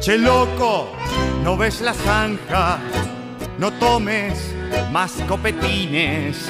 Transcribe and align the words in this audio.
Che 0.00 0.16
loco, 0.16 0.88
¿no 1.42 1.56
ves 1.56 1.80
la 1.82 1.92
zanja? 1.92 2.78
No 3.58 3.70
tomes 3.72 4.54
más 4.90 5.12
copetines. 5.28 6.48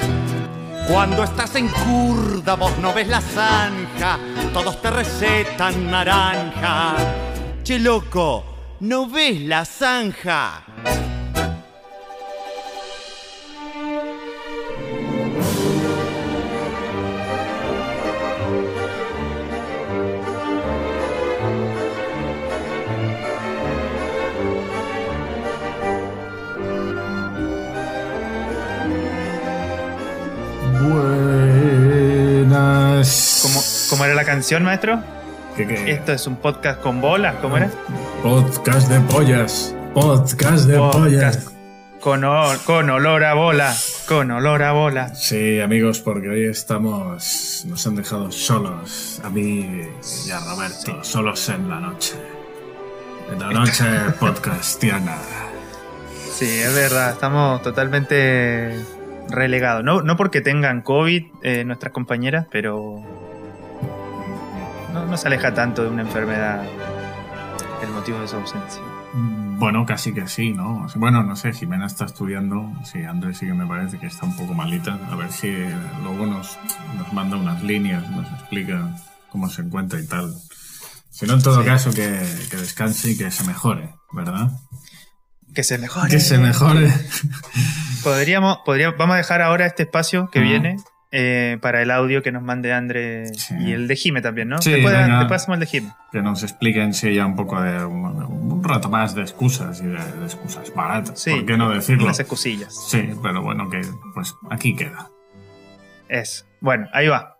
Cuando 0.87 1.23
estás 1.23 1.55
en 1.55 1.67
curda 1.67 2.55
vos 2.55 2.77
no 2.77 2.93
ves 2.93 3.07
la 3.07 3.21
zanja, 3.21 4.17
todos 4.53 4.81
te 4.81 4.89
recetan 4.89 5.91
naranja. 5.91 6.95
Che 7.63 7.77
loco, 7.77 8.77
¿no 8.79 9.07
ves 9.07 9.41
la 9.41 9.65
zanja? 9.65 11.10
Canción, 34.41 34.63
maestro? 34.63 34.99
¿Qué, 35.55 35.67
qué? 35.67 35.91
Esto 35.91 36.13
es 36.13 36.25
un 36.25 36.35
podcast 36.35 36.81
con 36.81 36.99
bolas, 36.99 37.35
¿cómo 37.43 37.57
era? 37.57 37.69
Podcast 38.23 38.89
de 38.89 38.99
pollas. 39.01 39.75
Podcast 39.93 40.65
de 40.65 40.77
Podcast 40.79 41.03
pollas. 41.03 41.51
Con 41.99 42.89
olor 42.89 43.23
a 43.23 43.35
bola, 43.35 43.71
con 44.07 44.31
olor 44.31 44.63
a 44.63 44.71
bola. 44.71 45.13
Sí, 45.13 45.59
amigos, 45.59 45.99
porque 45.99 46.27
hoy 46.27 46.45
estamos. 46.45 47.65
Nos 47.67 47.85
han 47.85 47.95
dejado 47.95 48.31
solos. 48.31 49.21
A 49.23 49.29
mí 49.29 49.83
y 50.25 50.31
a 50.31 50.39
Roberto. 50.39 51.03
Solos 51.03 51.47
en 51.49 51.69
la 51.69 51.79
noche. 51.79 52.15
En 53.31 53.39
la 53.41 53.51
noche 53.51 53.85
podcastiana. 54.19 55.17
Sí, 56.31 56.49
es 56.49 56.73
verdad, 56.73 57.11
estamos 57.11 57.61
totalmente 57.61 58.75
relegados. 59.29 59.83
No, 59.83 60.01
no 60.01 60.17
porque 60.17 60.41
tengan 60.41 60.81
COVID 60.81 61.25
eh, 61.43 61.63
nuestras 61.63 61.93
compañeras, 61.93 62.47
pero 62.49 63.20
no, 64.93 65.05
no 65.05 65.17
se 65.17 65.27
aleja 65.27 65.53
tanto 65.53 65.83
de 65.83 65.89
una 65.89 66.01
enfermedad 66.03 66.63
el 67.83 67.89
motivo 67.89 68.19
de 68.19 68.27
su 68.27 68.35
ausencia. 68.35 68.81
Bueno, 69.13 69.85
casi 69.85 70.13
que 70.13 70.27
sí, 70.27 70.51
¿no? 70.53 70.87
Bueno, 70.95 71.23
no 71.23 71.35
sé, 71.35 71.53
Jimena 71.53 71.85
está 71.85 72.05
estudiando. 72.05 72.71
Sí, 72.83 73.03
Andrés 73.03 73.37
sí 73.37 73.45
que 73.45 73.53
me 73.53 73.65
parece 73.67 73.99
que 73.99 74.07
está 74.07 74.25
un 74.25 74.35
poco 74.35 74.53
malita. 74.53 74.97
A 75.11 75.15
ver 75.15 75.31
si 75.31 75.51
luego 76.03 76.25
nos, 76.25 76.57
nos 76.97 77.11
manda 77.13 77.37
unas 77.37 77.61
líneas, 77.63 78.09
nos 78.09 78.27
explica 78.31 78.89
cómo 79.29 79.49
se 79.49 79.61
encuentra 79.61 79.99
y 79.99 80.07
tal. 80.07 80.33
Si 81.11 81.25
no, 81.25 81.33
en 81.33 81.41
todo 81.43 81.59
Sí. 81.61 81.65
caso, 81.65 81.91
que, 81.91 82.21
que 82.49 82.57
descanse 82.57 83.11
y 83.11 83.17
que 83.17 83.29
se 83.31 83.43
mejore, 83.43 83.93
¿verdad? 84.13 84.49
Que 85.53 85.63
se 85.63 85.77
mejore. 85.77 86.09
Que 86.09 86.19
se 86.19 86.37
mejore. 86.37 86.91
Podríamos, 88.03 88.59
podríamos, 88.65 88.97
vamos 88.97 89.13
a 89.15 89.17
dejar 89.17 89.41
ahora 89.41 89.65
este 89.65 89.83
espacio 89.83 90.29
que 90.31 90.39
viene 90.39 90.77
eh, 91.11 91.57
para 91.61 91.81
el 91.81 91.91
audio 91.91 92.21
que 92.23 92.31
nos 92.31 92.41
mande 92.41 92.71
Andre 92.73 93.33
Sí. 93.33 93.53
y 93.59 93.71
el 93.73 93.87
de 93.87 93.95
Jime 93.95 94.21
también, 94.21 94.47
¿no? 94.49 94.61
Sí, 94.61 94.71
después, 94.71 94.93
venga. 94.93 95.19
después 95.19 95.41
hacemos 95.41 95.55
el 95.57 95.59
de 95.61 95.65
Jime. 95.67 95.89
Que 96.11 96.21
nos 96.21 96.41
expliquen 96.43 96.93
si 96.93 97.13
ya 97.13 97.25
un 97.25 97.35
poco 97.35 97.61
de 97.61 97.83
un, 97.85 98.05
un 98.05 98.63
rato 98.63 98.89
más 98.89 99.13
de 99.15 99.21
excusas 99.21 99.81
y 99.81 99.87
de, 99.87 99.93
de 99.93 100.25
excusas 100.25 100.73
baratas. 100.73 101.19
Sí, 101.19 101.31
¿Por 101.31 101.45
qué 101.45 101.57
no 101.57 101.69
decirlo? 101.69 102.05
Unas 102.05 102.19
excusillas. 102.19 102.73
Sí, 102.89 103.09
pero 103.21 103.41
bueno, 103.41 103.69
que 103.69 103.81
pues 104.13 104.33
aquí 104.49 104.75
queda. 104.75 105.09
Eso. 106.09 106.45
Bueno, 106.59 106.87
ahí 106.93 107.07
va. 107.07 107.37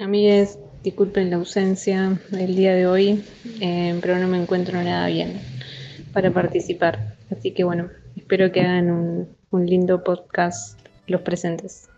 Amigues, 0.00 0.58
disculpen 0.84 1.30
la 1.30 1.36
ausencia 1.36 2.20
del 2.30 2.54
día 2.54 2.74
de 2.74 2.86
hoy, 2.86 3.24
eh, 3.60 3.98
pero 4.00 4.18
no 4.18 4.28
me 4.28 4.40
encuentro 4.40 4.80
nada 4.82 5.06
bien 5.08 5.40
para 6.12 6.30
participar. 6.30 7.16
Así 7.36 7.52
que 7.52 7.64
bueno, 7.64 7.88
espero 8.16 8.52
que 8.52 8.60
hagan 8.60 8.90
un, 8.90 9.28
un 9.50 9.66
lindo 9.66 10.04
podcast 10.04 10.78
los 11.06 11.22
presentes. 11.22 11.88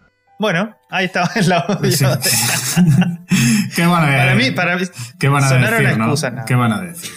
Bueno, 0.41 0.75
ahí 0.89 1.05
estaba 1.05 1.31
el 1.37 1.53
audio. 1.53 1.93
Sí. 1.93 2.05
¿Qué 3.77 3.84
van 3.84 4.03
a 4.03 4.06
Para 4.06 4.34
mí, 4.34 4.51
para 4.53 4.77
mí, 4.78 4.84
¿Qué 5.19 5.28
van 5.28 5.45
a 5.45 5.49
sonaron 5.51 5.83
decir? 5.83 6.01
excusas. 6.01 6.33
¿Qué 6.47 6.55
van 6.55 6.73
a 6.73 6.81
decir? 6.81 7.11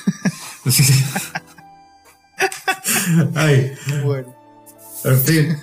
Ay, 3.36 3.72
bueno. 4.04 4.36
en 5.06 5.22
fin. 5.22 5.58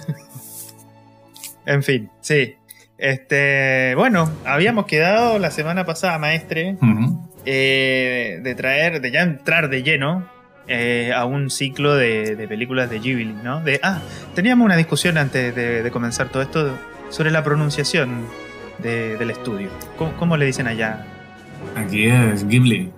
En 1.67 1.83
fin, 1.83 2.11
sí. 2.23 2.57
Este, 2.97 3.95
bueno, 3.95 4.33
habíamos 4.47 4.87
quedado 4.87 5.39
la 5.39 5.51
semana 5.51 5.85
pasada, 5.85 6.19
maestre, 6.19 6.79
eh, 7.45 8.41
de 8.43 8.55
traer, 8.55 9.03
de 9.03 9.11
ya 9.11 9.21
entrar 9.21 9.69
de 9.69 9.83
lleno 9.83 10.27
eh, 10.67 11.13
a 11.15 11.27
un 11.27 11.51
ciclo 11.51 11.95
de, 11.95 12.37
de 12.37 12.49
películas 12.49 12.89
de 12.89 13.01
Ghibli, 13.01 13.35
¿no? 13.45 13.61
De, 13.61 13.81
ah, 13.83 14.01
teníamos 14.35 14.65
una 14.65 14.77
discusión 14.77 15.19
antes 15.19 15.55
de, 15.55 15.83
de 15.83 15.91
comenzar 15.91 16.31
todo 16.31 16.43
esto 16.43 16.79
sobre 17.11 17.31
la 17.31 17.43
pronunciación 17.45 18.25
de- 18.79 19.17
del 19.19 19.31
estudio. 19.31 19.69
¿Cómo, 19.99 20.13
cómo 20.17 20.37
le 20.37 20.47
dicen 20.47 20.67
allá 20.67 21.05
Aquí 21.77 22.07
es 22.07 22.47
Ghibli. 22.49 22.91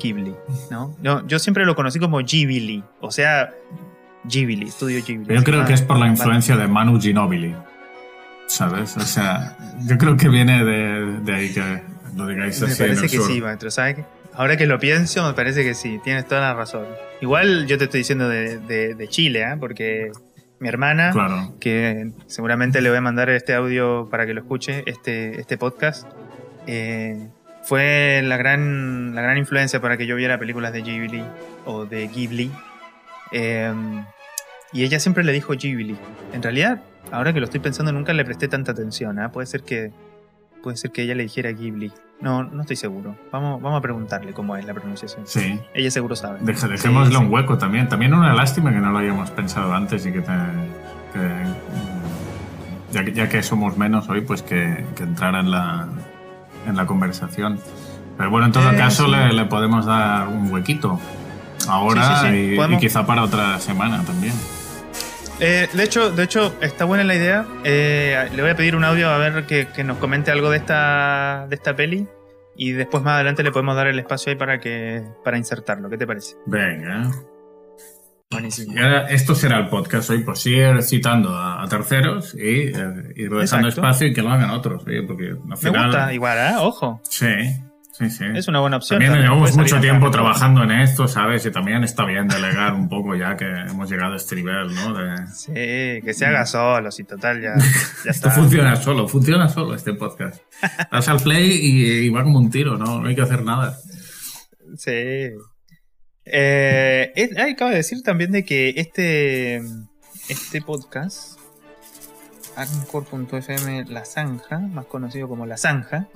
Ghibli? 0.00 0.34
¿no? 0.70 0.96
No, 1.02 1.26
yo 1.26 1.38
siempre 1.38 1.64
lo 1.66 1.74
conocí 1.74 1.98
como 1.98 2.18
Ghibli, 2.20 2.82
o 3.00 3.10
sea, 3.10 3.50
Ghibli, 4.24 4.68
estudio 4.68 5.02
Ghibli. 5.04 5.34
Yo 5.34 5.44
creo 5.44 5.62
Ah, 5.62 5.64
que 5.66 5.74
es 5.74 5.82
por 5.82 5.98
la 5.98 6.06
influencia 6.06 6.56
de 6.56 6.66
Manu 6.66 7.00
Ginobili. 7.00 7.54
¿Sabes? 8.46 8.96
O 8.96 9.00
sea, 9.00 9.56
yo 9.86 9.96
creo 9.98 10.16
que 10.16 10.28
viene 10.28 10.64
de, 10.64 11.20
de 11.20 11.34
ahí 11.34 11.52
que 11.52 11.82
lo 12.16 12.26
digáis 12.26 12.60
Me 12.60 12.66
así 12.68 12.82
en 12.82 12.88
parece 12.88 13.04
el 13.06 13.10
que 13.10 13.16
sur. 13.18 13.26
sí, 13.26 13.40
maestro. 13.40 13.70
¿sabes? 13.70 13.96
Ahora 14.34 14.56
que 14.56 14.66
lo 14.66 14.78
pienso, 14.78 15.26
me 15.26 15.34
parece 15.34 15.62
que 15.62 15.74
sí. 15.74 16.00
Tienes 16.02 16.26
toda 16.26 16.40
la 16.40 16.54
razón. 16.54 16.84
Igual 17.20 17.66
yo 17.66 17.78
te 17.78 17.84
estoy 17.84 17.98
diciendo 18.00 18.28
de, 18.28 18.58
de- 18.58 18.94
de 18.94 19.08
Chile, 19.08 19.42
¿eh? 19.42 19.56
porque 19.60 20.10
mi 20.62 20.68
hermana, 20.68 21.10
Claro. 21.10 21.54
que 21.60 22.12
seguramente 22.26 22.80
le 22.80 22.88
voy 22.88 22.98
a 22.98 23.00
mandar 23.00 23.28
este 23.30 23.52
audio 23.52 24.08
para 24.10 24.26
que 24.26 24.32
lo 24.32 24.40
escuche, 24.42 24.84
este, 24.86 25.40
este 25.40 25.58
podcast, 25.58 26.06
eh, 26.68 27.28
fue 27.64 28.22
la 28.24 28.36
gran, 28.36 29.14
la 29.14 29.22
gran 29.22 29.38
influencia 29.38 29.80
para 29.80 29.96
que 29.96 30.06
yo 30.06 30.14
viera 30.16 30.38
películas 30.38 30.72
de 30.72 30.82
Ghibli 30.82 31.24
o 31.64 31.84
de 31.84 32.06
Ghibli. 32.06 32.50
Eh, 33.32 33.72
y 34.72 34.84
ella 34.84 35.00
siempre 35.00 35.24
le 35.24 35.32
dijo 35.32 35.52
Ghibli. 35.54 35.96
En 36.32 36.42
realidad, 36.42 36.80
ahora 37.10 37.32
que 37.32 37.40
lo 37.40 37.44
estoy 37.46 37.60
pensando, 37.60 37.92
nunca 37.92 38.12
le 38.12 38.24
presté 38.24 38.46
tanta 38.48 38.70
atención. 38.72 39.18
¿ah? 39.18 39.30
Puede 39.32 39.46
ser 39.46 39.62
que 39.62 39.90
puede 40.62 40.76
ser 40.76 40.92
que 40.92 41.02
ella 41.02 41.14
le 41.16 41.24
dijera 41.24 41.50
Ghibli. 41.50 41.92
No, 42.22 42.44
no 42.44 42.60
estoy 42.62 42.76
seguro. 42.76 43.16
Vamos, 43.32 43.60
vamos 43.60 43.78
a 43.78 43.82
preguntarle 43.82 44.32
cómo 44.32 44.56
es 44.56 44.64
la 44.64 44.72
pronunciación. 44.72 45.26
Sí. 45.26 45.60
Ella 45.74 45.90
seguro 45.90 46.14
sabe. 46.16 46.38
Deja- 46.40 46.68
dejémosle 46.68 47.16
Sí, 47.16 47.20
un 47.22 47.32
hueco 47.32 47.58
también. 47.58 47.88
También 47.88 48.14
una 48.14 48.32
lástima 48.32 48.70
que 48.70 48.78
no 48.78 48.90
lo 48.92 48.98
hayamos 48.98 49.30
pensado 49.32 49.74
antes 49.74 50.06
y 50.06 50.12
que, 50.12 50.20
te- 50.20 50.32
que, 51.12 51.28
ya, 52.92 53.04
que- 53.04 53.12
ya 53.12 53.28
que 53.28 53.42
somos 53.42 53.76
menos 53.76 54.08
hoy, 54.08 54.20
pues 54.20 54.42
que, 54.42 54.86
que 54.96 55.02
entrara 55.02 55.40
en 55.40 55.50
la, 55.50 55.88
en 56.66 56.76
la 56.76 56.86
conversación. 56.86 57.58
Pero 58.16 58.30
bueno, 58.30 58.46
en 58.46 58.52
todo 58.52 58.70
Eh, 58.70 58.76
caso 58.76 59.06
sí. 59.06 59.10
le, 59.10 59.32
le 59.32 59.44
podemos 59.46 59.84
dar 59.86 60.28
un 60.28 60.52
huequito 60.52 61.00
ahora. 61.68 62.32
Y, 62.32 62.54
y 62.60 62.78
quizá 62.78 63.04
para 63.04 63.22
otra 63.24 63.58
semana 63.58 64.02
también. 64.04 64.34
Eh, 65.44 65.68
de 65.72 65.82
hecho, 65.82 66.10
de 66.12 66.22
hecho, 66.22 66.54
está 66.60 66.84
buena 66.84 67.02
la 67.02 67.16
idea. 67.16 67.44
Eh, 67.64 68.28
le 68.34 68.42
voy 68.42 68.52
a 68.52 68.54
pedir 68.54 68.76
un 68.76 68.84
audio 68.84 69.10
a 69.10 69.18
ver 69.18 69.44
que, 69.44 69.66
que 69.74 69.82
nos 69.82 69.98
comente 69.98 70.30
algo 70.30 70.50
de 70.50 70.58
esta, 70.58 71.46
de 71.48 71.56
esta 71.56 71.74
peli. 71.74 72.06
Y 72.54 72.70
después 72.72 73.02
más 73.02 73.14
adelante 73.14 73.42
le 73.42 73.50
podemos 73.50 73.74
dar 73.74 73.88
el 73.88 73.98
espacio 73.98 74.30
ahí 74.30 74.38
para 74.38 74.60
que 74.60 75.02
para 75.24 75.36
insertarlo. 75.38 75.90
¿Qué 75.90 75.98
te 75.98 76.06
parece? 76.06 76.36
Venga. 76.46 77.10
Buenísimo. 78.30 78.72
Y 78.74 78.78
ahora 78.78 79.08
esto 79.10 79.34
será 79.34 79.58
el 79.58 79.68
podcast 79.68 80.10
hoy, 80.10 80.22
pues 80.22 80.38
sigue 80.38 80.80
citando 80.82 81.30
a, 81.30 81.62
a 81.62 81.68
terceros 81.68 82.34
y 82.34 82.68
eh, 82.68 82.72
ir 83.16 83.30
dejando 83.30 83.40
Exacto. 83.42 83.68
espacio 83.68 84.06
y 84.06 84.12
que 84.12 84.22
lo 84.22 84.30
hagan 84.30 84.50
otros, 84.50 84.84
oye, 84.86 85.02
porque 85.02 85.30
al 85.30 85.44
Me 85.44 85.56
final... 85.56 85.86
gusta, 85.86 86.14
igual, 86.14 86.38
¿eh? 86.38 86.54
Ojo. 86.58 87.00
Sí, 87.02 87.26
sí, 88.02 88.10
sí. 88.10 88.24
Es 88.34 88.48
una 88.48 88.60
buena 88.60 88.76
opción. 88.78 89.00
También 89.00 89.22
llevamos 89.22 89.56
mucho 89.56 89.80
tiempo 89.80 90.06
acá. 90.06 90.12
trabajando 90.12 90.62
en 90.64 90.70
esto, 90.72 91.08
¿sabes? 91.08 91.44
Y 91.46 91.50
también 91.50 91.84
está 91.84 92.04
bien 92.04 92.28
delegar 92.28 92.74
un 92.74 92.88
poco 92.88 93.14
ya 93.16 93.36
que 93.36 93.44
hemos 93.46 93.90
llegado 93.90 94.14
a 94.14 94.16
este 94.16 94.36
nivel, 94.36 94.74
¿no? 94.74 94.94
De- 94.94 95.26
Sí, 95.34 95.52
que 96.04 96.12
se 96.14 96.26
haga 96.26 96.44
solo, 96.46 96.90
si 96.90 97.04
total 97.04 97.40
ya, 97.40 97.54
ya 98.04 98.10
Esto 98.10 98.30
funciona 98.30 98.76
solo, 98.76 99.08
funciona 99.08 99.48
solo 99.48 99.74
este 99.74 99.94
podcast. 99.94 100.42
Das 100.90 101.08
al 101.08 101.20
play 101.20 101.50
y, 101.50 102.06
y 102.06 102.08
va 102.10 102.22
como 102.22 102.38
un 102.38 102.50
tiro, 102.50 102.76
¿no? 102.78 103.00
No 103.00 103.08
hay 103.08 103.14
que 103.14 103.22
hacer 103.22 103.42
nada. 103.44 103.76
Sí. 104.76 105.30
Eh, 106.24 107.12
es- 107.16 107.36
ah, 107.36 107.46
acaba 107.50 107.70
de 107.70 107.78
decir 107.78 108.02
también 108.02 108.30
de 108.32 108.44
que 108.44 108.74
este, 108.76 109.56
este 110.28 110.60
podcast, 110.62 111.38
Anchor.fm 112.56 113.84
La 113.88 114.04
Zanja, 114.04 114.58
más 114.58 114.86
conocido 114.86 115.28
como 115.28 115.46
La 115.46 115.56
Zanja, 115.56 116.08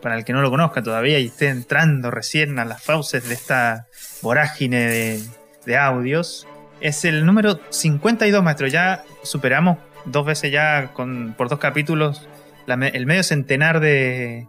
para 0.00 0.16
el 0.16 0.24
que 0.24 0.32
no 0.32 0.42
lo 0.42 0.50
conozca 0.50 0.82
todavía 0.82 1.18
y 1.18 1.26
esté 1.26 1.48
entrando 1.48 2.10
recién 2.10 2.58
a 2.58 2.64
las 2.64 2.82
fauces 2.82 3.28
de 3.28 3.34
esta 3.34 3.86
vorágine 4.22 5.20
de, 5.66 5.76
audios, 5.76 6.46
es 6.80 7.04
el 7.04 7.24
número 7.24 7.58
52, 7.70 8.42
maestro. 8.42 8.66
Ya 8.66 9.04
superamos 9.22 9.78
dos 10.04 10.26
veces 10.26 10.52
ya 10.52 10.92
con, 10.92 11.34
por 11.36 11.48
dos 11.48 11.58
capítulos 11.58 12.28
el 12.66 13.06
medio 13.06 13.22
centenar 13.22 13.80
de, 13.80 14.48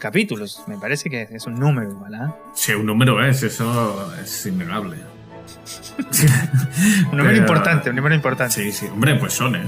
capítulos. 0.00 0.62
Me 0.66 0.78
parece 0.78 1.10
que 1.10 1.28
es 1.30 1.46
un 1.46 1.54
número 1.54 1.90
igual, 1.90 2.14
¿ah? 2.14 2.36
Sí, 2.54 2.72
un 2.72 2.86
número 2.86 3.24
es, 3.24 3.42
eso 3.42 4.12
es 4.20 4.46
innegable. 4.46 4.96
un 5.98 7.16
número 7.18 7.28
Pero- 7.28 7.36
importante, 7.36 7.90
un 7.90 7.96
número 7.96 8.14
importante. 8.14 8.54
Sí, 8.54 8.72
sí, 8.72 8.86
hombre, 8.86 9.14
pues 9.16 9.32
son, 9.32 9.56
¿eh? 9.56 9.62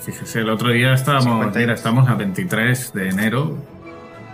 Fíjese, 0.00 0.40
el 0.40 0.48
otro 0.50 0.70
día 0.70 0.92
estábamos, 0.94 1.24
52. 1.44 1.56
mira, 1.56 1.74
estamos 1.74 2.08
a 2.08 2.14
23 2.14 2.92
de 2.92 3.08
enero, 3.08 3.58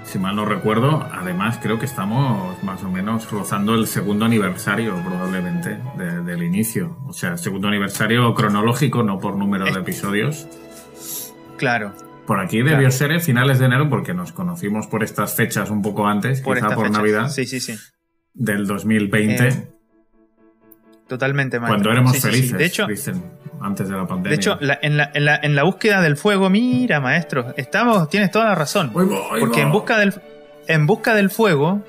si 0.05 0.19
mal 0.19 0.35
no 0.37 0.45
recuerdo. 0.45 1.07
Además, 1.13 1.59
creo 1.63 1.79
que 1.79 1.85
estamos 1.87 2.63
más 2.63 2.83
o 2.83 2.91
menos 2.91 3.31
rozando 3.31 3.75
el 3.75 3.87
segundo 3.87 4.25
aniversario, 4.25 4.95
probablemente, 5.05 5.79
de- 5.99 6.23
del 6.23 6.43
inicio. 6.43 6.99
O 7.07 7.13
sea, 7.13 7.37
segundo 7.37 7.69
aniversario 7.69 8.33
cronológico, 8.35 9.03
no 9.03 9.19
por 9.19 9.37
número 9.37 9.65
de 9.67 9.73
episodios. 9.81 10.47
Claro. 11.59 11.93
Por 12.27 12.41
aquí 12.41 12.63
debió 12.63 12.91
ser 12.91 13.11
en 13.13 13.21
finales 13.23 13.59
de 13.59 13.67
enero, 13.67 13.89
porque 13.89 14.13
nos 14.15 14.33
conocimos 14.33 14.87
por 14.87 15.03
estas 15.03 15.35
fechas 15.35 15.71
un 15.71 15.81
poco 15.83 16.07
antes, 16.07 16.41
Por 16.43 16.57
quizá 16.57 16.75
por. 16.75 16.91
Navidad 16.91 17.29
Sí, 17.31 17.47
sí, 17.47 17.59
sí. 17.59 17.75
del 18.35 18.67
2020, 18.67 19.49
Eh, 19.49 19.69
Totalmente, 21.09 21.59
maestro. 21.59 21.77
cuando 21.77 21.91
éramos 21.93 22.13
Sí, 22.13 22.21
sí, 22.21 22.27
sí. 22.27 22.31
felices, 22.31 22.59
De 22.59 22.65
hecho, 22.67 22.87
dicen, 22.87 23.23
antes 23.61 23.89
de 23.89 23.97
la 23.97 24.07
pandemia. 24.07 24.31
de 24.31 24.35
hecho 24.37 24.59
la- 24.61 24.79
en, 24.83 24.97
la, 24.99 25.11
en, 25.15 25.25
la, 25.25 25.37
en 25.43 25.57
la 25.57 25.63
búsqueda 25.65 26.01
del 26.03 26.17
fuego, 26.17 26.51
mira, 26.51 27.01
maestro, 27.01 27.55
estamos, 27.57 28.09
tienes 28.11 28.31
toda 28.31 28.45
la 28.47 28.55
razón. 28.55 28.93
Va, 28.97 29.03
ahí 29.03 29.41
Porque 29.41 29.61
va. 29.63 29.67
en 29.67 29.73
busca 29.73 29.99
del 29.99 30.15
en 30.69 30.87
busca 30.87 31.15
del 31.15 31.31
fuego 31.31 31.83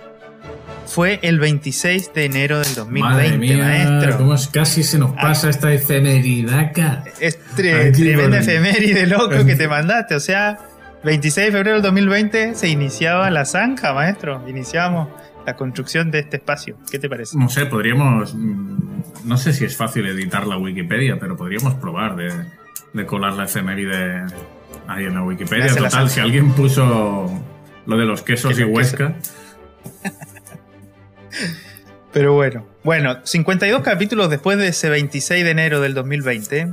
fue 0.86 1.20
el 1.22 1.38
26 1.40 2.14
de 2.14 2.26
enero 2.26 2.60
del 2.60 2.74
2020, 2.74 3.24
Madre 3.24 3.38
mía, 3.38 3.58
maestro. 3.58 4.18
cómo 4.18 4.34
es- 4.36 4.48
casi 4.48 4.84
se 4.84 4.98
nos 4.98 5.12
pasa 5.12 5.50
esta 5.50 5.72
efemeridaca. 5.74 7.04
Es 7.20 7.38
tre- 7.56 7.92
tremenda 7.96 8.38
bonito. 8.38 8.52
efeméride 8.52 9.06
loco 9.08 9.46
que 9.46 9.56
te 9.56 9.68
mandaste. 9.68 10.16
O 10.16 10.20
sea, 10.20 10.58
26 11.04 11.48
de 11.48 11.52
febrero 11.52 11.74
del 11.76 11.84
2020 11.84 12.56
se 12.56 12.70
iniciaba 12.70 13.30
la 13.30 13.46
zanja, 13.46 13.94
maestro. 13.94 14.44
Iniciábamos 14.48 15.10
la 15.46 15.56
construcción 15.56 16.12
de 16.12 16.20
este 16.20 16.38
espacio. 16.38 16.78
¿Qué 16.92 17.00
te 17.00 17.10
parece? 17.10 17.38
No 17.38 17.50
sé, 17.50 17.66
podríamos. 17.66 18.36
mm, 18.36 18.78
No 19.26 19.38
sé 19.38 19.54
si 19.54 19.66
es 19.66 19.76
fácil 19.78 20.06
editar 20.08 20.46
la 20.48 20.58
Wikipedia, 20.58 21.18
pero 21.20 21.36
podríamos 21.36 21.74
probar 21.76 22.16
de, 22.16 22.32
de 22.94 23.06
colar 23.06 23.34
la 23.34 23.46
efeméride 23.46 24.26
ahí 24.88 25.06
en 25.06 25.16
la 25.16 25.24
Wikipedia. 25.24 25.74
Total, 25.76 26.10
si 26.10 26.20
alguien 26.20 26.52
puso 26.54 27.30
lo 27.86 27.98
de 27.98 28.06
los 28.06 28.22
quesos 28.22 28.56
Que 28.56 28.62
y 28.62 28.66
Huesca. 28.66 29.16
Pero 32.12 32.34
bueno. 32.34 32.66
Bueno, 32.84 33.18
52 33.24 33.82
capítulos 33.82 34.30
después 34.30 34.58
de 34.58 34.70
ese 34.70 34.90
26 34.90 35.44
de 35.44 35.52
enero 35.52 35.80
del 35.82 35.94
2020. 35.94 36.70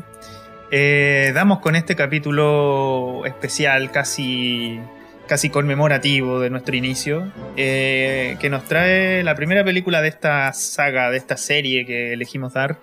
eh, 0.71 1.31
damos 1.35 1.59
con 1.61 1.77
este 1.77 1.95
capítulo 1.95 3.23
especial, 3.27 3.91
casi, 3.93 4.81
casi 5.27 5.51
conmemorativo 5.51 6.41
de 6.41 6.51
nuestro 6.51 6.77
inicio, 6.77 7.31
eh, 7.57 8.37
que 8.41 8.49
nos 8.51 8.65
trae 8.65 9.23
la 9.25 9.35
primera 9.35 9.65
película 9.65 10.01
de 10.03 10.09
esta 10.09 10.53
saga, 10.53 11.11
de 11.11 11.17
esta 11.19 11.37
serie 11.37 11.85
que 11.85 12.13
elegimos 12.13 12.55
dar 12.55 12.79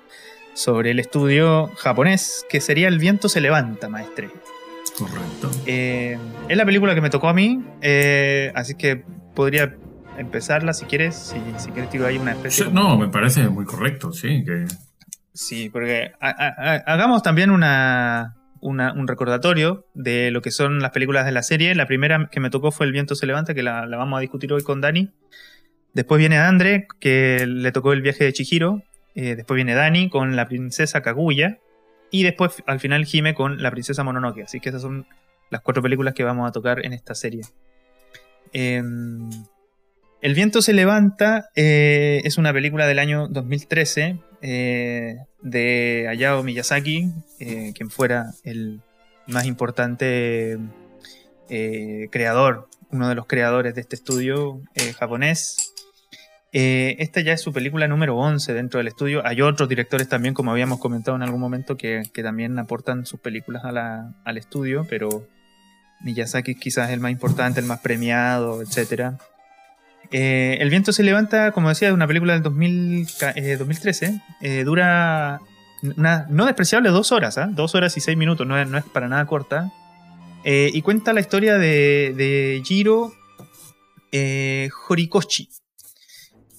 sobre 0.53 0.91
el 0.91 0.99
estudio 0.99 1.71
japonés, 1.77 2.45
que 2.49 2.61
sería 2.61 2.87
El 2.87 2.99
viento 2.99 3.29
se 3.29 3.41
levanta, 3.41 3.89
maestre. 3.89 4.29
Correcto. 4.97 5.49
Eh, 5.65 6.17
es 6.49 6.57
la 6.57 6.65
película 6.65 6.93
que 6.93 7.01
me 7.01 7.09
tocó 7.09 7.29
a 7.29 7.33
mí, 7.33 7.63
eh, 7.81 8.51
así 8.53 8.75
que 8.75 9.03
podría 9.33 9.75
empezarla 10.17 10.73
si 10.73 10.85
quieres, 10.85 11.15
si, 11.15 11.37
si 11.57 11.71
quieres 11.71 11.89
tiro 11.89 12.05
ahí 12.05 12.17
una 12.17 12.33
especie 12.33 12.65
Sí, 12.65 12.69
como- 12.71 12.79
no, 12.89 12.97
me 12.99 13.07
parece 13.07 13.47
muy 13.49 13.65
correcto, 13.65 14.11
sí. 14.11 14.43
Que, 14.45 14.65
Sí, 15.35 15.69
porque 15.71 16.11
ha- 16.19 16.29
ha- 16.29 16.55
ha- 16.75 16.83
hagamos 16.85 17.23
también 17.23 17.49
una, 17.49 18.35
un 18.63 19.07
recordatorio 19.07 19.85
de 19.93 20.31
lo 20.31 20.41
que 20.41 20.51
son 20.51 20.79
las 20.79 20.91
películas 20.91 21.25
de 21.25 21.31
la 21.31 21.43
serie. 21.43 21.75
La 21.75 21.85
primera 21.85 22.29
que 22.31 22.39
me 22.39 22.49
tocó 22.49 22.71
fue 22.71 22.85
El 22.85 22.91
viento 22.91 23.15
se 23.15 23.25
levanta, 23.25 23.53
que 23.53 23.63
la, 23.63 23.85
la 23.85 23.97
vamos 23.97 24.17
a 24.17 24.21
discutir 24.21 24.53
hoy 24.53 24.63
con 24.63 24.81
Dani. 24.81 25.11
Después 25.93 26.19
viene 26.19 26.37
Andre, 26.37 26.87
que 26.99 27.45
le 27.45 27.71
tocó 27.71 27.93
El 27.93 28.01
viaje 28.01 28.23
de 28.23 28.33
Chihiro. 28.33 28.81
Eh, 29.15 29.35
después 29.35 29.55
viene 29.55 29.75
Dani 29.75 30.09
con 30.09 30.35
La 30.35 30.47
princesa 30.47 31.01
Kaguya. 31.01 31.59
Y 32.09 32.23
después 32.23 32.63
al 32.65 32.79
final 32.79 33.05
Jime 33.05 33.33
con 33.33 33.61
La 33.61 33.71
princesa 33.71 34.03
Mononoke. 34.03 34.43
Así 34.43 34.59
que 34.59 34.69
esas 34.69 34.81
son 34.81 35.05
las 35.49 35.61
cuatro 35.61 35.83
películas 35.83 36.13
que 36.13 36.23
vamos 36.23 36.47
a 36.47 36.51
tocar 36.51 36.85
en 36.85 36.93
esta 36.93 37.15
serie. 37.15 37.43
Em, 38.53 39.29
el 40.21 40.35
viento 40.35 40.61
se 40.61 40.73
levanta 40.73 41.49
eh, 41.55 42.21
es 42.23 42.37
una 42.37 42.53
película 42.53 42.87
del 42.87 42.99
año 42.99 43.27
2013 43.27 44.19
eh, 44.45 45.19
de 45.41 46.05
Hayao 46.09 46.43
Miyazaki, 46.43 47.13
eh, 47.39 47.71
quien 47.73 47.89
fuera 47.89 48.33
el 48.43 48.81
más 49.25 49.45
importante 49.45 50.59
eh, 51.49 52.09
creador, 52.11 52.67
uno 52.91 53.07
de 53.07 53.15
los 53.15 53.25
creadores 53.25 53.73
de 53.73 53.79
este 53.79 53.95
estudio 53.95 54.59
japonés. 54.99 55.73
Esta 56.51 57.21
ya 57.21 57.31
es 57.31 57.41
su 57.41 57.53
película 57.53 57.87
número 57.87 58.17
11 58.17 58.53
dentro 58.53 58.79
del 58.79 58.87
estudio. 58.87 59.25
Hay 59.25 59.41
otros 59.41 59.69
directores 59.69 60.09
también, 60.09 60.33
como 60.33 60.51
habíamos 60.51 60.79
comentado 60.79 61.15
en 61.15 61.23
algún 61.23 61.39
momento, 61.39 61.77
que, 61.77 62.03
que 62.13 62.21
también 62.21 62.59
aportan 62.59 63.05
sus 63.05 63.21
películas 63.21 63.63
al 63.63 64.37
estudio, 64.37 64.85
pero 64.89 65.25
Miyazaki 66.01 66.55
quizás 66.55 66.89
es 66.89 66.93
el 66.93 66.99
más 66.99 67.11
importante, 67.11 67.61
el 67.61 67.65
más 67.65 67.79
premiado, 67.79 68.61
etcétera. 68.61 69.17
Eh, 70.13 70.57
el 70.61 70.69
viento 70.69 70.93
se 70.93 71.01
levanta, 71.03 71.51
como 71.51 71.69
decía, 71.69 71.87
de 71.89 71.93
una 71.95 72.05
película 72.07 72.33
del 72.33 72.43
2000 72.43 73.07
ca- 73.19 73.33
eh, 73.35 73.57
2013. 73.57 74.21
eh, 74.41 74.63
dura 74.63 75.41
una 75.97 76.27
no 76.29 76.45
despreciable 76.45 76.89
dos 76.91 77.11
horas, 77.11 77.37
¿ah? 77.37 77.49
dos 77.51 77.75
horas 77.75 77.97
y 77.97 77.99
seis 77.99 78.15
minutos, 78.17 78.47
no 78.47 78.57
es, 78.57 78.67
no 78.69 78.77
es 78.77 78.83
para 78.85 79.07
nada 79.09 79.25
corta. 79.25 79.71
Eh, 80.45 80.69
y 80.73 80.81
cuenta 80.81 81.11
la 81.13 81.19
historia 81.19 81.57
de, 81.57 82.13
de 82.15 82.61
Jiro 82.63 83.11
eh, 84.11 84.69
Horikoshi, 84.87 85.49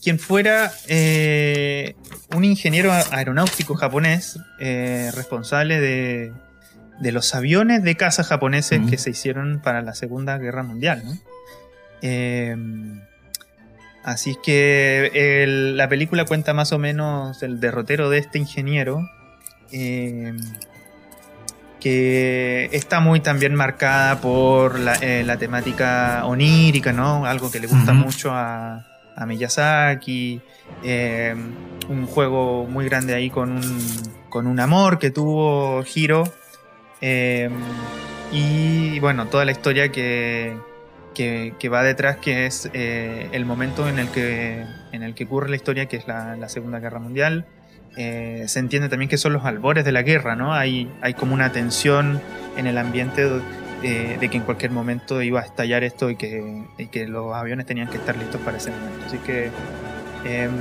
quien 0.02 0.18
fuera 0.18 0.70
un 2.34 2.44
ingeniero 2.44 2.92
aeronáutico 3.12 3.74
japonés 3.76 4.38
responsable 4.58 5.80
de, 5.80 6.32
de 7.00 7.12
los 7.12 7.34
aviones 7.34 7.82
de 7.84 7.94
caza 7.96 8.24
japoneses 8.24 8.80
Mm. 8.80 8.88
que 8.90 8.98
se 8.98 9.10
hicieron 9.10 9.60
para 9.62 9.80
la 9.82 9.94
Segunda 9.94 10.36
Guerra 10.38 10.62
Mundial. 10.64 11.02
¿no? 11.04 11.12
Así 14.04 14.32
es 14.32 14.38
que 14.42 15.10
el- 15.44 15.76
la 15.76 15.88
película 15.88 16.24
cuenta 16.26 16.52
más 16.52 16.72
o 16.72 16.78
menos 16.78 17.42
el 17.42 17.58
derrotero 17.60 18.10
de 18.10 18.18
este 18.18 18.38
ingeniero. 18.38 19.08
eh, 19.72 20.32
que 21.80 22.68
está 22.72 23.00
muy 23.00 23.20
también 23.20 23.54
marcada 23.54 24.20
por 24.20 24.78
la, 24.78 24.94
eh, 25.02 25.22
la 25.24 25.36
temática 25.36 26.24
onírica, 26.24 26.92
¿no? 26.92 27.26
Algo 27.26 27.50
que 27.50 27.60
le 27.60 27.66
gusta 27.66 27.92
mucho 27.92 28.30
a, 28.32 28.86
a 29.16 29.26
Miyazaki. 29.26 30.40
eh, 30.82 31.34
un 31.88 32.06
juego 32.06 32.66
muy 32.66 32.86
grande 32.86 33.14
ahí 33.14 33.28
con 33.28 33.52
un, 33.52 34.12
con 34.30 34.46
un 34.46 34.60
amor 34.60 34.98
que 34.98 35.10
tuvo 35.10 35.82
Hiro. 35.94 36.24
eh, 37.02 37.50
y 38.32 38.98
bueno, 39.00 39.26
toda 39.26 39.44
la 39.44 39.52
historia 39.52 39.90
que, 39.92 40.56
que, 41.14 41.68
va 41.68 41.82
detrás, 41.82 42.16
que 42.16 42.46
es 42.46 42.68
eh, 42.74 43.28
el 43.32 43.44
momento 43.44 43.88
en 43.88 43.98
el 43.98 44.08
que, 44.08 44.64
en 44.92 45.02
el 45.02 45.14
que 45.14 45.24
ocurre 45.24 45.48
la 45.48 45.56
historia, 45.56 45.86
que 45.86 45.96
es 45.96 46.06
la, 46.06 46.48
Segunda 46.48 46.80
Guerra 46.80 46.98
Mundial. 46.98 47.46
Eh, 47.96 48.44
se 48.48 48.58
entiende 48.58 48.88
también 48.88 49.08
que 49.08 49.16
son 49.16 49.32
los 49.32 49.44
albores 49.44 49.84
de 49.84 49.92
la 49.92 50.02
guerra, 50.02 50.34
¿no? 50.34 50.52
Hay, 50.52 50.90
hay 51.00 51.14
como 51.14 51.32
una 51.32 51.52
tensión 51.52 52.20
en 52.56 52.66
el 52.66 52.76
ambiente 52.76 53.22
de 53.82 54.28
que 54.30 54.36
en 54.36 54.42
cualquier 54.42 54.70
momento 54.70 55.20
iba 55.22 55.40
a 55.40 55.44
estallar 55.44 55.84
esto 55.84 56.08
y 56.08 56.16
que, 56.16 56.64
y 56.78 56.86
que 56.86 57.06
los 57.06 57.34
aviones 57.34 57.66
tenían 57.66 57.88
que 57.88 57.98
estar 57.98 58.16
listos 58.16 58.40
para 58.40 58.56
ese 58.56 58.70
momento. 58.70 59.06
Así 59.06 59.18
que 59.18 59.50
em, 60.24 60.52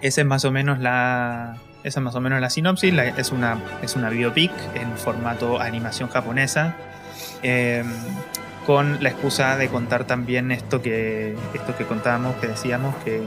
esa 0.00 0.20
es 0.22 0.26
más 0.26 0.44
o 0.44 0.50
menos 0.50 0.78
la, 0.78 1.58
esa 1.84 2.00
es 2.00 2.04
más 2.04 2.14
o 2.14 2.20
menos 2.20 2.40
la 2.40 2.50
sinopsis. 2.50 2.92
Es, 3.16 3.30
una, 3.30 3.58
es 3.82 3.94
una 3.94 4.10
biopic 4.10 4.52
en 4.74 4.96
formato 4.96 5.60
animación 5.60 6.08
japonesa. 6.08 6.76
em, 7.42 7.86
con 8.68 9.02
la 9.02 9.08
excusa 9.08 9.56
de 9.56 9.70
contar 9.70 10.04
también 10.04 10.52
esto 10.52 10.82
que, 10.82 11.34
esto 11.54 11.74
que 11.78 11.86
contábamos, 11.86 12.36
que 12.36 12.48
decíamos, 12.48 12.94
que 12.96 13.22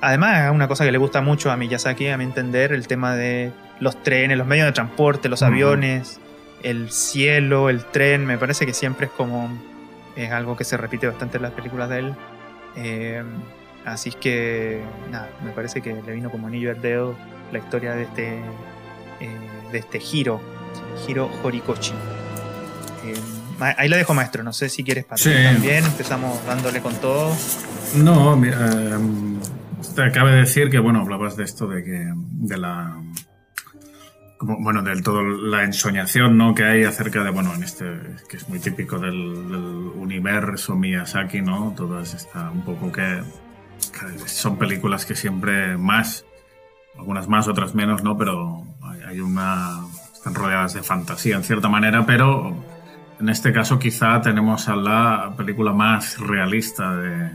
además 0.00 0.46
es 0.46 0.50
una 0.50 0.66
cosa 0.66 0.86
que 0.86 0.92
le 0.92 0.96
gusta 0.96 1.20
mucho 1.20 1.50
a 1.50 1.58
Miyazaki, 1.58 2.08
a 2.08 2.16
mi 2.16 2.24
entender, 2.24 2.72
el 2.72 2.88
tema 2.88 3.14
de 3.14 3.52
los 3.80 4.02
trenes, 4.02 4.38
los 4.38 4.46
medios 4.46 4.64
de 4.64 4.72
transporte, 4.72 5.28
los 5.28 5.42
aviones, 5.42 6.20
el 6.62 6.90
cielo, 6.90 7.68
el 7.68 7.84
tren, 7.84 8.24
me 8.24 8.38
parece 8.38 8.64
que 8.64 8.72
siempre 8.72 9.08
es 9.08 9.12
como, 9.12 9.50
es 10.16 10.32
algo 10.32 10.56
que 10.56 10.64
se 10.64 10.78
repite 10.78 11.06
bastante 11.06 11.36
en 11.36 11.42
las 11.42 11.52
películas 11.52 11.90
de 11.90 11.98
él. 11.98 12.14
Eh, 12.76 13.22
así 13.84 14.08
es 14.08 14.16
que, 14.16 14.80
nada, 15.10 15.28
me 15.44 15.50
parece 15.50 15.82
que 15.82 15.92
le 15.92 16.12
vino 16.14 16.30
como 16.30 16.46
anillo 16.46 16.70
al 16.70 16.80
dedo 16.80 17.14
la 17.52 17.58
historia 17.58 17.92
de 17.92 18.04
este, 18.04 18.38
eh, 19.20 19.36
de 19.70 19.78
este 19.80 19.98
Hiro, 19.98 20.40
Hiro 21.06 21.28
Horikoshi. 21.42 21.92
Eh, 23.04 23.37
ahí 23.60 23.88
la 23.88 23.96
dejo, 23.96 24.14
maestro. 24.14 24.42
No 24.42 24.52
sé 24.52 24.68
si 24.68 24.84
quieres 24.84 25.04
pasar 25.04 25.32
Sí. 25.32 25.44
también. 25.44 25.84
Empezamos 25.84 26.44
dándole 26.46 26.80
con 26.80 26.94
todo. 26.96 27.36
No, 27.96 28.42
eh, 28.44 28.98
te 29.94 30.02
acaba 30.02 30.30
de 30.30 30.38
decir 30.38 30.70
que, 30.70 30.78
bueno, 30.78 31.00
hablabas 31.00 31.36
de 31.36 31.44
esto 31.44 31.66
de 31.66 31.82
que, 31.82 32.12
de 32.14 32.58
la, 32.58 32.96
como, 34.38 34.56
bueno, 34.60 34.82
del 34.82 35.02
todo 35.02 35.22
la 35.22 35.64
ensoñación 35.64 36.38
¿no? 36.38 36.54
que 36.54 36.64
hay 36.64 36.84
acerca 36.84 37.24
de, 37.24 37.30
bueno, 37.30 37.52
en 37.54 37.64
este, 37.64 37.84
que 38.28 38.36
es 38.36 38.48
muy 38.48 38.60
típico 38.60 38.98
del, 38.98 39.14
universo 39.96 40.76
Miyazaki, 40.76 41.42
¿no? 41.42 41.74
Todas 41.76 42.14
está 42.14 42.50
un 42.50 42.62
poco 42.62 42.90
que, 42.92 43.22
son 44.26 44.56
películas 44.56 45.04
que 45.04 45.14
siempre 45.14 45.76
más, 45.76 46.24
algunas 46.96 47.28
más, 47.28 47.48
otras 47.48 47.74
menos, 47.74 48.02
¿no? 48.02 48.16
Pero 48.16 48.64
hay, 49.06 49.20
una, 49.20 49.84
están 50.14 50.34
rodeadas 50.34 50.74
de 50.74 50.82
fantasía 50.82 51.36
en 51.36 51.42
cierta 51.42 51.68
manera, 51.68 52.06
pero 52.06 52.56
en 53.20 53.28
este 53.28 53.52
caso 53.52 53.78
quizá 53.78 54.20
tenemos 54.20 54.68
a 54.68 54.76
la 54.76 55.32
película 55.36 55.72
más 55.72 56.18
realista 56.18 56.94
de, 56.96 57.30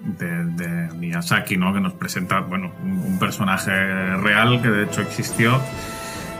de, 0.00 0.88
Miyazaki, 0.94 1.56
¿no? 1.56 1.72
Que 1.72 1.80
nos 1.80 1.94
presenta, 1.94 2.40
bueno, 2.40 2.72
un 2.82 3.18
personaje 3.18 3.70
real 4.16 4.62
que 4.62 4.68
de 4.68 4.84
hecho 4.84 5.02
existió 5.02 5.60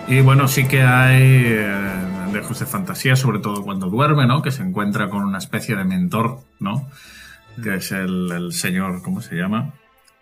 y 0.08 0.22
bueno, 0.22 0.48
sí 0.48 0.66
que 0.66 0.80
hay 0.80 1.42
eh, 1.44 2.30
lejos 2.32 2.58
de 2.58 2.64
fantasía, 2.64 3.14
sobre 3.14 3.40
todo 3.40 3.62
cuando 3.62 3.90
duerme, 3.90 4.26
¿no? 4.26 4.40
Que 4.40 4.50
se 4.50 4.62
encuentra 4.62 5.10
con 5.10 5.22
una 5.22 5.36
especie 5.36 5.76
de 5.76 5.84
mentor, 5.84 6.38
¿no? 6.60 6.88
Que 7.62 7.74
es 7.74 7.92
el, 7.92 8.52
señor, 8.52 9.02
¿cómo 9.02 9.20
se 9.20 9.36
llama? 9.36 9.74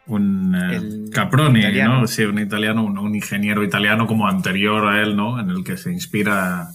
Un 0.06 0.56
eh, 0.56 1.11
Caproni, 1.12 1.62
¿no? 1.85 2.08
Sí, 2.08 2.25
un 2.25 2.40
italiano, 2.40 2.85
un, 2.85 3.14
ingeniero 3.14 3.62
italiano 3.62 4.08
como 4.08 4.26
anterior 4.26 4.88
a 4.88 5.02
él, 5.02 5.14
¿no? 5.14 5.38
En 5.38 5.50
el 5.50 5.62
que 5.62 5.76
se 5.76 5.92
inspira 5.92 6.66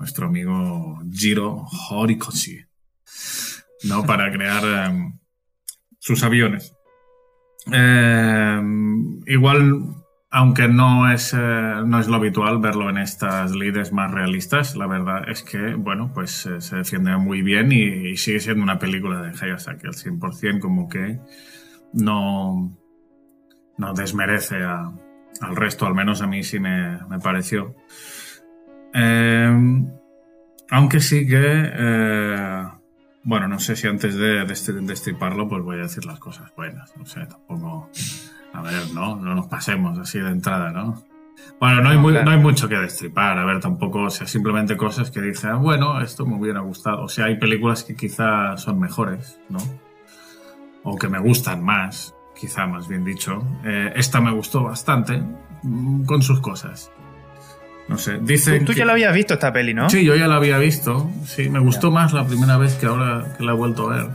nuestro 0.00 0.26
amigo 0.26 0.98
Giro 1.12 1.66
Horikoshi, 1.90 2.64
¿no? 3.84 4.04
Para 4.04 4.32
crear 4.32 4.64
em, 4.64 5.18
sus 5.98 6.22
aviones. 6.24 6.74
Em, 7.70 9.20
igual 9.26 10.00
aunque 10.32 10.68
no 10.68 11.12
es, 11.12 11.34
eh, 11.34 11.36
no 11.84 11.98
es 11.98 12.06
lo 12.06 12.16
habitual 12.16 12.60
verlo 12.60 12.88
en 12.88 12.98
estas 12.98 13.50
líderes 13.50 13.92
más 13.92 14.12
realistas, 14.12 14.76
la 14.76 14.86
verdad 14.86 15.28
es 15.28 15.42
que, 15.42 15.74
bueno, 15.74 16.12
pues 16.14 16.46
eh, 16.46 16.60
se 16.60 16.76
defiende 16.76 17.16
muy 17.16 17.42
bien 17.42 17.72
y, 17.72 18.16
sigue 18.16 18.38
siendo 18.38 18.62
una 18.62 18.78
película 18.78 19.20
de 19.20 19.30
Hayasaki 19.30 19.88
al 19.88 19.94
100%, 19.94 20.60
como 20.60 20.88
que 20.88 21.18
no, 21.92 22.78
no 23.76 23.92
desmerece 23.92 24.62
al 24.62 25.56
resto, 25.56 25.84
al 25.86 25.94
menos 25.94 26.22
a 26.22 26.28
mí 26.28 26.44
sí 26.44 26.60
me, 26.60 26.96
me 27.08 27.18
pareció. 27.18 27.74
Eh, 28.94 29.84
aunque 30.70 31.00
sí 31.00 31.26
que, 31.26 32.66
bueno, 33.24 33.48
no 33.48 33.58
sé 33.58 33.76
si 33.76 33.86
antes 33.88 34.14
de, 34.14 34.44
de 34.44 34.80
destriparlo, 34.82 35.48
pues 35.48 35.62
voy 35.62 35.78
a 35.78 35.82
decir 35.82 36.04
las 36.04 36.18
cosas 36.18 36.52
buenas, 36.56 36.96
no 36.96 37.06
sé, 37.06 37.26
tampoco... 37.26 37.90
A 38.52 38.62
ver, 38.62 38.92
no, 38.92 39.16
no 39.16 39.34
nos 39.34 39.46
pasemos 39.46 39.98
así 39.98 40.18
de 40.18 40.30
entrada, 40.30 40.70
¿no? 40.72 41.04
Bueno, 41.58 41.82
no 41.82 41.90
hay, 41.90 42.24
no 42.24 42.30
hay 42.30 42.38
mucho 42.38 42.68
que 42.68 42.76
destripar, 42.76 43.38
a 43.38 43.44
ver, 43.44 43.60
tampoco, 43.60 44.02
o 44.02 44.10
sea, 44.10 44.26
simplemente 44.26 44.76
cosas 44.76 45.10
que 45.10 45.20
dije, 45.20 45.46
ah, 45.46 45.56
bueno, 45.56 46.00
esto 46.00 46.26
me 46.26 46.36
hubiera 46.36 46.60
gustado. 46.60 47.02
O 47.02 47.08
sea, 47.08 47.26
hay 47.26 47.38
películas 47.38 47.84
que 47.84 47.94
quizá 47.94 48.56
son 48.56 48.80
mejores, 48.80 49.38
¿no? 49.48 49.58
O 50.82 50.96
que 50.96 51.08
me 51.08 51.18
gustan 51.18 51.62
más, 51.62 52.14
quizá 52.38 52.66
más 52.66 52.88
bien 52.88 53.04
dicho. 53.04 53.42
Eh, 53.64 53.92
esta 53.94 54.20
me 54.20 54.32
gustó 54.32 54.64
bastante, 54.64 55.22
mm, 55.62 56.04
con 56.04 56.22
sus 56.22 56.40
cosas. 56.40 56.90
No 57.90 57.98
sé. 57.98 58.20
Tú, 58.64 58.72
ya 58.72 58.84
la 58.84 58.92
habías 58.92 59.12
visto 59.12 59.34
esta 59.34 59.52
peli, 59.52 59.74
¿no? 59.74 59.90
Sí, 59.90 60.04
yo 60.04 60.14
ya 60.14 60.28
la 60.28 60.36
había 60.36 60.58
visto. 60.58 61.10
Sí, 61.26 61.48
me 61.48 61.58
gustó 61.58 61.90
más 61.90 62.12
la 62.12 62.24
primera 62.24 62.56
vez 62.56 62.74
que 62.76 62.86
ahora 62.86 63.34
que 63.36 63.42
la 63.42 63.50
he 63.50 63.54
vuelto 63.56 63.90
a 63.90 63.96
ver. 63.96 64.06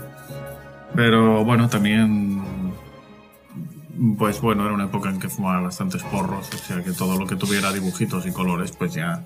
Pero 0.96 1.44
bueno, 1.44 1.68
también 1.68 2.42
pues 4.18 4.40
bueno, 4.40 4.64
era 4.64 4.74
una 4.74 4.86
época 4.86 5.10
en 5.10 5.20
que 5.20 5.28
fumaba 5.28 5.60
bastantes 5.60 6.04
porros, 6.04 6.50
o 6.54 6.58
sea 6.58 6.82
que 6.82 6.94
todo 6.94 7.20
lo 7.20 7.28
que 7.28 7.36
tuviera 7.36 7.74
dibujitos 7.74 8.26
y 8.26 8.32
colores, 8.32 8.72
pues 8.72 8.94
ya, 8.94 9.22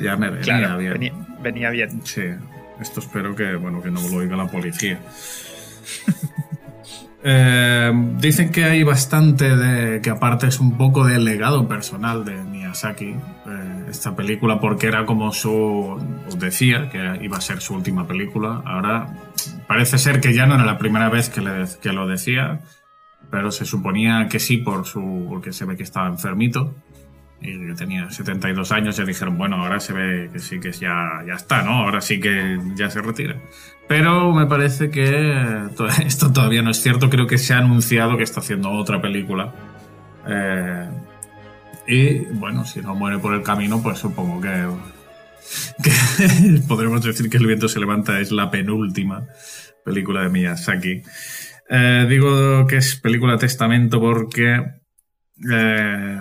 ya 0.00 0.16
me 0.16 0.30
venía 0.30 0.76
bien. 0.76 1.12
Venía, 1.40 1.70
bien. 1.70 2.04
Sí, 2.04 2.22
esto 2.80 2.98
espero 2.98 3.36
que, 3.36 3.54
bueno, 3.54 3.80
que 3.80 3.92
no 3.92 4.00
lo 4.00 4.16
oiga 4.16 4.36
la 4.36 4.48
policía. 4.48 5.00
Eh, 7.24 7.92
dicen 8.18 8.50
que 8.50 8.64
hay 8.64 8.82
bastante 8.82 9.56
de. 9.56 10.00
que 10.00 10.10
aparte 10.10 10.48
es 10.48 10.58
un 10.58 10.76
poco 10.76 11.06
del 11.06 11.24
legado 11.24 11.68
personal 11.68 12.24
de 12.24 12.34
Miyazaki, 12.34 13.14
esta 13.92 14.16
película, 14.16 14.60
porque 14.60 14.88
era 14.88 15.06
como 15.06 15.32
su. 15.32 15.98
decía 16.36 16.90
que 16.90 17.20
iba 17.22 17.38
a 17.38 17.40
ser 17.40 17.60
su 17.60 17.74
última 17.74 18.06
película. 18.06 18.62
Ahora 18.64 19.06
parece 19.68 19.98
ser 19.98 20.20
que 20.20 20.34
ya 20.34 20.46
no 20.46 20.56
era 20.56 20.64
la 20.64 20.78
primera 20.78 21.08
vez 21.08 21.28
que, 21.28 21.40
le, 21.40 21.64
que 21.80 21.92
lo 21.92 22.06
decía 22.06 22.60
pero 23.32 23.50
se 23.50 23.64
suponía 23.64 24.28
que 24.28 24.38
sí 24.38 24.58
por 24.58 24.84
su, 24.84 25.26
porque 25.26 25.54
se 25.54 25.64
ve 25.64 25.74
que 25.74 25.82
estaba 25.82 26.06
enfermito 26.06 26.74
y 27.40 27.66
que 27.66 27.74
tenía 27.74 28.10
72 28.10 28.70
años, 28.72 28.96
ya 28.98 29.04
dijeron, 29.04 29.38
bueno, 29.38 29.56
ahora 29.56 29.80
se 29.80 29.94
ve 29.94 30.30
que 30.30 30.38
sí 30.38 30.60
que 30.60 30.70
ya, 30.70 31.24
ya 31.26 31.34
está, 31.34 31.62
¿no? 31.62 31.72
Ahora 31.72 32.02
sí 32.02 32.20
que 32.20 32.60
ya 32.76 32.90
se 32.90 33.00
retira. 33.00 33.36
Pero 33.88 34.32
me 34.32 34.44
parece 34.44 34.90
que 34.90 35.66
esto 36.06 36.30
todavía 36.30 36.60
no 36.60 36.70
es 36.70 36.82
cierto, 36.82 37.08
creo 37.08 37.26
que 37.26 37.38
se 37.38 37.54
ha 37.54 37.58
anunciado 37.58 38.18
que 38.18 38.22
está 38.22 38.40
haciendo 38.40 38.70
otra 38.70 39.00
película. 39.00 39.52
Eh, 40.28 40.88
y 41.86 42.18
bueno, 42.32 42.64
si 42.64 42.80
no 42.80 42.94
muere 42.94 43.18
por 43.18 43.34
el 43.34 43.42
camino, 43.42 43.82
pues 43.82 43.98
supongo 43.98 44.40
que, 44.40 44.66
podremos 46.68 47.02
decir 47.02 47.28
que 47.28 47.36
El 47.36 47.46
viento 47.46 47.68
se 47.68 47.80
levanta 47.80 48.20
es 48.20 48.32
la 48.32 48.50
penúltima 48.50 49.26
película 49.84 50.22
de 50.22 50.28
Miyazaki. 50.28 51.02
Eh, 51.68 52.06
digo 52.08 52.66
que 52.66 52.76
es 52.76 52.96
película 52.96 53.38
testamento 53.38 54.00
porque 54.00 54.62
eh, 55.50 56.20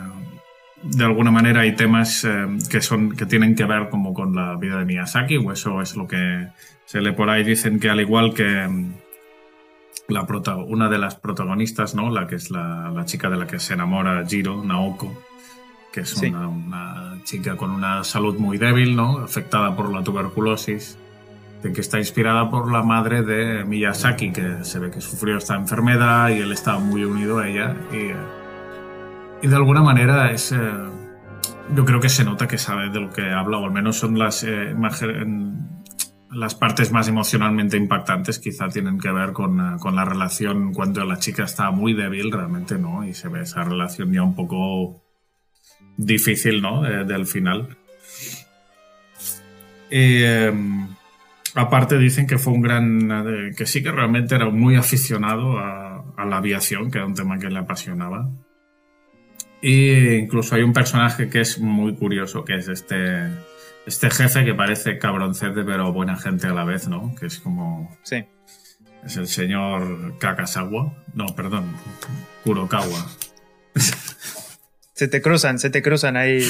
de 0.84 1.04
alguna 1.04 1.32
manera 1.32 1.62
hay 1.62 1.76
temas 1.76 2.24
eh, 2.24 2.48
que 2.70 2.82
son 2.82 3.16
que 3.16 3.26
tienen 3.26 3.56
que 3.56 3.66
ver 3.66 3.90
como 3.90 4.14
con 4.14 4.36
la 4.36 4.56
vida 4.56 4.80
de 4.80 4.86
Miyazaki 4.86 5.38
o 5.38 5.52
eso 5.52 5.82
es 5.82 5.96
lo 5.96 6.08
que 6.08 6.48
se 6.86 7.02
lee 7.02 7.12
por 7.12 7.30
ahí 7.30 7.44
dicen 7.44 7.80
que 7.80 7.90
al 7.90 8.00
igual 8.00 8.34
que 8.34 8.68
mm, 8.68 8.94
la 10.08 10.26
una 10.68 10.90
de 10.90 10.98
las 10.98 11.16
protagonistas 11.16 11.96
no 11.96 12.10
la 12.10 12.28
que 12.28 12.36
es 12.36 12.50
la, 12.52 12.94
chica 13.06 13.30
de 13.30 13.38
la 13.38 13.48
que 13.48 13.60
se 13.60 13.74
enamora 13.74 14.26
Jiro 14.26 14.64
Naoko 14.64 15.31
que 15.92 16.02
es 16.02 16.16
una, 16.18 16.48
una, 16.48 17.24
chica 17.24 17.56
con 17.56 17.72
una 17.72 18.04
salud 18.04 18.38
muy 18.38 18.58
débil 18.58 18.96
no 18.96 19.20
afectada 19.20 19.76
por 19.76 19.92
la 19.94 20.04
tuberculosis 20.04 20.98
de 21.62 21.72
que 21.74 21.82
está 21.82 22.00
inspirada 22.00 22.50
por 22.50 22.72
la 22.72 22.82
madre 22.82 23.22
de 23.24 23.64
Miyazaki, 23.64 24.32
que 24.32 24.64
se 24.64 24.80
ve 24.80 24.90
que 24.90 25.02
sufrió 25.02 25.38
esta 25.38 25.56
enfermedad 25.56 26.30
y 26.30 26.40
él 26.40 26.52
estaba 26.52 26.80
muy 26.80 27.04
unido 27.04 27.40
a 27.40 27.48
ella. 27.48 27.76
Y, 27.92 29.48
de 29.48 29.56
alguna 29.56 29.82
manera 29.82 30.32
es, 30.32 30.52
eh, 30.52 30.58
yo 31.76 31.86
creo 31.86 32.00
que 32.00 32.10
se 32.10 32.24
nota 32.24 32.48
que 32.48 32.58
sabe 32.58 32.90
de 32.90 33.00
lo 33.00 33.12
que 33.12 33.32
habla, 33.32 33.58
o 33.58 33.66
al 33.66 33.72
menos 33.72 33.98
son 33.98 34.18
las, 34.18 34.44
eh, 34.44 34.76
las 36.32 36.56
partes 36.56 36.92
más 36.92 37.08
emocionalmente 37.08 37.78
impactantes, 37.78 38.40
quizá 38.40 38.68
tienen 38.68 39.00
que 39.00 39.12
ver 39.12 39.34
con, 39.34 39.60
eh, 39.60 39.78
con, 39.80 39.96
la 39.96 40.06
relación 40.06 40.74
cuando 40.74 41.04
la 41.06 41.18
chica 41.18 41.44
está 41.44 41.72
muy 41.72 41.94
débil, 41.94 42.32
realmente 42.32 42.78
no, 42.78 43.04
y 43.04 43.14
se 43.14 43.30
ve 43.30 43.42
esa 43.42 43.64
relación 43.64 44.12
ya 44.14 44.24
un 44.24 44.36
poco 44.36 45.04
difícil, 45.98 46.62
¿no? 46.62 46.82
del 46.82 47.26
final. 47.26 47.78
Em, 49.90 50.88
Aparte 51.54 51.98
dicen 51.98 52.28
que 52.28 52.38
fue 52.38 52.54
un 52.54 52.62
gran, 52.62 53.12
eh, 53.12 53.52
que 53.56 53.66
sí 53.66 53.84
que 53.84 53.92
realmente 53.92 54.36
era 54.36 54.50
muy 54.50 54.76
aficionado 54.76 55.60
a, 55.60 55.90
la 56.26 56.38
aviación, 56.38 56.92
que 56.92 57.00
era 57.00 57.08
un 57.08 57.16
tema 57.16 57.40
que 57.40 57.50
le 57.50 57.60
apasionaba. 57.60 58.30
Y 59.62 60.14
incluso 60.14 60.56
hay 60.56 60.62
un 60.62 60.72
personaje 60.72 61.30
que 61.30 61.42
es 61.42 61.60
muy 61.60 61.96
curioso, 61.96 62.46
que 62.46 62.56
es 62.56 62.68
este, 62.68 63.28
este 63.86 64.10
jefe 64.12 64.46
que 64.46 64.54
parece 64.54 64.98
cabroncete 64.98 65.64
pero 65.64 65.92
buena 65.92 66.16
gente 66.16 66.48
a 66.48 66.54
la 66.54 66.64
vez, 66.64 66.88
¿no? 66.88 67.14
Que 67.20 67.26
es 67.26 67.40
como... 67.40 67.96
Sí. 68.04 68.24
Es 69.04 69.18
el 69.18 69.28
señor 69.28 70.20
Kakasawa. 70.20 70.94
No, 71.16 71.26
perdón. 71.36 71.66
Kurokawa. 72.44 73.08
Se 74.94 75.08
te 75.08 75.22
cruzan, 75.22 75.60
se 75.60 75.70
te 75.70 75.82
cruzan 75.82 76.18
ahí. 76.18 76.42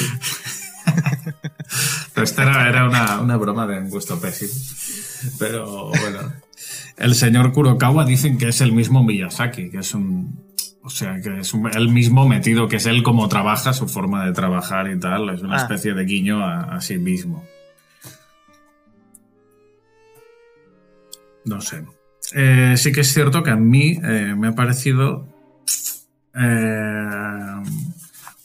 esta 2.15 2.67
era, 2.67 3.19
una, 3.21 3.37
broma 3.37 3.67
de 3.67 3.81
gusto 3.81 4.19
pésimo. 4.19 4.51
Pero 5.39 5.89
bueno. 5.89 6.33
El 6.97 7.15
señor 7.15 7.51
Kurokawa 7.51 8.05
dicen 8.05 8.37
que 8.37 8.49
es 8.49 8.61
el 8.61 8.71
mismo 8.71 9.03
Miyazaki, 9.03 9.69
que 9.69 9.79
es 9.79 9.93
un. 9.93 10.51
O 10.83 10.89
sea, 10.89 11.21
que 11.21 11.39
es 11.39 11.53
el 11.73 11.89
mismo 11.89 12.27
metido, 12.27 12.67
que 12.67 12.77
es 12.77 12.87
él 12.87 13.03
como 13.03 13.29
trabaja, 13.29 13.71
su 13.71 13.87
forma 13.87 14.25
de 14.25 14.33
trabajar 14.33 14.89
y 14.89 14.99
tal. 14.99 15.29
Es 15.29 15.41
una 15.41 15.57
ah. 15.57 15.61
especie 15.61 15.93
de 15.93 16.05
guiño 16.05 16.43
a, 16.43 16.81
sí 16.81 16.97
mismo. 16.97 17.45
No 21.45 21.61
sé. 21.61 21.83
Eh, 22.33 22.75
sí 22.77 22.91
que 22.91 23.01
es 23.01 23.13
cierto 23.13 23.43
que 23.43 23.51
a 23.51 23.55
mí 23.55 23.99
eh, 24.03 24.33
me 24.37 24.49
ha 24.49 24.51
parecido 24.53 25.27
eh, 26.35 27.61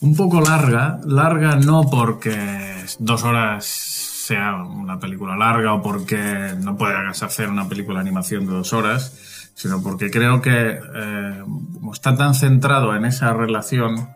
un 0.01 0.17
poco 0.17 0.41
larga. 0.41 1.01
Larga 1.05 1.57
no 1.57 1.89
porque 1.91 2.85
dos 2.99 3.25
horas 3.25 3.65
sea 3.67 4.57
una 4.57 4.99
película 4.99 5.37
larga 5.37 5.75
o 5.75 5.83
porque 5.83 6.55
no 6.59 6.77
puedas 6.77 7.23
hacer 7.23 7.49
una 7.49 7.69
película 7.69 7.99
de 7.99 8.03
animación 8.03 8.47
de 8.47 8.53
dos 8.53 8.73
horas, 8.73 9.51
sino 9.55 9.83
porque 9.83 10.11
creo 10.11 10.43
que 10.43 10.81
eh, 10.95 11.45
está 11.93 12.17
tan 12.17 12.35
centrado 12.35 12.95
en 12.97 13.05
esa 13.05 13.33
relación 13.33 14.11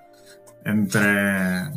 entre 0.65 1.71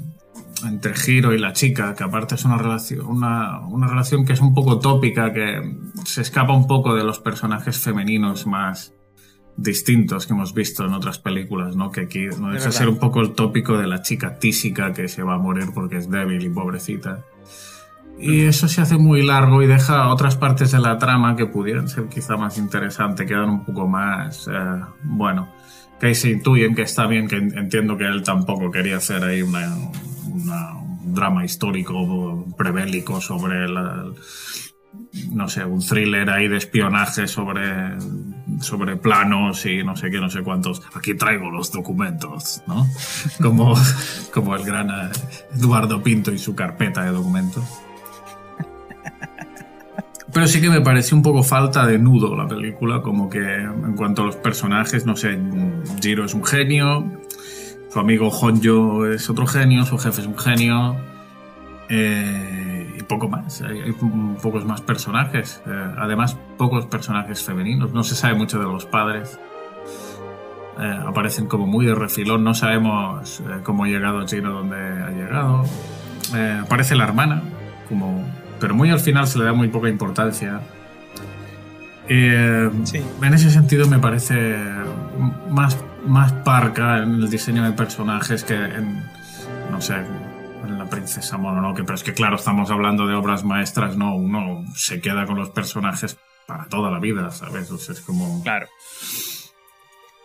entre 0.66 0.96
Giro 0.96 1.34
y 1.34 1.40
la 1.40 1.52
chica, 1.52 1.94
que 1.94 2.06
aparte 2.06 2.36
es 2.36 2.46
una 2.46 2.58
relación, 2.58 3.06
una, 3.06 3.60
una 3.68 3.86
relación 3.86 4.26
que 4.26 4.32
es 4.32 4.40
un 4.40 4.54
poco 4.54 4.80
tópica, 4.80 5.34
que 5.34 5.62
se 6.06 6.22
escapa 6.22 6.54
un 6.54 6.68
poco 6.68 6.96
de 6.96 7.04
los 7.04 7.20
personajes 7.20 7.78
femeninos 7.80 8.48
más 8.48 8.94
distintos 9.56 10.26
que 10.26 10.34
hemos 10.34 10.54
visto 10.54 10.86
en 10.86 10.94
otras 10.94 11.20
películas, 11.20 11.76
¿no? 11.76 11.92
Que 11.92 12.02
aquí 12.02 12.26
no 12.40 12.52
deja 12.52 12.72
ser 12.72 12.90
un 12.90 12.98
poco 12.98 13.22
el 13.22 13.34
tópico 13.34 13.78
de 13.78 13.88
la 13.88 14.02
chica 14.02 14.40
tísica 14.40 14.94
que 14.94 15.08
se 15.08 15.24
va 15.24 15.36
a 15.36 15.38
morir 15.38 15.70
porque 15.74 15.98
es 15.98 16.10
débil 16.10 16.44
y 16.44 16.50
pobrecita. 16.50 17.24
Y 18.20 18.42
eso 18.42 18.68
se 18.68 18.82
hace 18.82 18.98
muy 18.98 19.26
largo 19.26 19.64
y 19.64 19.68
deja 19.68 20.10
otras 20.10 20.38
partes 20.38 20.72
de 20.72 20.80
la 20.80 20.98
trama 20.98 21.36
que 21.36 21.48
pudieran 21.48 21.88
ser 21.88 22.08
quizá 22.08 22.38
más 22.38 22.58
interesantes, 22.58 23.28
quedan 23.28 23.50
un 23.50 23.66
poco 23.66 23.88
más, 23.88 24.48
eh, 24.48 24.82
bueno, 25.04 25.50
que 26.00 26.08
ahí 26.08 26.16
se 26.16 26.30
intuyen 26.30 26.76
que 26.76 26.84
está 26.84 27.08
bien, 27.08 27.28
que 27.28 27.38
entiendo 27.38 27.98
que 27.98 28.06
él 28.06 28.24
tampoco 28.24 28.70
quería 28.72 28.98
hacer 28.98 29.24
ahí 29.24 29.42
una, 29.42 29.76
un 29.76 31.14
drama 31.14 31.44
histórico 31.44 32.46
prebélico 32.56 33.20
sobre 33.20 33.68
la, 33.68 34.06
no 35.32 35.48
sé, 35.48 35.66
un 35.66 35.80
thriller 35.80 36.30
ahí 36.30 36.48
de 36.48 36.58
espionaje 36.58 37.28
sobre, 37.28 37.98
sobre 38.62 38.98
planos 38.98 39.66
y 39.66 39.84
no 39.84 39.96
sé 39.96 40.10
qué, 40.10 40.20
no 40.20 40.30
sé 40.30 40.42
cuántos. 40.42 40.82
Aquí 40.94 41.16
traigo 41.16 41.50
los 41.50 41.72
documentos, 41.72 42.62
¿no? 42.68 42.88
Como, 43.42 43.76
como 44.34 44.56
el 44.56 44.64
gran 44.64 44.90
eh, 44.90 45.12
Eduardo 45.56 46.02
Pinto 46.02 46.32
y 46.32 46.38
su 46.38 46.56
carpeta 46.56 47.04
de 47.04 47.12
documentos. 47.12 47.64
Pero 50.34 50.48
sí 50.48 50.60
que 50.60 50.70
me 50.70 50.82
pareció 50.82 51.16
un 51.16 51.22
poco 51.22 51.44
falta 51.44 51.86
de 51.86 52.00
nudo 52.00 52.36
la 52.36 52.48
película, 52.48 53.02
como 53.02 53.30
que 53.30 53.40
en 53.40 53.96
cuanto 53.96 54.24
a 54.24 54.26
los 54.26 54.36
personajes, 54.36 55.06
no 55.06 55.16
sé, 55.16 55.38
Jiro 56.02 56.26
es 56.26 56.34
un 56.34 56.44
genio, 56.44 57.06
su 57.92 58.00
amigo 58.00 58.30
Honjo 58.30 59.06
es 59.06 59.30
otro 59.30 59.46
genio, 59.46 59.86
su 59.86 60.00
jefe 60.00 60.22
es 60.22 60.28
un 60.28 60.38
genio, 60.38 60.96
eh, 61.88 62.73
y 63.04 63.06
poco 63.06 63.28
más, 63.28 63.62
hay, 63.62 63.92
pocos 64.42 64.66
más 64.66 64.82
personajes, 64.82 65.62
eh, 65.66 65.94
además 65.98 66.38
pocos 66.58 66.86
personajes 66.86 67.44
femeninos, 67.44 67.92
no 67.94 68.04
se 68.04 68.16
sabe 68.16 68.36
mucho 68.36 68.60
de 68.60 68.66
los 68.66 68.86
padres. 68.86 69.40
Eh, 70.80 71.00
aparecen 71.08 71.46
como 71.46 71.68
muy 71.68 71.86
de 71.86 71.94
refilón, 71.94 72.44
no 72.44 72.56
sabemos 72.56 73.44
cómo 73.64 73.84
ha 73.84 73.88
llegado 73.88 74.26
Jiro 74.26 74.52
donde 74.52 74.76
ha 74.76 75.12
llegado. 75.12 75.64
aparece 76.64 76.96
la 76.96 77.04
hermana, 77.04 77.44
como 77.88 78.26
pero 78.64 78.76
muy 78.76 78.90
al 78.90 79.02
final 79.02 79.28
se 79.28 79.40
le 79.40 79.44
da 79.44 79.52
muy 79.52 79.68
poca 79.68 79.90
importancia. 79.90 80.62
Eh, 82.08 82.70
en 83.22 83.34
ese 83.34 83.52
sentido 83.52 83.90
me 83.90 84.00
parece 84.00 84.58
más, 85.50 85.78
más 86.06 86.32
parca 86.32 87.04
en 87.04 87.16
el 87.16 87.30
diseño 87.30 87.66
de 87.66 87.74
personajes 87.74 88.46
que 88.46 88.56
en, 88.56 89.04
no 89.70 89.82
sé, 89.82 89.96
Princesa 90.94 91.38
Mononoke, 91.38 91.84
pero 91.84 91.96
es 91.96 92.04
que 92.04 92.14
claro, 92.14 92.36
estamos 92.36 92.70
hablando 92.70 93.08
de 93.08 93.16
obras 93.16 93.44
maestras, 93.44 93.98
no, 93.98 94.16
uno 94.16 94.64
se 94.76 95.02
queda 95.02 95.26
con 95.26 95.38
los 95.38 95.50
personajes 95.50 96.18
para 96.46 96.66
toda 96.66 96.92
la 96.92 97.00
vida, 97.00 97.32
¿sabes? 97.32 97.72
es 97.72 98.02
como... 98.02 98.44
Claro. 98.44 98.68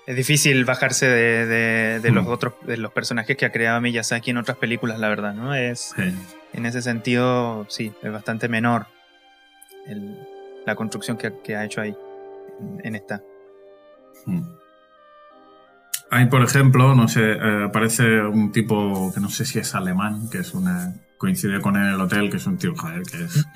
Es 0.06 0.16
difícil 0.16 0.64
bajarse 0.64 1.06
de, 1.06 2.00
de, 2.00 2.10
los 2.10 2.24
mm. 2.24 2.28
otros 2.28 2.54
de 2.66 2.76
los 2.76 2.92
personajes 2.92 3.36
que 3.36 3.46
ha 3.46 3.52
creado 3.52 3.80
Miyazaki 3.80 4.30
en 4.30 4.38
otras 4.38 4.56
películas, 4.58 4.98
la 4.98 5.08
verdad, 5.08 5.34
¿no? 5.34 5.54
Es, 5.54 5.94
en 6.52 6.66
ese 6.66 6.82
sentido, 6.82 7.66
sí, 7.68 7.92
es 8.02 8.12
bastante 8.12 8.48
menor 8.48 8.86
la 10.66 10.74
construcción 10.74 11.16
que, 11.16 11.56
ha 11.56 11.64
hecho 11.64 11.80
ahí, 11.80 11.96
en, 12.82 12.94
esta. 12.94 13.22
Hmm. 14.26 14.42
Hay, 16.10 16.26
por 16.26 16.42
ejemplo, 16.42 16.94
no 16.94 17.08
sé, 17.08 17.32
eh, 17.32 17.64
aparece 17.66 18.22
un 18.22 18.50
tipo 18.50 19.12
que 19.12 19.20
no 19.20 19.28
sé 19.28 19.44
si 19.44 19.58
es 19.58 19.74
alemán, 19.74 20.28
que 20.30 20.38
es 20.38 20.54
una. 20.54 20.94
coincide 21.18 21.60
con 21.60 21.76
él 21.76 21.88
en 21.88 21.94
el 21.94 22.00
hotel, 22.00 22.30
que 22.30 22.38
es 22.38 22.46
un 22.46 22.58
tío, 22.58 22.74
joder, 22.76 23.02
que 23.02 23.24
es. 23.24 23.46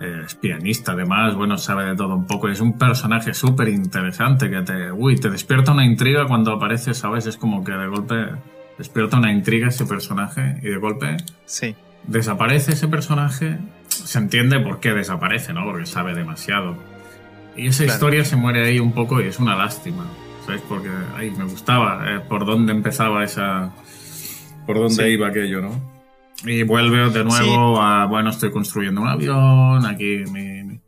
es 0.00 0.34
pianista 0.34 0.92
además, 0.92 1.36
bueno, 1.36 1.56
sabe 1.56 1.84
de 1.84 1.96
todo 1.96 2.14
un 2.16 2.26
poco. 2.26 2.48
Es 2.48 2.60
un 2.60 2.76
personaje 2.76 3.32
súper 3.32 3.68
interesante 3.68 4.50
que 4.50 4.62
te, 4.62 4.90
uy, 4.90 5.16
te 5.16 5.30
despierta 5.30 5.72
una 5.72 5.84
intriga 5.84 6.26
cuando 6.26 6.52
aparece, 6.52 6.94
¿sabes? 6.94 7.26
Es 7.26 7.36
como 7.36 7.62
que 7.62 7.72
de 7.72 7.86
golpe 7.86 8.26
despierta 8.76 9.18
una 9.18 9.32
intriga 9.32 9.68
ese 9.68 9.86
personaje 9.86 10.58
y 10.62 10.68
de 10.68 10.76
golpe 10.78 11.16
sí 11.44 11.76
desaparece 12.06 12.72
ese 12.72 12.88
personaje, 12.88 13.58
se 13.88 14.18
entiende 14.18 14.60
por 14.60 14.80
qué 14.80 14.92
desaparece, 14.92 15.52
¿no? 15.52 15.64
Porque 15.64 15.86
sabe 15.86 16.14
demasiado. 16.14 16.76
Y 17.56 17.68
esa 17.68 17.84
historia 17.84 18.24
se 18.24 18.36
muere 18.36 18.66
ahí 18.66 18.80
un 18.80 18.92
poco 18.92 19.20
y 19.20 19.26
es 19.26 19.38
una 19.38 19.56
lástima, 19.56 20.04
¿sabes? 20.44 20.62
Porque 20.68 20.90
ahí 21.16 21.30
me 21.30 21.44
gustaba 21.44 22.04
eh, 22.06 22.20
por 22.20 22.44
dónde 22.44 22.72
empezaba 22.72 23.24
esa... 23.24 23.72
por 24.66 24.76
dónde 24.76 25.10
iba 25.10 25.28
aquello, 25.28 25.60
¿no? 25.60 25.94
Y 26.44 26.62
vuelve 26.62 27.10
de 27.10 27.24
nuevo 27.24 27.80
a, 27.80 28.06
bueno, 28.06 28.30
estoy 28.30 28.50
construyendo 28.50 29.00
un 29.00 29.08
avión, 29.08 29.86
aquí 29.86 30.24
mi, 30.30 30.80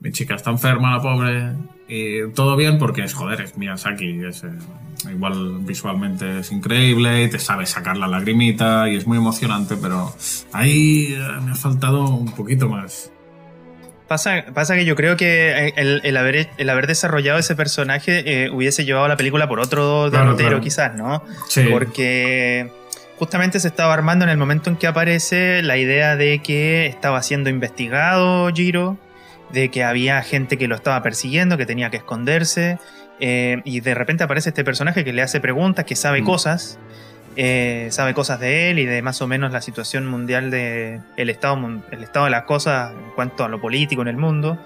mi 0.00 0.12
chica 0.12 0.36
está 0.36 0.50
enferma, 0.50 0.92
la 0.92 1.02
pobre, 1.02 1.52
y 1.88 2.30
todo 2.32 2.56
bien 2.56 2.78
porque 2.78 3.02
es, 3.02 3.14
joder, 3.14 3.40
es 3.40 3.56
Miyazaki, 3.56 4.24
es, 4.24 4.44
eh, 4.44 4.50
igual 5.10 5.58
visualmente 5.60 6.40
es 6.40 6.52
increíble 6.52 7.24
y 7.24 7.30
te 7.30 7.38
sabe 7.38 7.66
sacar 7.66 7.96
la 7.96 8.06
lagrimita 8.06 8.88
y 8.88 8.96
es 8.96 9.06
muy 9.06 9.18
emocionante, 9.18 9.76
pero 9.76 10.14
ahí 10.52 11.08
eh, 11.10 11.40
me 11.44 11.52
ha 11.52 11.56
faltado 11.56 12.08
un 12.08 12.32
poquito 12.32 12.68
más. 12.68 13.10
Pasa, 14.10 14.44
pasa 14.52 14.74
que 14.74 14.84
yo 14.84 14.96
creo 14.96 15.16
que 15.16 15.72
el, 15.76 16.16
haber, 16.16 16.50
el 16.58 16.68
haber 16.68 16.88
desarrollado 16.88 17.38
ese 17.38 17.54
personaje 17.54 18.24
eh, 18.26 18.50
hubiese 18.50 18.84
llevado 18.84 19.06
la 19.06 19.16
película 19.16 19.46
por 19.46 19.60
otro 19.60 20.10
derrotero 20.10 20.60
quizás, 20.60 20.96
¿no? 20.96 21.22
Sí. 21.48 21.68
Porque 21.70 22.72
justamente 23.20 23.60
se 23.60 23.68
estaba 23.68 23.94
armando 23.94 24.24
en 24.24 24.30
el 24.32 24.36
momento 24.36 24.68
en 24.68 24.74
que 24.74 24.88
aparece 24.88 25.62
la 25.62 25.76
idea 25.76 26.16
de 26.16 26.40
que 26.42 26.86
estaba 26.86 27.22
siendo 27.22 27.50
investigado 27.50 28.52
Giro 28.52 28.98
de 29.52 29.70
que 29.70 29.84
había 29.84 30.20
gente 30.22 30.58
que 30.58 30.66
lo 30.66 30.74
estaba 30.74 31.00
persiguiendo, 31.04 31.56
que 31.56 31.64
tenía 31.64 31.90
que 31.90 31.98
esconderse, 31.98 32.80
eh, 33.20 33.62
y 33.64 33.78
de 33.78 33.94
repente 33.94 34.24
aparece 34.24 34.48
este 34.48 34.64
personaje 34.64 35.04
que 35.04 35.12
le 35.12 35.22
hace 35.22 35.38
preguntas, 35.38 35.84
que 35.84 35.94
sabe 35.94 36.22
mm. 36.22 36.24
cosas, 36.24 36.80
eh, 37.42 37.88
sabe 37.90 38.12
cosas 38.12 38.38
de 38.38 38.70
él 38.70 38.78
y 38.78 38.84
de 38.84 39.00
más 39.00 39.22
o 39.22 39.26
menos 39.26 39.50
la 39.50 39.62
situación 39.62 40.06
mundial 40.06 40.50
de 40.50 41.00
el 41.16 41.30
estado, 41.30 41.56
el 41.90 42.02
estado 42.02 42.26
de 42.26 42.30
las 42.30 42.42
cosas 42.42 42.92
en 42.92 43.12
cuanto 43.14 43.44
a 43.44 43.48
lo 43.48 43.58
político 43.62 44.02
en 44.02 44.08
el 44.08 44.18
mundo. 44.18 44.62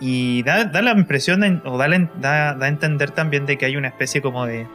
Y 0.00 0.42
da, 0.42 0.66
la 0.66 0.90
impresión, 0.90 1.62
o 1.64 1.78
da, 1.78 1.88
da, 1.88 2.52
da 2.52 2.66
a 2.66 2.68
entender 2.68 3.10
también 3.12 3.46
de 3.46 3.56
que 3.56 3.64
hay 3.64 3.76
una 3.78 3.88
especie 3.88 4.20
como 4.20 4.44
de, 4.44 4.66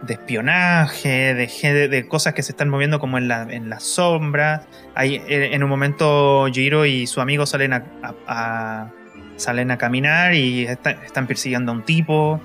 de 0.00 0.14
espionaje, 0.14 1.34
de, 1.34 1.88
de, 1.88 2.08
cosas 2.08 2.32
que 2.32 2.42
se 2.42 2.52
están 2.52 2.70
moviendo 2.70 3.00
como 3.00 3.18
en 3.18 3.28
la, 3.28 3.42
en 3.42 3.68
la 3.68 3.80
sombra. 3.80 4.62
Hay, 4.94 5.16
eh, 5.16 5.50
en 5.52 5.62
un 5.62 5.68
momento 5.68 6.46
Giro 6.50 6.86
y 6.86 7.06
su 7.06 7.20
amigo 7.20 7.44
salen 7.44 7.74
a, 7.74 8.90
salen 9.36 9.70
a 9.72 9.76
caminar 9.76 10.32
y 10.32 10.64
están 10.64 11.26
persiguiendo 11.26 11.70
a 11.70 11.74
un 11.74 11.82
tipo 11.82 12.40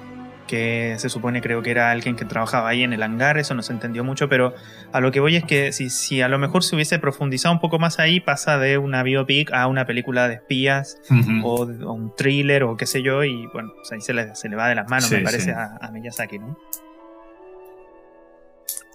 que 0.47 0.95
se 0.97 1.10
supone 1.10 1.41
creo 1.41 1.62
que 1.62 1.71
era 1.71 1.91
alguien 1.91 2.15
que 2.15 2.25
trabajaba 2.25 2.69
ahí 2.69 2.84
en 2.84 2.93
el 2.93 3.03
hangar, 3.03 3.38
eso 3.38 3.53
no 3.53 3.62
se 3.62 3.73
entendió 3.73 4.03
mucho, 4.03 4.29
pero 4.29 4.53
a 4.91 4.99
lo 4.99 5.12
que 5.12 5.19
voy 5.19 5.36
es 5.36 5.43
que 5.45 5.71
si, 5.71 5.89
si 5.89 6.21
a 6.21 6.27
lo 6.27 6.39
mejor 6.39 6.63
se 6.63 6.75
hubiese 6.75 6.99
profundizado 6.99 7.53
un 7.53 7.62
poco 7.62 7.79
más 7.79 7.99
ahí, 7.99 8.19
pasa 8.19 8.58
de 8.58 8.77
una 8.77 9.03
biopic 9.03 9.51
a 9.53 9.67
una 9.67 9.86
película 9.86 10.27
de 10.27 10.36
espías 10.36 10.97
o, 11.43 11.63
un 11.65 12.15
thriller 12.15 12.63
o 12.63 12.77
qué 12.77 12.86
sé 12.86 13.01
yo, 13.01 13.23
y 13.23 13.47
bueno, 13.47 13.73
pues 13.75 13.91
ahí 13.91 14.01
se 14.01 14.13
le, 14.13 14.36
se 14.36 14.49
le 14.49 14.56
va 14.56 14.67
de 14.67 14.75
las 14.75 14.89
manos, 14.89 15.12
me 15.12 15.19
parece, 15.19 15.51
a, 15.51 15.77
a 15.79 15.91
Miyazaki, 15.91 16.39
¿no? 16.39 16.58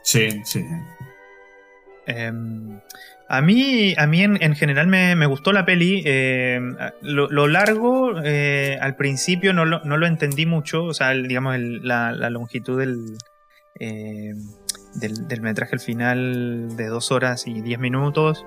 Sí, 0.03 0.41
sí. 0.45 0.65
Em, 2.07 2.81
a 3.29 3.43
mí, 3.43 3.95
a 3.97 4.07
mí 4.07 4.23
en, 4.23 4.55
general 4.55 4.87
me, 4.87 5.27
gustó 5.27 5.53
la 5.53 5.65
peli. 5.65 6.03
Em, 6.05 6.77
lo, 7.03 7.47
largo, 7.47 8.15
eh, 8.25 8.79
al 8.81 8.97
principio 8.97 9.53
no 9.53 9.65
lo, 9.67 10.07
entendí 10.07 10.47
mucho. 10.47 10.85
O 10.85 10.95
sea, 10.95 11.11
digamos, 11.13 11.57
la, 11.59 12.13
longitud 12.31 12.81
em, 12.81 14.37
del, 14.95 15.29
del, 15.29 15.41
metraje 15.43 15.75
al 15.75 15.81
final 15.81 16.77
de 16.77 16.87
dos 16.87 17.13
horas 17.13 17.47
y 17.47 17.61
diez 17.61 17.79
minutos. 17.79 18.47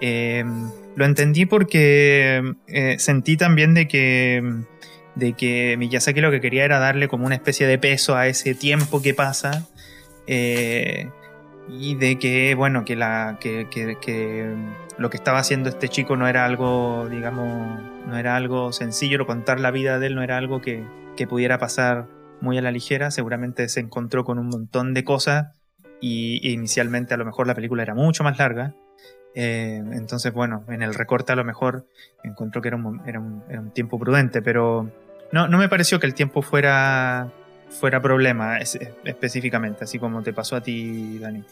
lo 0.00 1.04
entendí 1.04 1.46
porque 1.46 2.42
eh, 2.66 2.96
sentí 2.98 3.36
también 3.36 3.74
de 3.74 3.86
que, 3.86 4.42
de 5.14 5.32
que 5.34 5.76
Miyazaki 5.78 6.20
lo 6.20 6.32
que 6.32 6.40
quería 6.40 6.64
era 6.64 6.78
darle 6.80 7.06
como 7.06 7.26
una 7.26 7.36
especie 7.36 7.66
de 7.66 7.78
peso 7.78 8.16
a 8.16 8.26
ese 8.26 8.54
tiempo 8.54 9.00
que 9.00 9.14
pasa 9.14 9.66
eh, 10.26 11.08
y 11.68 11.94
de 11.96 12.18
que, 12.18 12.54
bueno, 12.54 12.84
que, 12.84 12.96
la, 12.96 13.38
que, 13.40 13.68
que, 13.70 14.54
lo 14.98 15.10
que 15.10 15.16
estaba 15.16 15.38
haciendo 15.38 15.68
este 15.68 15.88
chico 15.88 16.16
no 16.16 16.28
era 16.28 16.44
algo, 16.44 17.08
digamos, 17.08 17.80
no 18.06 18.16
era 18.16 18.36
algo 18.36 18.72
sencillo, 18.72 19.26
contar 19.26 19.60
la 19.60 19.70
vida 19.70 19.98
de 19.98 20.06
él 20.06 20.14
no 20.14 20.22
era 20.22 20.36
algo 20.36 20.60
que, 20.60 20.84
que 21.16 21.26
pudiera 21.26 21.58
pasar 21.58 22.06
muy 22.40 22.58
a 22.58 22.62
la 22.62 22.70
ligera, 22.70 23.10
seguramente 23.10 23.68
se 23.68 23.80
encontró 23.80 24.24
con 24.24 24.38
un 24.38 24.48
montón 24.48 24.94
de 24.94 25.04
cosas 25.04 25.58
y, 26.00 26.52
inicialmente 26.52 27.14
a 27.14 27.16
lo 27.16 27.24
mejor 27.24 27.46
la 27.46 27.54
película 27.54 27.82
era 27.82 27.94
mucho 27.94 28.22
más 28.22 28.38
larga. 28.38 28.74
Eh, 29.34 29.82
entonces, 29.92 30.32
bueno, 30.32 30.64
en 30.68 30.82
el 30.82 30.94
recorte 30.94 31.32
a 31.32 31.36
lo 31.36 31.44
mejor 31.44 31.86
encontró 32.22 32.62
que 32.62 32.68
era 32.68 32.76
un, 32.76 33.02
era 33.06 33.20
un, 33.20 33.42
era 33.48 33.60
un 33.60 33.70
tiempo 33.70 33.98
prudente, 33.98 34.40
pero 34.40 34.90
no, 35.32 35.48
no 35.48 35.58
me 35.58 35.68
pareció 35.68 35.98
que 35.98 36.06
el 36.06 36.14
tiempo 36.14 36.42
fuera 36.42 37.32
fuera 37.68 38.00
problema 38.00 38.58
específicamente, 39.04 39.84
así 39.84 39.98
como 39.98 40.22
te 40.22 40.32
pasó 40.32 40.56
a 40.56 40.62
ti, 40.62 41.18
Dani. 41.18 41.42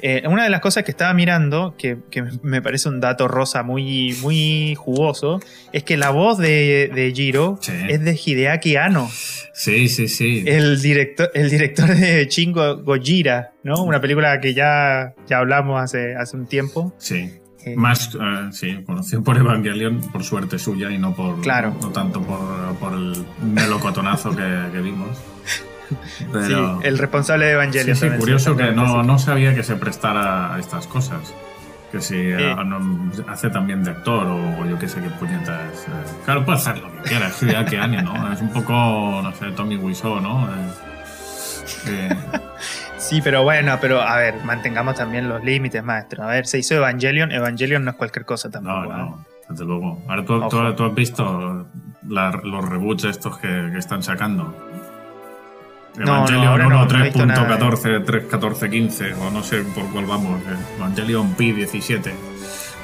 Eh, 0.00 0.22
una 0.28 0.44
de 0.44 0.50
las 0.50 0.60
cosas 0.60 0.84
que 0.84 0.90
estaba 0.90 1.12
mirando, 1.14 1.74
que, 1.76 1.98
me 2.42 2.62
parece 2.62 2.88
un 2.88 3.00
dato 3.00 3.28
rosa 3.28 3.62
muy, 3.62 4.16
muy 4.22 4.74
jugoso, 4.76 5.40
es 5.72 5.82
que 5.82 5.96
la 5.96 6.10
voz 6.10 6.38
de, 6.38 6.90
de 6.94 7.12
Jiro 7.14 7.58
es 7.88 8.04
de 8.04 8.20
Hideaki 8.24 8.76
Anno. 8.76 9.10
Sí, 9.52 9.88
sí, 9.88 10.08
sí. 10.08 10.44
El 10.46 10.80
director, 10.80 11.30
el 11.34 11.50
director 11.50 11.88
de 11.88 12.26
Chingo 12.28 12.78
Gojira, 12.82 13.52
¿no? 13.62 13.82
Una 13.82 14.00
película 14.00 14.40
que 14.40 14.54
ya, 14.54 15.14
ya 15.26 15.38
hablamos 15.38 15.82
hace, 15.82 16.14
hace 16.14 16.36
un 16.36 16.46
tiempo. 16.46 16.94
Sí. 16.98 17.38
Eh, 17.64 17.76
Más, 17.76 18.12
uh, 18.16 18.50
sí, 18.50 18.82
conocido 18.84 19.22
por 19.22 19.36
Evangelion, 19.36 20.00
por 20.10 20.24
suerte 20.24 20.58
suya 20.58 20.90
y 20.90 20.98
no 20.98 21.14
por 21.14 21.40
claro. 21.42 21.76
no 21.80 21.90
tanto 21.90 22.20
por, 22.20 22.40
por 22.80 22.92
el 22.92 23.24
melocotonazo 23.40 24.34
que, 24.34 24.72
que 24.72 24.80
vimos. 24.80 25.16
Sí, 26.46 26.54
el 26.82 26.98
responsable 26.98 27.46
de 27.46 27.52
Evangelion. 27.52 27.96
Sí, 27.96 28.08
sí 28.08 28.16
curioso 28.16 28.56
que 28.56 28.72
no, 28.72 29.02
no, 29.02 29.18
sabía 29.18 29.54
que 29.54 29.62
se 29.62 29.76
prestara 29.76 30.54
a 30.54 30.58
estas 30.58 30.86
cosas. 30.86 31.34
Que 31.90 32.00
si 32.00 32.16
eh, 32.16 32.56
hace 33.28 33.50
también 33.50 33.84
de 33.84 33.90
actor 33.90 34.26
o, 34.26 34.66
yo 34.66 34.78
qué 34.78 34.88
sé 34.88 35.00
qué 35.02 35.10
puñetas. 35.10 35.84
Eh, 35.88 35.90
claro, 36.24 36.42
puede 36.44 36.58
hacer 36.58 36.78
lo 36.78 36.90
que 36.90 37.08
quiera, 37.10 37.28
es 37.28 37.40
ya 37.40 37.66
que 37.66 37.78
Anya, 37.78 38.00
¿no? 38.00 38.32
Es 38.32 38.40
un 38.40 38.48
poco, 38.48 38.72
no 38.72 39.30
sé, 39.34 39.50
Tommy 39.50 39.76
Wiseau, 39.76 40.18
¿no? 40.20 40.48
Eh, 41.86 42.08
sí, 42.96 43.20
pero 43.22 43.42
bueno, 43.42 43.76
pero 43.78 44.00
a 44.00 44.16
ver, 44.16 44.36
mantengamos 44.42 44.94
también 44.94 45.28
los 45.28 45.44
límites, 45.44 45.84
maestro. 45.84 46.24
A 46.24 46.28
ver, 46.28 46.46
se 46.46 46.58
hizo 46.58 46.74
Evangelion, 46.76 47.30
Evangelion 47.30 47.84
no 47.84 47.90
es 47.90 47.96
cualquier 47.98 48.24
cosa 48.24 48.50
tampoco. 48.50 48.90
No, 48.90 48.96
no, 48.96 49.26
desde 49.50 49.64
luego. 49.66 50.02
Ahora 50.08 50.24
tú, 50.24 50.74
tú, 50.74 50.84
has 50.84 50.94
visto 50.94 51.66
los 52.08 52.68
reboots 52.70 53.04
estos 53.04 53.36
que, 53.36 53.68
que 53.70 53.78
están 53.78 54.02
sacando. 54.02 54.54
Evangelion 55.98 56.68
no, 56.68 56.88
3.14, 56.88 58.04
3.14.15 58.04 59.14
o 59.18 59.30
no 59.30 59.42
sé 59.42 59.62
por 59.62 59.90
cuál 59.92 60.06
vamos. 60.06 60.40
Evangelion 60.76 61.34
Pi 61.34 61.52
17. 61.52 62.10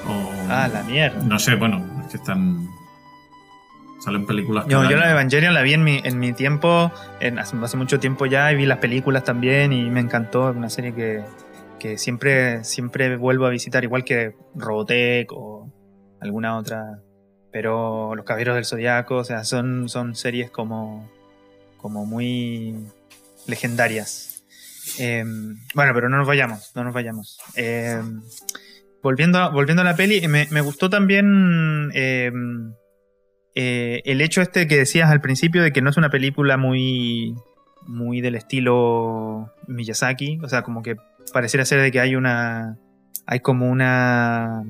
O, 0.07 0.33
ah, 0.51 0.69
la 0.73 0.83
mierda. 0.83 1.23
No 1.23 1.39
sé, 1.39 1.55
bueno, 1.55 1.85
es 2.03 2.09
que 2.09 2.17
están. 2.19 2.69
Salen 4.01 4.27
películas. 4.27 4.67
No, 4.67 4.89
yo 4.89 4.97
la 4.97 5.11
Evangelion 5.11 5.55
la 5.55 5.63
vi 5.63 5.75
en 5.75 5.83
mi, 5.83 6.01
en 6.05 6.19
mi 6.19 6.33
tiempo, 6.33 6.93
en, 7.19 7.39
hace, 7.39 7.77
mucho 7.77 7.99
tiempo 7.99 8.27
ya, 8.27 8.53
y 8.53 8.57
vi 8.57 8.65
las 8.65 8.79
películas 8.79 9.25
también 9.25 9.73
y 9.73 9.91
me 9.91 10.01
encantó. 10.01 10.51
Es 10.51 10.57
una 10.57 10.71
serie 10.71 10.95
que, 10.95 11.25
que 11.81 11.99
siempre, 11.99 12.63
siempre 12.63 13.17
vuelvo 13.17 13.47
a 13.47 13.51
visitar, 13.51 13.83
igual 13.85 14.05
que 14.05 14.35
Robotech 14.55 15.33
o 15.33 15.69
alguna 16.21 16.57
otra. 16.57 17.01
Pero 17.51 18.15
Los 18.15 18.25
Caballeros 18.25 18.55
del 18.55 18.67
Zodiaco, 18.67 19.17
o 19.17 19.25
sea, 19.25 19.43
son, 19.43 19.89
son 19.89 20.15
series 20.15 20.51
como, 20.51 21.11
como 21.79 22.07
muy 22.07 22.77
legendarias. 23.49 24.45
Em, 24.99 25.57
bueno, 25.75 25.93
pero 25.95 26.09
no 26.09 26.17
nos 26.17 26.27
vayamos, 26.27 26.71
no 26.75 26.85
nos 26.85 26.95
vayamos. 26.95 27.39
Em, 27.57 28.23
volviendo, 29.03 29.39
a, 29.39 29.49
volviendo 29.49 29.83
a 29.83 29.85
la 29.85 29.97
peli, 29.97 30.27
me, 30.29 30.61
gustó 30.61 30.89
también 30.91 31.91
em, 31.95 32.73
eh, 33.55 34.03
el 34.05 34.21
hecho 34.21 34.41
este 34.41 34.67
que 34.67 34.77
decías 34.77 35.11
al 35.11 35.21
principio 35.21 35.63
de 35.63 35.73
que 35.73 35.83
no 35.83 35.91
es 35.91 35.97
una 35.97 36.11
película 36.11 36.57
muy, 36.57 37.35
muy 37.87 38.21
del 38.21 38.35
estilo 38.35 39.53
Miyazaki, 39.67 40.39
o 40.43 40.49
sea, 40.49 40.63
como 40.63 40.83
que 40.83 40.97
pareciera 41.33 41.65
ser 41.65 41.81
de 41.81 41.91
que 41.91 42.01
hay 42.01 42.17
una, 42.17 42.79
hay 43.27 43.41
como 43.41 43.69
una 43.69 44.65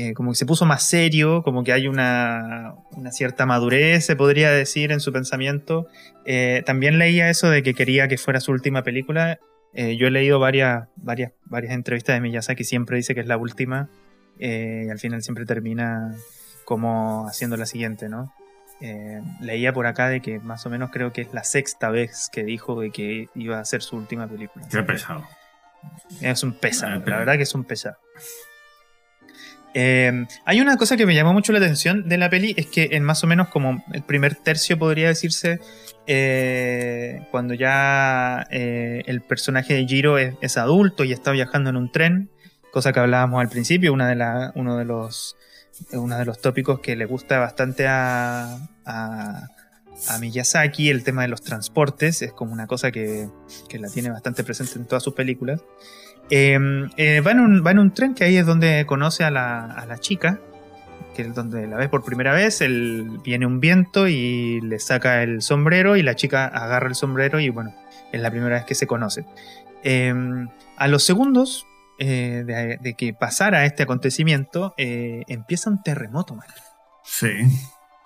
eh, 0.00 0.14
como 0.14 0.30
que 0.30 0.36
se 0.36 0.46
puso 0.46 0.64
más 0.64 0.82
serio, 0.82 1.42
como 1.42 1.62
que 1.62 1.74
hay 1.74 1.86
una, 1.86 2.74
cierta 3.10 3.44
madurez, 3.44 4.06
se 4.06 4.16
podría 4.16 4.50
decir, 4.50 4.92
en 4.92 5.00
su 5.00 5.12
pensamiento. 5.12 5.88
Eh, 6.24 6.62
también 6.64 6.98
leía 6.98 7.28
eso 7.28 7.50
de 7.50 7.62
que 7.62 7.74
quería 7.74 8.08
que 8.08 8.16
fuera 8.16 8.40
su 8.40 8.50
última 8.50 8.82
película. 8.82 9.40
Eh, 9.74 9.98
yo 9.98 10.06
he 10.06 10.10
leído 10.10 10.38
varias, 10.38 10.88
varias, 10.96 11.32
varias 11.44 11.74
entrevistas 11.74 12.16
de 12.16 12.20
Miyazaki, 12.22 12.64
siempre 12.64 12.96
dice 12.96 13.14
que 13.14 13.20
es 13.20 13.26
la 13.26 13.36
última, 13.36 13.90
y 14.38 14.88
al 14.88 14.98
final 14.98 15.22
siempre 15.22 15.44
termina 15.44 16.14
como 16.64 17.26
haciendo 17.28 17.58
la 17.58 17.66
siguiente, 17.66 18.08
¿no? 18.08 18.32
leía 19.42 19.74
por 19.74 19.86
acá 19.86 20.08
de 20.08 20.22
que 20.22 20.40
más 20.40 20.64
o 20.64 20.70
menos 20.70 20.90
creo 20.90 21.12
que 21.12 21.20
es 21.20 21.34
la 21.34 21.44
sexta 21.44 21.90
vez 21.90 22.30
que 22.32 22.44
dijo 22.44 22.80
de 22.80 22.90
que 22.90 23.28
iba 23.34 23.60
a 23.60 23.64
ser 23.66 23.82
su 23.82 23.96
última 23.96 24.26
película. 24.26 24.66
Qué 24.70 24.82
pesado. 24.82 25.26
Es 26.22 26.42
un 26.42 26.54
pesado, 26.54 27.02
la 27.04 27.18
verdad 27.18 27.36
que 27.36 27.42
es 27.42 27.54
un 27.54 27.64
pesado. 27.64 27.98
Eh, 29.74 30.26
hay 30.44 30.60
una 30.60 30.76
cosa 30.76 30.96
que 30.96 31.06
me 31.06 31.14
llamó 31.14 31.32
mucho 31.32 31.52
la 31.52 31.58
atención 31.58 32.08
de 32.08 32.18
la 32.18 32.28
peli, 32.28 32.54
es 32.56 32.66
que 32.66 32.90
en 32.92 33.04
más 33.04 33.22
o 33.22 33.26
menos 33.26 33.48
como 33.48 33.84
el 33.92 34.02
primer 34.02 34.34
tercio 34.34 34.78
podría 34.78 35.08
decirse, 35.08 35.60
eh, 36.06 37.26
cuando 37.30 37.54
ya 37.54 38.46
eh, 38.50 39.02
el 39.06 39.20
personaje 39.20 39.74
de 39.74 39.86
Jiro 39.86 40.18
es, 40.18 40.56
adulto 40.56 41.04
y 41.04 41.12
está 41.12 41.30
viajando 41.30 41.70
en 41.70 41.76
un 41.76 41.92
tren, 41.92 42.30
cosa 42.72 42.92
que 42.92 43.00
hablábamos 43.00 43.40
al 43.40 43.48
principio, 43.48 43.92
una 43.92 44.08
de 44.08 44.50
uno, 44.56 44.76
de 44.76 44.84
los, 44.84 45.36
tópicos 46.40 46.80
que 46.80 46.96
le 46.96 47.06
gusta 47.06 47.38
bastante 47.38 47.86
a, 47.86 48.58
Miyazaki, 50.18 50.88
el 50.88 51.04
tema 51.04 51.22
de 51.22 51.28
los 51.28 51.42
transportes, 51.42 52.22
es 52.22 52.32
como 52.32 52.52
una 52.52 52.66
cosa 52.66 52.90
que 52.90 53.28
la 53.78 53.88
tiene 53.88 54.10
bastante 54.10 54.42
presente 54.42 54.72
en 54.76 54.86
todas 54.86 55.04
sus 55.04 55.14
películas. 55.14 55.60
Em, 56.30 56.90
eh, 56.96 57.20
va, 57.20 57.32
en 57.32 57.40
un, 57.40 57.66
va, 57.66 57.72
en 57.72 57.80
un, 57.80 57.92
tren 57.92 58.14
que 58.14 58.24
ahí 58.24 58.36
es 58.36 58.46
donde 58.46 58.86
conoce 58.86 59.24
a 59.24 59.30
la, 59.30 59.64
a 59.64 59.84
la 59.86 59.98
chica, 59.98 60.38
que 61.14 61.22
es 61.22 61.34
donde 61.34 61.66
la 61.66 61.76
ve 61.76 61.88
por 61.88 62.04
primera 62.04 62.32
vez. 62.32 62.60
Él, 62.60 63.20
viene 63.24 63.46
un 63.46 63.60
viento 63.60 64.06
y 64.06 64.60
le 64.60 64.78
saca 64.78 65.22
el 65.22 65.42
sombrero 65.42 65.96
y 65.96 66.02
la 66.02 66.14
chica 66.14 66.46
agarra 66.46 66.88
el 66.88 66.94
sombrero 66.94 67.40
y 67.40 67.48
bueno, 67.48 67.74
es 68.12 68.20
la 68.20 68.30
primera 68.30 68.56
vez 68.56 68.64
que 68.64 68.76
se 68.76 68.86
conocen. 68.86 69.26
Em, 69.82 70.48
a 70.76 70.88
los 70.88 71.02
segundos 71.02 71.66
eh, 71.98 72.78
de, 72.80 72.94
que 72.94 73.12
pasara 73.12 73.64
este 73.66 73.82
acontecimiento, 73.82 74.74
eh, 74.78 75.24
empieza 75.26 75.68
un 75.68 75.82
terremoto, 75.82 76.34
man. 76.34 76.46
Sí. 77.04 77.30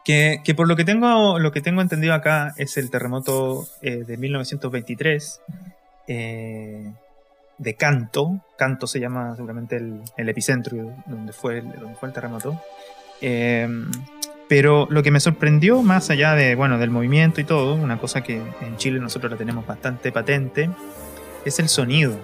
Que, 0.04 0.40
que, 0.44 0.54
por 0.54 0.66
lo 0.66 0.76
que 0.76 0.84
tengo, 0.84 1.38
lo 1.38 1.52
que 1.52 1.60
tengo 1.60 1.80
entendido 1.80 2.14
acá 2.14 2.54
es 2.56 2.76
el 2.76 2.90
terremoto 2.90 3.66
de 3.80 4.16
1923. 4.18 5.40
Eh, 6.08 6.92
de 7.58 7.74
Canto. 7.74 8.40
Canto 8.56 8.86
se 8.86 9.00
llama 9.00 9.34
seguramente 9.36 9.76
el, 9.76 10.28
epicentro 10.28 10.94
donde 11.06 11.32
fue 11.32 11.58
el, 11.58 11.72
donde 11.72 11.94
fue 11.94 12.08
el 12.08 12.14
terremoto. 12.14 12.60
Eh, 13.20 13.68
pero 14.48 14.86
lo 14.90 15.02
que 15.02 15.10
me 15.10 15.20
sorprendió, 15.20 15.82
más 15.82 16.10
allá 16.10 16.34
de, 16.34 16.54
bueno, 16.54 16.78
del 16.78 16.90
movimiento 16.90 17.40
y 17.40 17.44
todo, 17.44 17.74
una 17.74 17.98
cosa 17.98 18.22
que 18.22 18.36
en 18.60 18.76
Chile 18.76 19.00
nosotros 19.00 19.32
la 19.32 19.38
tenemos 19.38 19.66
bastante 19.66 20.12
patente, 20.12 20.70
es 21.44 21.58
el 21.58 21.68
sonido 21.68 22.18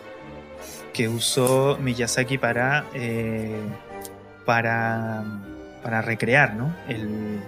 que 0.93 1.09
usó 1.09 1.79
Miyazaki 1.81 2.37
para, 2.37 2.85
eh, 2.95 3.61
para, 4.45 5.25
para 5.83 6.03
recrear 6.03 6.55
¿no? 6.55 6.75
el, 6.89 7.41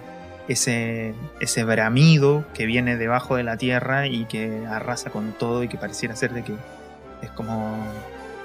ese, 0.47 1.13
ese 1.39 1.63
bramido 1.63 2.45
que 2.53 2.65
viene 2.65 2.97
debajo 2.97 3.35
de 3.35 3.43
la 3.43 3.57
tierra 3.57 4.07
y 4.07 4.25
que 4.25 4.65
arrasa 4.65 5.09
con 5.09 5.33
todo 5.33 5.63
y 5.63 5.67
que 5.67 5.77
pareciera 5.77 6.15
ser 6.15 6.33
de 6.33 6.43
que 6.43 6.55
es 7.23 7.31
como 7.31 7.77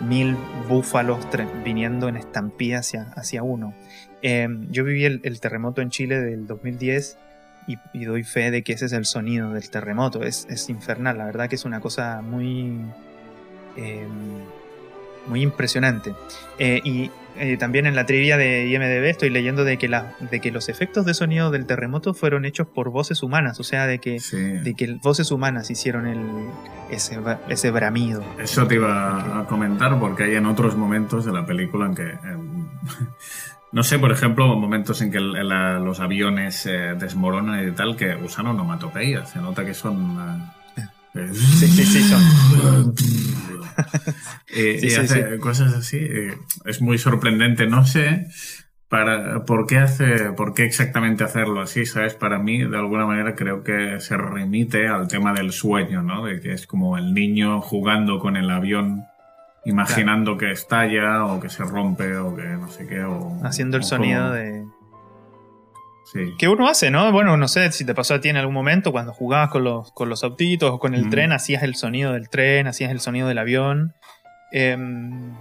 mil 0.01 0.37
búfalos 0.69 1.27
viniendo 1.65 2.09
en 2.09 2.17
estampida 2.17 2.79
hacia, 2.79 3.13
hacia 3.17 3.43
uno. 3.43 3.75
Em, 4.23 4.71
yo 4.71 4.85
viví 4.85 5.05
el, 5.05 5.41
terremoto 5.41 5.83
en 5.83 5.91
Chile 5.91 6.21
del 6.21 6.47
2010 6.47 7.19
y, 7.93 8.05
doy 8.05 8.25
fe 8.25 8.51
de 8.51 8.63
que 8.63 8.73
ese 8.73 8.87
es 8.87 8.93
el 8.93 9.05
sonido 9.05 9.53
del 9.53 9.69
terremoto. 9.71 10.23
Es, 10.23 10.47
es 10.49 10.69
infernal, 10.69 11.19
la 11.19 11.27
verdad 11.27 11.49
que 11.49 11.57
es 11.57 11.65
una 11.65 11.81
cosa 11.81 12.23
muy, 12.23 12.81
em, 13.77 14.09
muy 15.29 15.43
impresionante. 15.43 16.15
Eh, 16.59 16.81
y 16.85 17.11
eh, 17.41 17.57
también 17.57 17.87
en 17.87 17.95
la 17.95 18.05
trivia 18.05 18.37
de 18.37 18.67
IMDB 18.67 19.05
estoy 19.05 19.31
leyendo 19.31 19.65
de 19.65 19.79
que, 19.79 19.89
la, 19.89 20.15
de 20.19 20.41
que 20.41 20.51
los 20.51 20.69
efectos 20.69 21.07
de 21.07 21.15
sonido 21.15 21.51
del 21.53 21.67
terremoto 21.67 22.13
fueron 22.13 22.45
hechos 22.45 22.67
por 22.67 22.91
voces 22.91 23.23
humanas, 23.23 23.61
o 23.61 23.65
sea, 23.65 23.87
de 23.87 24.01
que, 24.01 24.19
de 24.33 24.75
que 24.75 24.99
voces 25.01 25.31
humanas 25.31 25.71
hicieron 25.71 26.09
el, 26.09 26.21
ese, 26.91 27.19
ese 27.49 27.71
bramido. 27.71 28.25
Eso 28.39 28.67
te 28.67 28.75
iba 28.75 29.41
a 29.41 29.47
comentar 29.47 29.99
porque 30.01 30.25
hay 30.25 30.35
en 30.35 30.47
otros 30.47 30.77
momentos 30.77 31.25
de 31.25 31.33
la 31.33 31.47
película 31.47 31.87
en 31.87 31.95
que... 31.95 32.19
no 33.73 33.83
sé, 33.85 34.01
por 34.01 34.11
ejemplo, 34.11 34.57
momentos 34.57 35.01
en 35.03 35.13
que 35.13 35.21
los 35.21 36.01
aviones 36.01 36.67
eh, 36.67 36.97
desmoronan 36.99 37.69
y 37.69 37.71
tal, 37.73 37.97
que 37.97 38.17
usan 38.17 38.49
onomatopeyas. 38.49 39.31
Se 39.31 39.39
nota 39.39 39.65
que 39.65 39.75
son... 39.75 40.58
Sí, 41.35 41.67
sí, 41.67 41.85
sí, 41.85 42.03
son. 42.03 42.95
Eh, 44.49 44.81
y 44.83 44.93
hace 44.93 45.39
cosas 45.39 45.73
así. 45.73 45.99
Eh, 45.99 46.37
es 46.65 46.81
muy 46.81 46.99
sorprendente. 46.99 47.69
No 47.69 47.87
sé 47.87 48.27
para, 48.89 49.45
por 49.45 49.67
qué 49.67 49.79
hace, 49.79 50.33
por 50.33 50.55
qué 50.55 50.65
exactamente 50.65 51.23
hacerlo 51.23 51.61
así, 51.61 51.85
¿sabes? 51.85 52.15
Para 52.15 52.39
mí, 52.39 52.59
de 52.59 52.77
alguna 52.77 53.07
manera, 53.07 53.35
creo 53.35 53.63
que 53.63 54.01
se 54.01 54.17
remite 54.17 54.89
al 54.89 55.09
tema 55.09 55.33
del 55.35 55.53
sueño, 55.53 56.03
¿no? 56.03 56.25
De 56.25 56.41
que 56.41 56.53
es 56.53 56.67
como 56.67 56.97
el 56.97 57.13
niño 57.13 57.61
jugando 57.61 58.19
con 58.19 58.37
el 58.37 58.51
avión, 58.51 59.05
imaginando 59.65 60.39
que 60.39 60.51
estalla 60.51 61.25
o 61.27 61.39
que 61.39 61.51
se 61.51 61.65
rompe 61.65 62.17
o 62.17 62.35
que 62.35 62.45
no 62.45 62.69
sé 62.71 62.87
qué. 62.87 63.05
O, 63.05 63.39
Haciendo 63.45 63.77
el 63.77 63.85
sonido 63.85 64.33
de. 64.33 64.65
Sí. 66.13 66.21
que 66.39 66.49
uno 66.49 66.69
hace, 66.69 66.91
¿no? 66.91 67.13
Bueno, 67.13 67.37
no 67.37 67.49
sé 67.49 67.71
si 67.73 67.85
te 67.85 67.95
pasó 67.95 68.15
a 68.15 68.21
ti 68.21 68.29
en 68.31 68.37
algún 68.39 68.55
momento 68.55 68.93
cuando 68.93 69.13
jugabas 69.13 69.51
con 69.51 69.65
los, 69.65 69.93
con 69.93 70.09
los 70.09 70.25
autitos 70.25 70.71
o 70.71 70.79
con 70.79 70.95
el 70.95 71.07
Mm. 71.07 71.11
tren, 71.11 71.33
hacías 71.33 71.63
el 71.63 71.75
sonido 71.75 72.13
del 72.15 72.29
tren, 72.31 72.67
hacías 72.67 72.91
el 72.91 73.01
sonido 73.01 73.29
del 73.29 73.37
avión. 73.39 73.93
Em, 74.53 75.35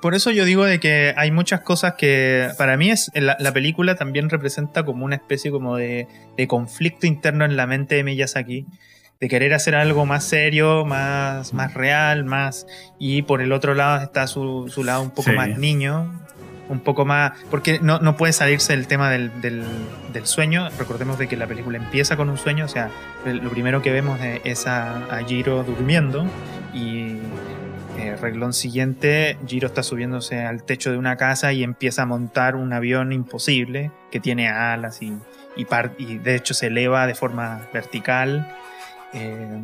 por 0.00 0.14
eso 0.14 0.30
yo 0.30 0.44
digo 0.44 0.64
de 0.64 0.80
que 0.80 1.12
hay 1.16 1.30
muchas 1.30 1.60
cosas 1.60 1.94
que 1.98 2.48
para 2.56 2.76
mí 2.76 2.90
es 2.90 3.10
la, 3.14 3.36
la 3.38 3.52
película 3.52 3.96
también 3.96 4.30
representa 4.30 4.84
como 4.84 5.04
una 5.04 5.16
especie 5.16 5.50
como 5.50 5.76
de, 5.76 6.06
de 6.36 6.46
conflicto 6.48 7.06
interno 7.06 7.44
en 7.44 7.56
la 7.56 7.66
mente 7.66 7.96
de 7.96 8.04
Miyazaki 8.04 8.64
de 9.20 9.28
querer 9.28 9.52
hacer 9.52 9.74
algo 9.74 10.06
más 10.06 10.22
serio, 10.24 10.84
más, 10.86 11.52
más 11.52 11.74
real, 11.74 12.24
más 12.24 12.66
y 13.00 13.22
por 13.22 13.42
el 13.42 13.50
otro 13.52 13.74
lado 13.74 14.00
está 14.04 14.28
su, 14.28 14.68
su 14.68 14.84
lado 14.84 15.02
un 15.02 15.10
poco 15.10 15.30
Sí. 15.30 15.36
más 15.36 15.58
niño, 15.58 16.12
un 16.68 16.80
poco 16.80 17.04
más 17.04 17.32
porque 17.50 17.78
no, 17.80 17.98
no 18.00 18.16
puede 18.16 18.32
salirse 18.32 18.74
del 18.76 18.86
tema 18.86 19.10
del, 19.10 19.30
del- 19.40 19.64
sueño. 20.24 20.68
Recordemos 20.78 21.18
de 21.18 21.28
que 21.28 21.36
la 21.36 21.46
película 21.46 21.78
empieza 21.78 22.16
con 22.16 22.28
un 22.28 22.36
sueño, 22.38 22.64
o 22.64 22.68
sea, 22.68 22.90
el- 23.24 23.38
lo 23.38 23.50
primero 23.50 23.82
que 23.82 23.90
vemos 23.92 24.18
es- 24.44 24.66
a, 24.66 25.00
Jiro 25.26 25.62
durmiendo 25.64 26.26
y 26.74 27.18
eh, 27.98 28.16
reglón 28.20 28.52
siguiente, 28.52 29.36
Jiro 29.46 29.66
está 29.68 29.82
subiéndose 29.82 30.44
al 30.44 30.62
techo 30.64 30.90
de 30.92 30.98
una 30.98 31.16
casa 31.16 31.52
y 31.52 31.62
empieza 31.64 32.02
a 32.02 32.06
montar 32.06 32.54
un 32.56 32.72
avión 32.72 33.12
imposible 33.12 33.90
que 34.10 34.20
tiene 34.20 34.48
alas 34.48 35.02
y, 35.02 35.12
y, 35.56 35.64
par- 35.64 35.92
y 35.98 36.18
de 36.18 36.34
hecho 36.36 36.52
se 36.54 36.66
eleva 36.68 37.06
de 37.06 37.14
forma 37.14 37.62
vertical. 37.72 38.46
Eh, 39.14 39.58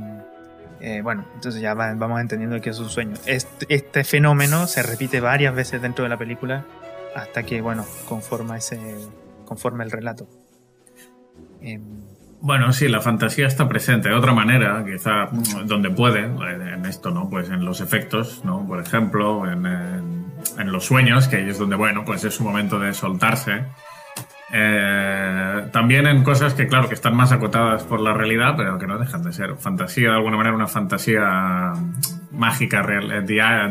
eh, 0.80 1.00
bueno, 1.02 1.24
entonces 1.34 1.60
ya 1.60 1.74
va- 1.74 1.94
vamos 1.94 2.20
entendiendo 2.20 2.60
que 2.60 2.70
es 2.70 2.78
un 2.78 2.88
sueño. 2.90 3.14
Este, 3.26 3.66
este 3.68 4.04
fenómeno 4.04 4.66
se 4.66 4.82
repite 4.82 5.20
varias 5.20 5.54
veces 5.54 5.80
dentro 5.82 6.02
de 6.04 6.08
la 6.08 6.16
película 6.16 6.64
hasta 7.14 7.42
que, 7.42 7.60
bueno, 7.60 7.84
conforma 8.08 8.56
ese 8.56 8.78
conforma 9.44 9.84
el 9.84 9.90
relato. 9.90 10.26
Em, 11.60 11.82
Bueno, 12.40 12.72
sí, 12.74 12.88
la 12.88 13.00
fantasía 13.00 13.46
está 13.46 13.66
presente. 13.68 14.08
De 14.10 14.14
otra 14.14 14.32
manera, 14.34 14.84
quizá 14.84 15.28
donde 15.64 15.88
puede, 15.90 16.24
en 16.24 16.84
esto, 16.84 17.10
¿no? 17.10 17.28
Pues 17.30 17.48
en 17.48 17.64
los 17.64 17.80
efectos, 17.80 18.44
¿no? 18.44 18.66
Por 18.66 18.80
ejemplo, 18.80 19.50
en, 19.50 19.64
en- 19.64 20.72
los 20.72 20.84
sueños, 20.84 21.26
que 21.28 21.36
ahí 21.36 21.48
es 21.48 21.58
donde, 21.58 21.76
bueno, 21.76 22.04
pues 22.04 22.22
es 22.24 22.38
un 22.40 22.46
momento 22.46 22.78
de 22.78 22.92
soltarse. 22.92 23.64
Eh, 24.52 25.68
también 25.72 26.06
en 26.06 26.22
cosas 26.22 26.52
que, 26.54 26.66
claro, 26.68 26.86
que 26.88 26.94
están 26.94 27.16
más 27.16 27.32
acotadas 27.32 27.82
por 27.84 28.00
la 28.00 28.12
realidad, 28.12 28.54
pero 28.56 28.78
que 28.78 28.86
no 28.86 28.98
dejan 28.98 29.22
de 29.22 29.32
ser 29.32 29.56
fantasía, 29.56 30.10
de 30.10 30.16
alguna 30.16 30.36
manera, 30.36 30.54
una 30.54 30.66
fantasía 30.68 31.72
mágica 32.30 32.82
real, 32.82 33.10
eh, 33.10 33.22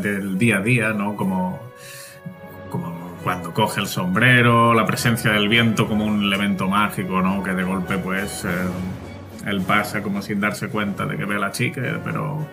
del 0.01 0.37
día 0.39 0.57
a 0.57 0.61
día, 0.61 0.89
¿no? 0.93 1.15
Como, 1.15 1.59
como 2.71 3.02
cuando 3.23 3.53
coge 3.53 3.79
el 3.79 3.87
sombrero, 3.87 4.73
la 4.73 4.85
presencia 4.85 5.31
del 5.31 5.47
viento 5.47 5.87
como 5.87 6.05
un 6.05 6.23
elemento 6.23 6.67
mágico, 6.67 7.21
¿no? 7.21 7.41
Que 7.41 7.53
de 7.53 7.63
golpe, 7.63 7.97
pues, 7.97 8.45
eh, 8.45 8.49
él 9.45 9.61
pasa 9.61 10.03
como 10.03 10.21
sin 10.21 10.39
darse 10.39 10.67
cuenta 10.67 11.05
de 11.05 11.17
que 11.17 11.25
ve 11.25 11.35
a 11.35 11.39
la 11.39 11.51
chica, 11.51 11.81
pero 12.03 12.45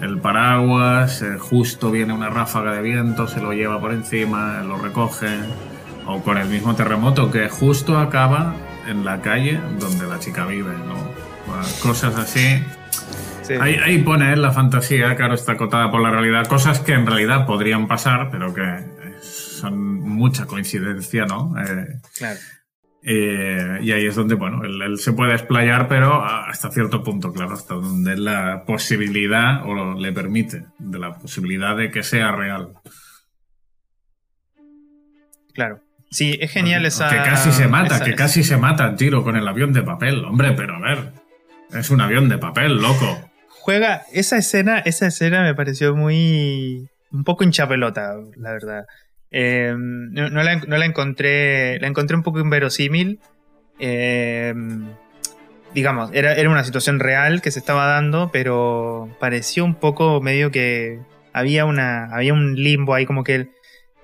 el 0.00 0.18
paraguas, 0.18 1.22
eh, 1.22 1.36
justo 1.38 1.90
viene 1.90 2.12
una 2.12 2.30
ráfaga 2.30 2.72
de 2.72 2.82
viento, 2.82 3.26
se 3.26 3.40
lo 3.40 3.52
lleva 3.52 3.80
por 3.80 3.92
encima, 3.92 4.62
lo 4.62 4.78
recoge, 4.78 5.28
o 6.06 6.22
con 6.22 6.38
el 6.38 6.48
mismo 6.48 6.74
terremoto 6.74 7.30
que 7.30 7.48
justo 7.48 7.98
acaba 7.98 8.54
en 8.86 9.04
la 9.04 9.20
calle 9.20 9.60
donde 9.78 10.06
la 10.06 10.18
chica 10.18 10.46
vive, 10.46 10.70
¿no? 10.70 10.94
Bueno, 11.46 11.62
Cosas 11.82 12.16
así. 12.16 12.62
sí. 13.42 13.54
Ahí, 13.60 13.76
ahí 13.84 13.98
pone 13.98 14.34
la 14.36 14.52
fantasía, 14.52 15.14
claro, 15.16 15.34
está 15.34 15.52
acotada 15.52 15.90
por 15.90 16.00
la 16.00 16.10
realidad. 16.10 16.46
Cosas 16.46 16.80
que 16.80 16.92
en 16.92 17.06
realidad 17.06 17.46
podrían 17.46 17.88
pasar, 17.88 18.28
pero 18.30 18.54
que 18.54 18.62
son 19.58 19.78
mucha 20.00 20.46
coincidencia, 20.46 21.24
¿no? 21.26 21.54
Eh, 21.60 21.86
Claro. 22.16 22.38
eh, 23.02 23.78
y 23.82 23.92
ahí 23.92 24.06
es 24.06 24.14
donde, 24.16 24.34
bueno, 24.34 24.64
él, 24.64 24.80
él 24.82 24.98
se 24.98 25.12
puede 25.12 25.32
explayar, 25.34 25.88
pero 25.88 26.24
hasta 26.24 26.70
cierto 26.70 27.02
punto, 27.02 27.32
claro, 27.32 27.52
hasta 27.54 27.74
donde 27.74 28.16
la 28.16 28.64
posibilidad 28.66 29.64
o 29.66 29.74
lo- 29.74 29.94
le 29.98 30.12
permite, 30.12 30.66
de 30.78 30.98
la 30.98 31.18
posibilidad 31.18 31.76
de 31.76 31.90
que 31.90 32.02
sea 32.02 32.32
real. 32.32 32.72
Claro. 35.54 35.80
Sí, 36.10 36.38
es 36.40 36.50
genial 36.52 36.86
esa. 36.86 37.10
Que 37.10 37.16
casi 37.16 37.52
se 37.52 37.68
mata, 37.68 37.96
esa- 37.96 38.04
que 38.04 38.14
casi 38.14 38.42
se 38.42 38.56
mata 38.56 38.86
el 38.88 38.96
tiro 38.96 39.22
con 39.24 39.36
el 39.36 39.46
avión 39.46 39.72
de 39.72 39.82
papel. 39.82 40.24
Hombre, 40.24 40.52
pero 40.52 40.76
a 40.76 40.80
ver, 40.80 41.12
es 41.72 41.90
un 41.90 42.00
avión 42.00 42.28
de 42.28 42.38
papel, 42.38 42.76
loco. 42.80 43.30
Juega. 43.48 44.02
Esa 44.12 44.38
escena, 44.38 44.78
esa 44.78 45.06
escena 45.08 45.42
me 45.42 45.54
pareció 45.54 45.94
muy. 45.94 46.88
un 47.10 47.24
poco 47.24 47.42
hincha 47.44 47.66
pelota, 47.68 48.14
la 48.36 48.52
verdad. 48.52 48.84
Eh, 49.30 49.74
no, 49.76 50.30
no 50.30 50.42
la, 50.42 50.56
no 50.56 50.76
la 50.76 50.84
encontré. 50.86 51.78
La 51.80 51.86
encontré 51.88 52.16
un 52.16 52.22
poco 52.22 52.40
inverosímil. 52.40 53.20
Eh, 53.78 54.54
digamos, 55.74 56.10
era, 56.14 56.34
era 56.34 56.48
una 56.50 56.64
situación 56.64 56.98
real 57.00 57.42
que 57.42 57.50
se 57.50 57.58
estaba 57.58 57.86
dando, 57.86 58.30
pero 58.32 59.08
pareció 59.20 59.64
un 59.64 59.74
poco 59.74 60.20
medio 60.20 60.50
que 60.50 60.98
había 61.32 61.64
una. 61.64 62.06
había 62.14 62.32
un 62.34 62.54
limbo 62.56 62.94
ahí, 62.94 63.06
como 63.06 63.24
que 63.24 63.48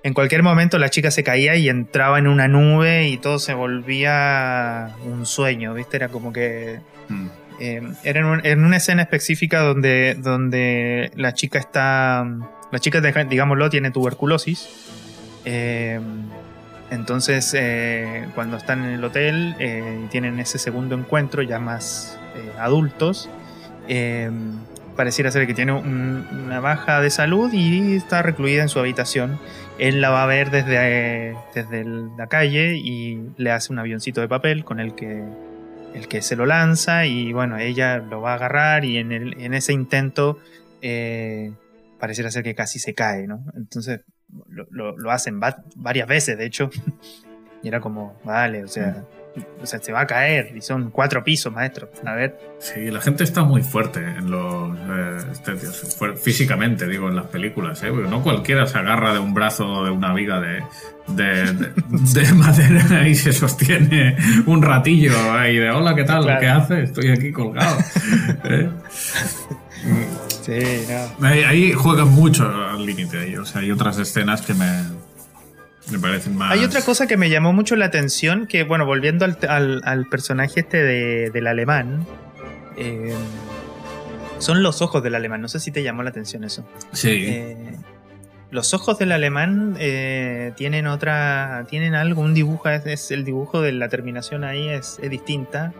en 0.02 0.12
cualquier 0.12 0.42
momento 0.42 0.78
la 0.78 0.90
chica 0.90 1.10
se 1.10 1.24
caía 1.24 1.56
y 1.56 1.68
entraba 1.68 2.18
en 2.18 2.26
una 2.26 2.46
nube 2.46 3.08
y 3.08 3.16
todo 3.16 3.38
se 3.38 3.54
volvía 3.54 4.90
un 5.04 5.24
sueño, 5.26 5.74
¿viste? 5.74 5.96
Era 5.96 6.08
como 6.08 6.32
que. 6.32 6.78
Mm. 7.08 7.26
eh, 7.60 7.82
era 8.04 8.20
en, 8.20 8.26
un- 8.26 8.44
en 8.46 8.64
una 8.64 8.76
escena 8.76 9.02
específica 9.02 9.60
donde, 9.60 10.14
donde 10.18 11.10
la 11.16 11.32
chica 11.32 11.58
está. 11.58 12.26
La 12.70 12.78
chica, 12.80 13.00
digámoslo, 13.00 13.70
tiene 13.70 13.90
tuberculosis. 13.90 14.90
Eh, 15.44 16.00
entonces, 16.90 17.54
eh, 17.59 18.26
cuando 18.35 18.57
están 18.57 18.85
en 18.85 18.90
el 18.94 19.04
hotel 19.04 19.57
eh, 19.59 20.02
y 20.04 20.09
tienen 20.09 20.38
ese 20.38 20.59
segundo 20.59 20.94
encuentro, 20.94 21.42
ya 21.42 21.59
más 21.59 22.18
adultos, 22.59 23.28
pareciera 24.96 25.30
ser 25.30 25.46
que 25.46 25.54
tiene 25.54 25.72
un- 25.72 26.26
una 26.46 26.61
baja 26.61 27.00
de 27.00 27.11
salud 27.11 27.52
y 27.52 27.96
está 27.96 28.22
recluida 28.22 28.62
en 28.62 28.68
su 28.68 28.78
habitación. 28.78 29.38
Él 29.78 30.00
la 30.00 30.11
va 30.11 30.22
a 30.22 30.26
ver 30.26 30.50
desde, 30.50 31.37
desde 31.54 31.85
la 32.16 32.26
calle 32.28 32.76
y 32.76 33.20
le 33.37 33.50
hace 33.50 33.72
un 33.72 33.78
avioncito 33.80 34.20
de 34.20 34.28
papel 34.28 34.64
con 34.64 34.78
el 34.78 34.94
que, 34.94 35.24
el 35.94 36.07
que 36.09 36.22
se 36.22 36.37
lo 36.37 36.46
lanza 36.46 37.07
y 37.07 37.33
bueno, 37.33 37.59
ella 37.59 37.98
lo 37.98 38.20
va 38.20 38.33
a 38.33 38.35
agarrar 38.37 38.85
y 38.85 38.98
en, 38.98 39.11
en 39.12 39.54
ese 39.54 39.72
intento 39.72 40.38
pareciera 41.98 42.30
ser 42.30 42.42
que 42.44 42.54
casi 42.54 42.78
se 42.78 42.94
cae, 42.94 43.26
¿no? 43.26 43.44
Entonces 43.57 44.00
lo, 44.70 44.97
lo- 44.97 45.11
hacen 45.11 45.40
va- 45.40 45.62
varias 45.77 46.09
veces, 46.09 46.37
de 46.38 46.47
hecho, 46.47 46.70
y 47.62 47.68
era 47.68 47.81
como, 47.81 48.18
vale, 48.25 48.64
o 48.64 48.68
sea, 48.68 49.05
o 49.61 49.66
sea, 49.66 49.81
se 49.83 49.90
va 49.92 50.03
a 50.03 50.07
caer 50.07 50.57
y 50.57 50.61
son 50.61 50.90
cuatro 50.92 51.25
pisos, 51.25 51.53
maestro. 51.53 51.90
A 52.07 52.12
ver, 52.14 52.38
Sí, 52.61 52.88
la 52.90 53.01
gente 53.01 53.25
está 53.25 53.42
muy 53.42 53.62
fuerte 53.62 53.99
en 53.99 54.31
los 54.31 54.79
eh, 54.79 55.18
este, 55.33 55.57
físicamente, 56.16 56.87
digo, 56.87 57.09
en 57.09 57.16
las 57.16 57.27
películas, 57.27 57.83
¿eh? 57.83 57.88
Porque 57.90 58.09
no 58.09 58.23
cualquiera 58.23 58.64
se 58.66 58.79
agarra 58.79 59.12
de 59.12 59.18
un 59.18 59.35
brazo 59.35 59.85
de 59.85 59.90
una 59.90 60.14
viga 60.14 60.40
de, 60.40 60.62
de, 61.09 61.53
de- 61.53 61.73
de 62.23 62.33
madera 62.35 63.09
y 63.09 63.14
se 63.16 63.33
sostiene 63.33 64.16
un 64.47 64.62
ratillo 64.62 65.12
ahí 65.33 65.57
de 65.59 65.68
hola, 65.70 65.97
¿qué 65.97 66.05
tal? 66.05 66.23
Claro. 66.23 66.40
¿Qué 66.40 66.49
hace? 66.49 66.83
Estoy 66.85 67.11
aquí 67.11 67.33
colgado. 67.33 67.77
¿Eh? 68.44 68.70
sí, 70.42 70.87
no. 71.18 71.27
Ahí, 71.27 71.42
ahí 71.44 71.73
juegan 71.73 72.09
mucho 72.09 72.44
al 72.47 72.85
límite 72.85 73.18
ahí. 73.18 73.37
O 73.37 73.44
sea, 73.44 73.61
hay 73.61 73.70
otras 73.70 73.99
escenas 73.99 74.42
que 74.42 74.55
me, 74.55 74.66
me 75.90 75.99
parecen 75.99 76.37
más. 76.37 76.53
Hay 76.53 76.64
otra 76.64 76.83
cosa 76.83 77.07
que 77.07 77.16
me 77.16 77.31
llamó 77.31 77.53
mucho 77.53 77.77
la 77.77 77.87
atención, 77.87 78.47
que 78.47 78.64
bueno, 78.64 78.87
volviendo 78.87 79.25
al, 79.25 79.38
al- 79.49 79.83
al 79.85 80.07
personaje 80.07 80.61
este 80.61 80.83
de- 80.83 81.31
del 81.31 81.47
alemán, 81.47 82.07
eh, 82.77 83.14
son 84.38 84.62
los 84.62 84.83
ojos 84.83 85.03
del 85.03 85.14
alemán. 85.14 85.40
No 85.40 85.49
sé 85.49 85.61
si 85.61 85.70
te 85.70 85.83
llamó 85.83 86.03
la 86.03 86.11
atención 86.11 86.44
eso. 86.44 86.66
Sí. 86.92 87.09
Eh, 87.27 87.57
los 88.51 88.73
ojos 88.75 88.99
del 88.99 89.11
alemán 89.12 89.75
eh, 89.81 90.53
tienen 90.57 90.87
otra, 90.87 91.66
tienen 91.68 91.94
algo, 91.94 92.23
un 92.23 92.35
dibujo, 92.35 92.68
es, 92.68 92.87
es 92.87 93.11
el 93.11 93.25
dibujo 93.25 93.61
de 93.61 93.73
la 93.73 93.88
terminación 93.88 94.44
ahí 94.44 94.68
es, 94.68 94.99
es 95.03 95.11
distinta 95.11 95.73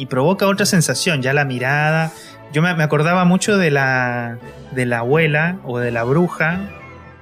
y 0.00 0.06
provoca 0.06 0.46
otra 0.46 0.66
sensación, 0.66 1.22
ya 1.22 1.32
la 1.32 1.44
mirada. 1.44 2.10
Yo 2.52 2.62
me, 2.62 2.74
me 2.74 2.82
acordaba 2.82 3.24
mucho 3.24 3.56
de 3.58 3.70
la, 3.70 4.38
de 4.72 4.86
la 4.86 4.98
abuela 5.00 5.58
o 5.64 5.78
de 5.78 5.90
la 5.90 6.02
bruja 6.04 6.60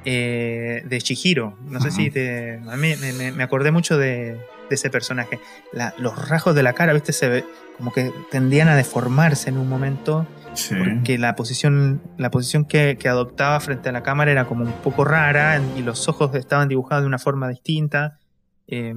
eh, 0.05 0.83
de 0.87 1.01
Chihiro. 1.01 1.57
No 1.69 1.81
sé 1.81 1.91
si 1.91 2.11
te, 2.11 2.61
a 2.69 2.77
mí 2.77 2.95
me, 3.01 3.13
me- 3.13 3.33
me 3.33 3.43
acordé 3.43 3.71
mucho 3.71 3.99
de, 3.99 4.33
de 4.69 4.75
ese 4.75 4.91
personaje. 4.91 5.39
La- 5.73 5.95
los 5.99 6.29
rasgos 6.29 6.55
de 6.55 6.63
la 6.63 6.73
cara, 6.73 6.93
viste, 6.93 7.13
se 7.13 7.29
ve 7.29 7.45
como 7.77 7.93
que 7.93 8.11
tendían 8.31 8.69
a 8.69 8.77
deformarse 8.77 9.51
en 9.51 9.59
un 9.59 9.69
momento 9.69 10.27
sí. 10.55 10.75
porque 10.75 11.19
la 11.19 11.35
posición, 11.37 12.01
la 12.17 12.31
posición 12.31 12.65
que, 12.65 12.97
que 12.99 13.09
adoptaba 13.09 13.61
frente 13.61 13.89
a 13.89 13.93
la 13.93 14.03
cámara 14.03 14.31
era 14.33 14.47
como 14.47 14.65
un 14.65 14.73
poco 14.73 15.05
rara 15.05 15.61
y 15.77 15.83
los 15.83 16.09
ojos 16.09 16.35
estaban 16.35 16.69
dibujados 16.69 17.03
de 17.05 17.09
una 17.09 17.19
forma 17.19 17.49
distinta. 17.49 18.19
Eh, 18.67 18.95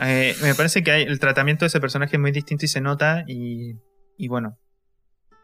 eh, 0.00 0.34
me 0.42 0.54
parece 0.54 0.82
que 0.82 0.90
hay- 0.90 1.02
el 1.04 1.18
tratamiento 1.18 1.64
de 1.64 1.68
ese 1.68 1.80
personaje 1.80 2.16
es 2.16 2.20
muy 2.20 2.32
distinto 2.32 2.64
y 2.64 2.68
se 2.68 2.80
nota 2.80 3.24
y, 3.26 3.74
y 4.18 4.28
bueno, 4.28 4.56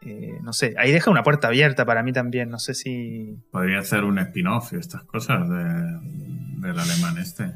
eh, 0.01 0.37
no 0.41 0.51
sé, 0.53 0.75
ahí 0.77 0.91
deja 0.91 1.09
una 1.11 1.23
puerta 1.23 1.47
abierta 1.47 1.85
para 1.85 2.03
mí 2.03 2.11
también, 2.11 2.49
no 2.49 2.59
sé 2.59 2.73
si... 2.73 3.37
Podría 3.51 3.79
hacer 3.79 4.03
un 4.03 4.19
spin-off 4.19 4.73
y 4.73 4.77
estas 4.77 5.03
cosas 5.03 5.47
de- 5.49 5.99
del 6.67 6.79
alemán 6.79 7.17
este. 7.19 7.51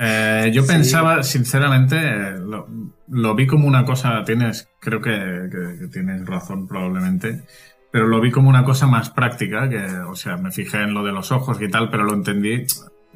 Eh, 0.00 0.50
yo 0.54 0.64
pensaba, 0.66 1.22
sinceramente, 1.24 1.98
lo, 2.38 3.34
vi 3.34 3.46
como 3.48 3.66
una 3.66 3.84
cosa, 3.84 4.22
tienes, 4.24 4.68
creo 4.80 5.00
que, 5.02 5.88
tienes 5.92 6.24
razón 6.24 6.68
probablemente, 6.68 7.42
pero 7.90 8.06
lo 8.06 8.20
vi 8.20 8.30
como 8.30 8.48
una 8.48 8.64
cosa 8.64 8.86
más 8.86 9.10
práctica, 9.10 9.68
que, 9.68 9.78
o 10.08 10.14
sea, 10.14 10.36
me 10.36 10.52
fijé 10.52 10.82
en 10.82 10.94
lo 10.94 11.02
de 11.04 11.10
los 11.12 11.32
ojos 11.32 11.60
y 11.60 11.68
tal, 11.68 11.90
pero 11.90 12.04
lo 12.04 12.14
entendí 12.14 12.64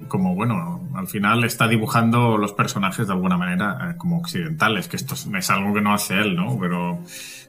como, 0.09 0.35
bueno, 0.35 0.89
al 0.95 1.07
final 1.07 1.45
está 1.45 1.69
dibujando 1.69 2.37
los 2.37 2.53
personajes 2.53 3.07
de 3.07 3.13
alguna 3.13 3.37
manera 3.37 3.91
eh, 3.91 3.95
como 3.97 4.19
occidentales, 4.19 4.89
que 4.89 4.97
esto 4.97 5.15
es, 5.15 5.51
algo 5.51 5.75
que 5.75 5.81
no 5.81 5.95
hace 5.95 6.19
él, 6.19 6.35
¿no? 6.35 6.59
Pero 6.59 7.03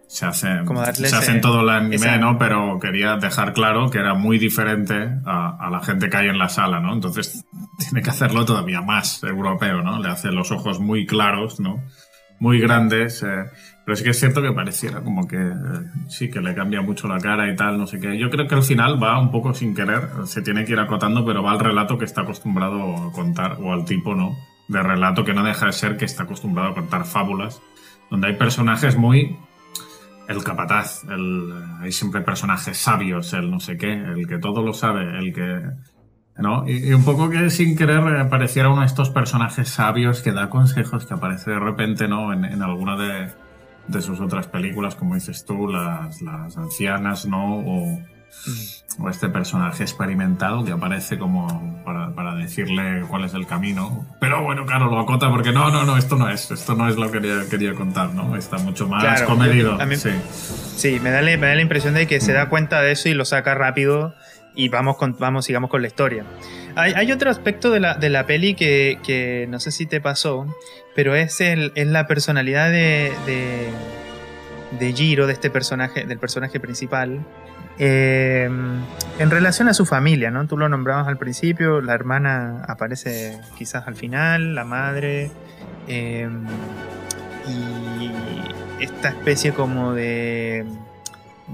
se 0.08 0.26
hace, 0.26 0.48
se 0.94 1.16
hace 1.16 1.32
en 1.32 1.42
todo 1.42 1.62
el 1.62 1.70
anime, 1.70 2.18
¿no? 2.20 2.38
Pero 2.38 2.78
quería 2.80 3.18
dejar 3.18 3.54
claro 3.54 3.90
que 3.90 3.98
era 3.98 4.14
muy 4.14 4.38
diferente 4.38 5.10
a, 5.26 5.70
la 5.72 5.80
gente 5.82 6.10
que 6.10 6.18
hay 6.18 6.28
en 6.28 6.38
la 6.38 6.50
sala, 6.50 6.80
¿no? 6.80 6.94
Entonces 6.94 7.46
tiene 7.80 8.02
que 8.02 8.10
hacerlo 8.10 8.46
todavía 8.46 8.82
más 8.82 9.24
europeo, 9.24 9.82
¿no? 9.82 10.00
Le 10.00 10.10
hace 10.10 10.32
los 10.32 10.52
ojos 10.52 10.80
muy 10.80 11.06
claros, 11.06 11.60
¿no? 11.60 11.84
Muy 12.40 12.60
grandes. 12.60 13.24
Eh, 13.24 13.46
pero 13.86 13.98
sí 13.98 14.04
que 14.04 14.12
es 14.12 14.20
cierto 14.20 14.42
que 14.42 14.52
pareciera 14.52 15.02
como 15.02 15.28
que 15.28 15.38
eh, 15.38 15.52
sí, 16.08 16.30
que 16.30 16.40
le 16.40 16.56
cambia 16.56 16.82
mucho 16.82 17.08
la 17.08 17.20
cara 17.20 17.52
y 17.52 17.56
tal, 17.56 17.78
no 17.78 17.86
sé 17.86 18.00
qué. 18.00 18.18
Yo 18.18 18.30
creo 18.30 18.48
que 18.48 18.56
al 18.56 18.64
final 18.64 19.02
va 19.02 19.20
un 19.20 19.30
poco 19.30 19.54
sin 19.54 19.76
querer, 19.76 20.10
se 20.26 20.42
tiene 20.42 20.64
que 20.64 20.72
ir 20.72 20.80
acotando, 20.80 21.26
pero 21.26 21.44
va 21.44 21.52
al 21.52 21.60
relato 21.60 21.98
que 21.98 22.06
está 22.06 22.22
acostumbrado 22.22 22.96
a 22.96 23.12
contar, 23.12 23.58
o 23.62 23.74
al 23.74 23.84
tipo, 23.84 24.16
¿no? 24.16 24.38
De 24.70 24.82
relato 24.82 25.26
que 25.26 25.34
no 25.34 25.44
deja 25.44 25.66
de 25.66 25.74
ser 25.74 25.98
que 25.98 26.06
está 26.06 26.24
acostumbrado 26.24 26.70
a 26.70 26.74
contar 26.74 27.06
fábulas, 27.06 27.62
donde 28.10 28.28
hay 28.28 28.36
personajes 28.36 28.98
muy... 28.98 29.38
El 30.30 30.42
capataz, 30.42 31.04
el, 31.10 31.52
hay 31.82 31.92
siempre 31.92 32.22
personajes 32.22 32.78
sabios, 32.78 33.34
el 33.34 33.52
no 33.52 33.60
sé 33.60 33.76
qué, 33.76 33.92
el 33.92 34.26
que 34.26 34.38
todo 34.38 34.64
lo 34.64 34.74
sabe, 34.74 35.20
el 35.20 35.34
que... 35.34 35.62
¿no? 36.38 36.64
Y, 36.66 36.94
un 36.94 37.04
poco 37.04 37.30
que 37.30 37.50
sin 37.50 37.76
querer 37.76 38.30
pareciera 38.30 38.70
uno 38.70 38.80
de 38.80 38.88
estos 38.88 39.10
personajes 39.10 39.68
sabios 39.68 40.22
que 40.22 40.32
da 40.32 40.50
consejos, 40.50 41.06
que 41.06 41.14
aparece 41.14 41.52
de 41.52 41.60
repente, 41.60 42.08
¿no? 42.08 42.32
En, 42.32 42.46
en 42.46 42.62
alguna 42.62 42.96
de, 42.96 43.34
de 43.88 44.02
sus 44.02 44.20
otras 44.20 44.48
películas, 44.48 44.96
como 44.96 45.16
dices 45.16 45.46
tú, 45.46 45.68
las, 45.68 46.22
las 46.22 46.58
ancianas, 46.58 47.26
¿no? 47.26 47.58
O, 47.58 48.00
o, 49.00 49.10
este 49.10 49.30
personaje 49.30 49.84
experimentado 49.84 50.64
que 50.64 50.72
aparece 50.72 51.18
como 51.18 51.82
para, 51.84 52.14
para, 52.16 52.36
decirle 52.36 53.04
cuál 53.10 53.26
es 53.26 53.34
el 53.34 53.46
camino. 53.46 54.06
Pero 54.20 54.44
bueno, 54.44 54.66
claro, 54.66 54.90
lo 54.90 55.00
acota 55.00 55.30
porque 55.30 55.52
no, 55.52 55.70
no, 55.70 55.84
no, 55.86 55.98
esto 55.98 56.16
no 56.16 56.30
es, 56.30 56.50
esto 56.52 56.76
no 56.76 56.88
es 56.88 56.96
lo 56.96 57.12
que 57.12 57.20
quería, 57.20 57.50
quería 57.50 57.74
contar, 57.74 58.14
¿no? 58.14 58.36
Está 58.36 58.58
mucho 58.58 58.88
más 58.88 59.22
comedido. 59.24 59.78
sí. 59.96 60.12
sí, 60.76 61.00
me, 61.02 61.12
da 61.12 61.22
la, 61.22 61.38
me 61.38 61.48
da 61.48 61.56
la 61.56 61.62
impresión 61.62 61.94
de 61.94 62.08
que 62.08 62.20
se 62.20 62.34
da 62.34 62.50
cuenta 62.50 62.82
de 62.82 62.94
eso 62.94 63.10
y 63.10 63.14
lo 63.14 63.26
saca 63.26 63.56
rápido 63.56 64.16
y 64.56 64.70
vamos, 64.70 64.98
con, 64.98 65.18
vamos 65.18 65.46
sigamos 65.46 65.70
con 65.70 65.82
la 65.82 65.88
historia. 65.88 66.26
Hay, 66.76 67.12
otro 67.12 67.30
aspecto 67.30 67.70
de 67.70 67.80
la, 67.80 67.96
de 67.96 68.10
la 68.10 68.26
peli 68.26 68.56
que, 68.56 69.00
que, 69.04 69.46
no 69.50 69.60
sé 69.60 69.72
si 69.72 69.86
te 69.86 70.02
pasó, 70.02 70.48
pero 70.96 71.16
es, 71.16 71.40
el, 71.40 71.72
es 71.76 71.88
la 71.88 72.08
personalidad 72.08 72.72
de, 72.72 73.12
de, 73.26 73.68
de, 74.80 74.94
Giro, 74.94 75.28
de 75.28 75.34
este 75.34 75.52
personaje, 75.52 76.06
del 76.06 76.18
personaje 76.18 76.60
principal, 76.60 77.24
eh, 77.78 78.50
en 79.20 79.30
relación 79.30 79.68
a 79.68 79.74
su 79.74 79.86
familia, 79.86 80.32
¿no? 80.32 80.48
Tú 80.48 80.58
lo 80.58 80.68
nombrabas 80.68 81.08
al 81.08 81.18
principio, 81.18 81.82
la 81.82 81.94
hermana 81.94 82.64
aparece 82.68 83.40
quizás 83.58 83.88
al 83.88 83.96
final, 83.96 84.56
la 84.56 84.64
madre, 84.64 85.32
eh, 85.88 86.28
y 87.48 88.84
esta 88.84 89.10
especie 89.10 89.54
como 89.54 89.94
de 89.94 90.66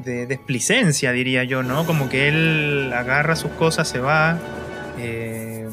de 0.04 0.26
desplicencia, 0.28 1.12
diría 1.12 1.44
yo, 1.44 1.64
¿no? 1.64 1.86
Como 1.86 2.10
que 2.10 2.28
él 2.28 2.92
agarra 2.96 3.36
sus 3.36 3.52
cosas, 3.52 3.88
se 3.88 4.00
va, 4.00 4.38
eh, 4.98 5.68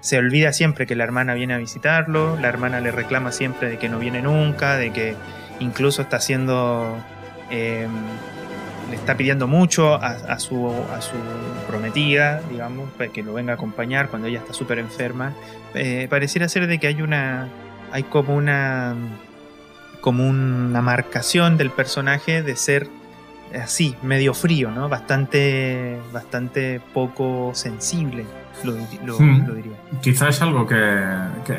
se 0.00 0.18
olvida 0.18 0.52
siempre 0.52 0.86
que 0.86 0.94
la 0.94 1.04
hermana 1.04 1.34
viene 1.34 1.54
a 1.54 1.58
visitarlo, 1.58 2.36
la 2.40 2.48
hermana 2.48 2.80
le 2.80 2.90
reclama 2.90 3.32
siempre 3.32 3.68
de 3.68 3.78
que 3.78 3.88
no 3.88 3.98
viene 3.98 4.22
nunca, 4.22 4.76
de 4.76 4.92
que 4.92 5.14
incluso 5.60 6.02
está 6.02 6.18
haciendo, 6.18 6.96
em, 7.50 7.90
le 8.90 8.96
está 8.96 9.16
pidiendo 9.16 9.46
mucho 9.46 9.94
a, 9.94 10.38
su, 10.38 10.72
a 10.94 11.00
su 11.00 11.16
prometida, 11.66 12.40
digamos, 12.50 12.88
pues, 12.96 13.10
que 13.10 13.22
lo 13.22 13.34
venga 13.34 13.52
a 13.52 13.54
acompañar 13.56 14.08
cuando 14.08 14.28
ella 14.28 14.38
está 14.38 14.54
súper 14.54 14.78
enferma. 14.78 15.34
Eh, 15.74 16.06
pareciera 16.08 16.48
ser 16.48 16.66
de 16.66 16.78
que 16.78 16.86
hay 16.86 17.02
una, 17.02 17.48
hay 17.92 18.04
como 18.04 18.34
una, 18.34 18.94
como 20.00 20.26
una 20.26 20.80
marcación 20.80 21.58
del 21.58 21.70
personaje 21.70 22.42
de 22.42 22.56
ser 22.56 22.88
así, 23.54 23.94
medio 24.02 24.34
frío, 24.34 24.70
¿no? 24.70 24.88
Bastante, 24.88 25.98
bastante 26.12 26.80
poco 26.92 27.52
sensible, 27.54 28.24
lo, 28.64 28.72
hmm. 29.18 29.54
diría. 29.54 29.76
Quizá 30.00 30.28
es 30.28 30.42
algo 30.42 30.66
que, 30.66 31.04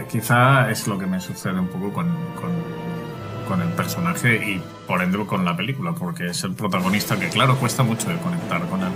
quizá 0.09 0.69
es 0.69 0.87
lo 0.87 0.97
que 0.97 1.05
me 1.05 1.19
sucede 1.19 1.59
un 1.59 1.67
poco 1.67 1.91
con, 1.93 2.07
con, 2.35 3.61
el 3.61 3.69
personaje 3.69 4.35
y 4.35 4.61
por 4.87 5.01
ende 5.01 5.25
con 5.25 5.43
la 5.43 5.57
película, 5.57 5.93
porque 5.93 6.27
es 6.27 6.43
el 6.43 6.53
protagonista 6.53 7.19
que, 7.19 7.29
claro, 7.29 7.55
cuesta 7.57 7.81
mucho 7.81 8.07
de 8.07 8.17
conectar 8.17 8.61
con 8.67 8.81
él. 8.81 8.91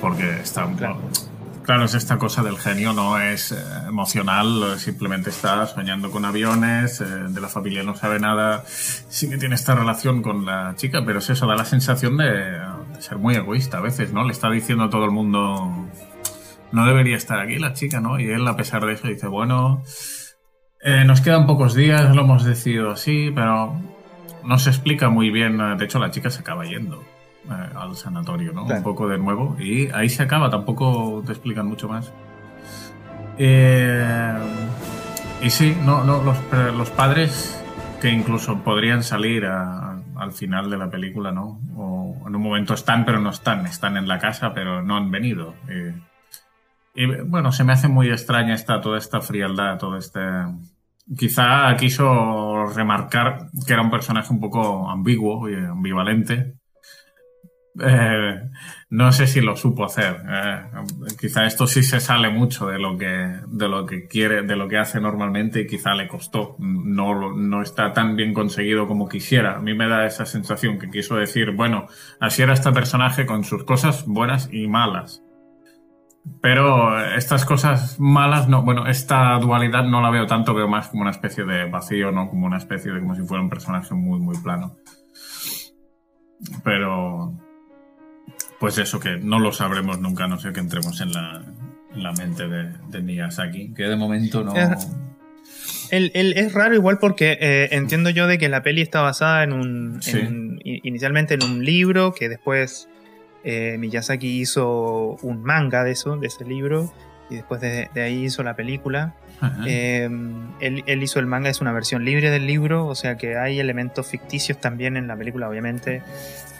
Porque 0.00 0.40
está, 0.40 0.64
Claro, 0.76 1.00
es 1.68 1.94
esta 1.94 2.16
cosa 2.16 2.42
del 2.42 2.58
genio, 2.58 2.94
no 2.94 3.20
es 3.20 3.52
eh, 3.52 3.56
emocional, 3.86 4.78
simplemente 4.78 5.28
está 5.28 5.66
soñando 5.66 6.10
con 6.10 6.24
aviones, 6.24 7.00
eh, 7.02 7.04
de 7.04 7.40
la 7.40 7.48
familia 7.48 7.82
no 7.82 7.94
sabe 7.94 8.18
nada, 8.18 8.64
sí 8.66 9.28
que 9.28 9.36
tiene 9.36 9.54
esta 9.54 9.74
relación 9.74 10.22
con 10.22 10.46
la 10.46 10.74
chica, 10.76 11.04
pero 11.04 11.18
es 11.18 11.28
eso, 11.28 11.46
da 11.46 11.54
la 11.54 11.66
sensación 11.66 12.16
de, 12.16 12.58
ser 13.00 13.18
muy 13.18 13.34
egoísta 13.34 13.78
a 13.78 13.80
veces, 13.82 14.12
¿no? 14.12 14.24
Le 14.24 14.32
está 14.32 14.50
diciendo 14.50 14.84
a 14.84 14.90
todo 14.90 15.04
el 15.04 15.10
mundo, 15.10 15.88
no 16.72 16.86
debería 16.86 17.16
estar 17.16 17.38
aquí 17.38 17.58
la 17.58 17.74
chica, 17.74 18.00
¿no? 18.00 18.18
Y 18.18 18.30
él, 18.30 18.48
a 18.48 18.56
pesar 18.56 18.86
de 18.86 18.94
eso, 18.94 19.06
dice, 19.06 19.26
bueno, 19.26 19.82
eh, 20.82 21.04
nos 21.04 21.20
quedan 21.20 21.46
pocos 21.46 21.74
días, 21.74 22.16
lo 22.16 22.22
hemos 22.22 22.44
decidido 22.44 22.92
así, 22.92 23.30
pero 23.34 23.78
no 24.42 24.58
se 24.58 24.70
explica 24.70 25.10
muy 25.10 25.30
bien, 25.30 25.58
de 25.76 25.84
hecho 25.84 25.98
la 25.98 26.10
chica 26.10 26.30
se 26.30 26.40
acaba 26.40 26.64
yendo. 26.64 27.04
Eh, 27.50 27.70
al 27.76 27.96
sanatorio, 27.96 28.52
¿no? 28.52 28.64
Un 28.64 28.82
poco 28.82 29.08
de 29.08 29.16
nuevo. 29.16 29.56
Y 29.58 29.88
ahí 29.92 30.10
se 30.10 30.22
acaba, 30.22 30.50
tampoco 30.50 31.22
te 31.24 31.32
explican 31.32 31.66
mucho 31.66 31.88
más. 31.88 32.12
Eh, 33.38 34.38
y 35.42 35.48
sí, 35.48 35.74
no, 35.82 36.04
no, 36.04 36.22
los, 36.22 36.36
los, 36.76 36.90
padres 36.90 37.58
que 38.02 38.10
incluso 38.10 38.58
podrían 38.58 39.02
salir 39.02 39.46
al 39.46 40.32
final 40.32 40.68
de 40.68 40.76
la 40.76 40.90
película, 40.90 41.32
¿no? 41.32 41.58
O 41.74 42.16
en 42.26 42.36
un 42.36 42.42
momento 42.42 42.74
están, 42.74 43.06
pero 43.06 43.18
no 43.18 43.30
están. 43.30 43.64
Están 43.64 43.96
en 43.96 44.08
la 44.08 44.18
casa, 44.18 44.52
pero 44.52 44.82
no 44.82 44.98
han 44.98 45.10
venido. 45.10 45.54
y 46.94 47.06
bueno, 47.06 47.50
se 47.52 47.64
me 47.64 47.72
hace 47.72 47.88
muy 47.88 48.10
extraña 48.10 48.54
esta, 48.54 48.80
toda 48.82 48.98
esta 48.98 49.20
frialdad, 49.22 49.78
todo 49.78 49.96
este... 49.96 50.20
Quizá 51.16 51.74
quiso 51.78 52.66
remarcar 52.66 53.48
que 53.66 53.72
era 53.72 53.80
un 53.80 53.90
personaje 53.90 54.30
un 54.30 54.40
poco 54.40 54.90
ambiguo 54.90 55.48
y 55.48 55.54
ambivalente, 55.54 56.57
eh, 57.80 58.50
no 58.90 59.12
sé 59.12 59.26
si 59.26 59.40
lo 59.40 59.56
supo 59.56 59.84
hacer. 59.84 60.22
Eh, 60.28 60.62
quizá 61.20 61.46
esto 61.46 61.66
sí 61.66 61.82
se 61.82 62.00
sale 62.00 62.30
mucho 62.30 62.66
de 62.66 62.78
lo 62.78 62.96
que 62.96 63.40
de 63.46 63.68
lo 63.68 63.86
que 63.86 64.06
quiere, 64.06 64.42
de 64.42 64.56
lo 64.56 64.68
que 64.68 64.78
hace 64.78 65.00
normalmente 65.00 65.60
y 65.60 65.66
quizá 65.66 65.94
le 65.94 66.08
costó. 66.08 66.56
No, 66.58 67.32
no 67.36 67.62
está 67.62 67.92
tan 67.92 68.16
bien 68.16 68.32
conseguido 68.34 68.86
como 68.86 69.08
quisiera. 69.08 69.56
A 69.56 69.60
mí 69.60 69.74
me 69.74 69.88
da 69.88 70.06
esa 70.06 70.26
sensación 70.26 70.78
que 70.78 70.90
quiso 70.90 71.16
decir, 71.16 71.52
bueno, 71.52 71.86
así 72.20 72.42
era 72.42 72.54
este 72.54 72.72
personaje 72.72 73.26
con 73.26 73.44
sus 73.44 73.64
cosas 73.64 74.04
buenas 74.06 74.48
y 74.52 74.66
malas. 74.68 75.22
Pero 76.42 76.98
estas 77.14 77.44
cosas 77.44 77.98
malas, 77.98 78.48
no, 78.48 78.62
bueno, 78.62 78.86
esta 78.86 79.38
dualidad 79.38 79.84
no 79.84 80.02
la 80.02 80.10
veo 80.10 80.26
tanto, 80.26 80.54
veo 80.54 80.68
más 80.68 80.88
como 80.88 81.02
una 81.02 81.10
especie 81.10 81.44
de 81.44 81.68
vacío, 81.68 82.12
no 82.12 82.28
como 82.28 82.46
una 82.46 82.58
especie 82.58 82.92
de 82.92 83.00
como 83.00 83.14
si 83.14 83.22
fuera 83.22 83.42
un 83.42 83.48
personaje 83.48 83.94
muy, 83.94 84.20
muy 84.20 84.36
plano. 84.38 84.76
Pero 86.62 87.47
pues 88.58 88.78
eso, 88.78 89.00
que 89.00 89.18
no 89.18 89.38
lo 89.38 89.52
sabremos 89.52 90.00
nunca, 90.00 90.26
no 90.26 90.38
sé 90.38 90.52
que 90.52 90.60
entremos 90.60 91.00
en 91.00 91.12
la, 91.12 92.12
mente 92.12 92.48
de, 92.48 93.02
Miyazaki, 93.02 93.72
que 93.74 93.84
de 93.84 93.96
momento 93.96 94.42
no... 94.44 94.54
El, 95.90 96.10
es 96.14 96.52
raro 96.52 96.74
igual 96.74 96.98
porque 96.98 97.38
eh, 97.40 97.68
entiendo 97.72 98.10
yo 98.10 98.26
de 98.26 98.36
que 98.36 98.50
la 98.50 98.62
peli 98.62 98.82
está 98.82 99.00
basada 99.00 99.42
en 99.42 99.54
un, 99.54 100.00
inicialmente 100.64 101.34
en 101.34 101.42
un 101.42 101.64
libro 101.64 102.12
que 102.12 102.28
después 102.28 102.90
eh, 103.42 103.76
Miyazaki 103.78 104.40
hizo 104.40 105.16
un 105.22 105.42
manga 105.42 105.84
de 105.84 105.92
eso, 105.92 106.16
de 106.16 106.26
ese 106.26 106.44
libro 106.44 106.92
y 107.30 107.36
después 107.36 107.60
de, 107.60 107.88
ahí 107.94 108.24
hizo 108.24 108.42
la 108.42 108.56
película. 108.56 109.14
Eh, 109.66 110.08
él, 110.60 111.02
hizo 111.02 111.20
el 111.20 111.26
manga, 111.26 111.48
es 111.48 111.60
una 111.60 111.72
versión 111.72 112.04
libre 112.04 112.30
del 112.30 112.46
libro, 112.46 112.86
o 112.86 112.94
sea 112.94 113.16
que 113.16 113.36
hay 113.36 113.60
elementos 113.60 114.06
ficticios 114.08 114.60
también 114.60 114.96
en 114.96 115.06
la 115.06 115.16
película, 115.16 115.48
obviamente. 115.48 116.02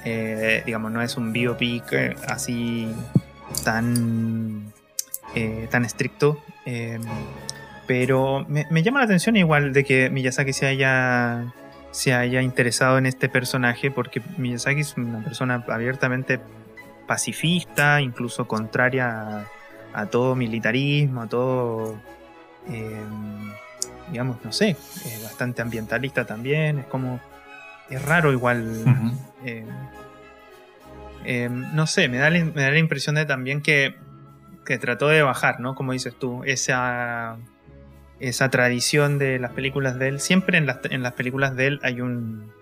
Eh, 0.05 0.63
digamos, 0.65 0.93
no 0.93 1.03
es 1.03 1.17
un 1.17 1.33
biopic 1.33 1.93
eh, 1.93 2.17
así 2.27 2.89
tan, 3.65 4.73
eh, 5.35 5.67
tan 5.71 5.85
estricto. 5.85 6.43
pero 7.87 8.47
me, 8.49 8.83
llama 8.83 9.01
la 9.01 9.07
atención 9.07 9.37
igual 9.37 9.73
de 9.73 9.85
que 9.85 10.11
Miyazaki 10.11 10.53
se 10.53 10.67
haya, 10.67 11.53
se 11.91 12.15
haya 12.15 12.43
interesado 12.43 12.99
en 12.99 13.07
este 13.07 13.29
personaje, 13.29 13.91
porque 13.91 14.23
Miyazaki 14.37 14.81
es 14.81 14.97
una 14.97 15.25
persona 15.25 15.65
abiertamente 15.69 16.39
pacifista, 17.07 18.01
incluso 18.01 18.47
contraria 18.47 19.47
a, 19.93 20.07
todo 20.07 20.37
militarismo, 20.37 21.23
a 21.23 21.27
todo 21.27 21.99
eh, 22.71 23.03
digamos, 24.11 24.39
no 24.45 24.53
sé, 24.53 24.71
es 24.71 25.23
bastante 25.23 25.63
ambientalista 25.63 26.25
también, 26.25 26.81
es 26.81 26.87
como, 26.87 27.21
es 27.91 28.03
raro 28.05 28.33
igual. 28.33 28.85
eh, 29.45 29.65
eh, 31.25 31.49
no 31.51 31.87
sé, 31.87 32.09
me 32.09 32.19
da, 32.19 32.31
la, 32.31 32.45
me 32.45 32.63
da 32.63 32.71
la 32.71 32.79
impresión 32.79 33.17
de 33.17 33.27
también 33.27 33.61
que, 33.61 33.97
que 34.65 34.79
trató 34.79 35.09
de 35.09 35.23
bajar, 35.23 35.61
¿no? 35.61 35.75
Como 35.75 35.93
dices 35.93 36.15
tú, 36.19 36.43
esa, 36.45 37.37
esa 38.21 38.49
tradición 38.49 39.19
de 39.19 39.39
las 39.39 39.53
películas 39.53 39.99
de 39.99 40.09
él. 40.09 40.21
Siempre 40.21 40.59
en 40.59 40.67
las, 40.67 40.79
en 40.85 41.03
las 41.03 41.13
películas 41.13 41.57
de 41.57 41.67
él 41.67 41.81
hay 41.83 42.01
un. 42.01 42.53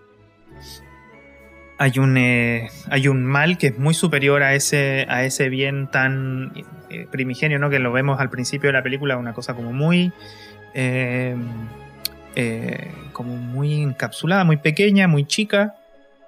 Hay 1.78 1.98
un, 1.98 2.16
eh, 2.16 2.68
hay 2.88 3.08
un 3.08 3.24
mal 3.24 3.58
que 3.58 3.66
es 3.68 3.78
muy 3.78 3.92
superior 3.94 4.42
a 4.42 4.54
ese, 4.54 5.06
a 5.08 5.24
ese 5.24 5.48
bien 5.50 5.90
tan 5.90 6.52
eh, 6.88 7.06
primigenio, 7.10 7.58
¿no? 7.58 7.68
Que 7.68 7.78
lo 7.78 7.92
vemos 7.92 8.18
al 8.20 8.30
principio 8.30 8.68
de 8.68 8.72
la 8.72 8.82
película, 8.82 9.16
una 9.18 9.34
cosa 9.34 9.54
como 9.54 9.72
muy. 9.72 10.12
eh, 10.74 11.36
eh, 12.38 12.92
como 13.12 13.36
muy 13.36 13.82
encapsulada, 13.82 14.44
muy 14.44 14.58
pequeña, 14.58 15.08
muy 15.08 15.24
chica, 15.24 15.74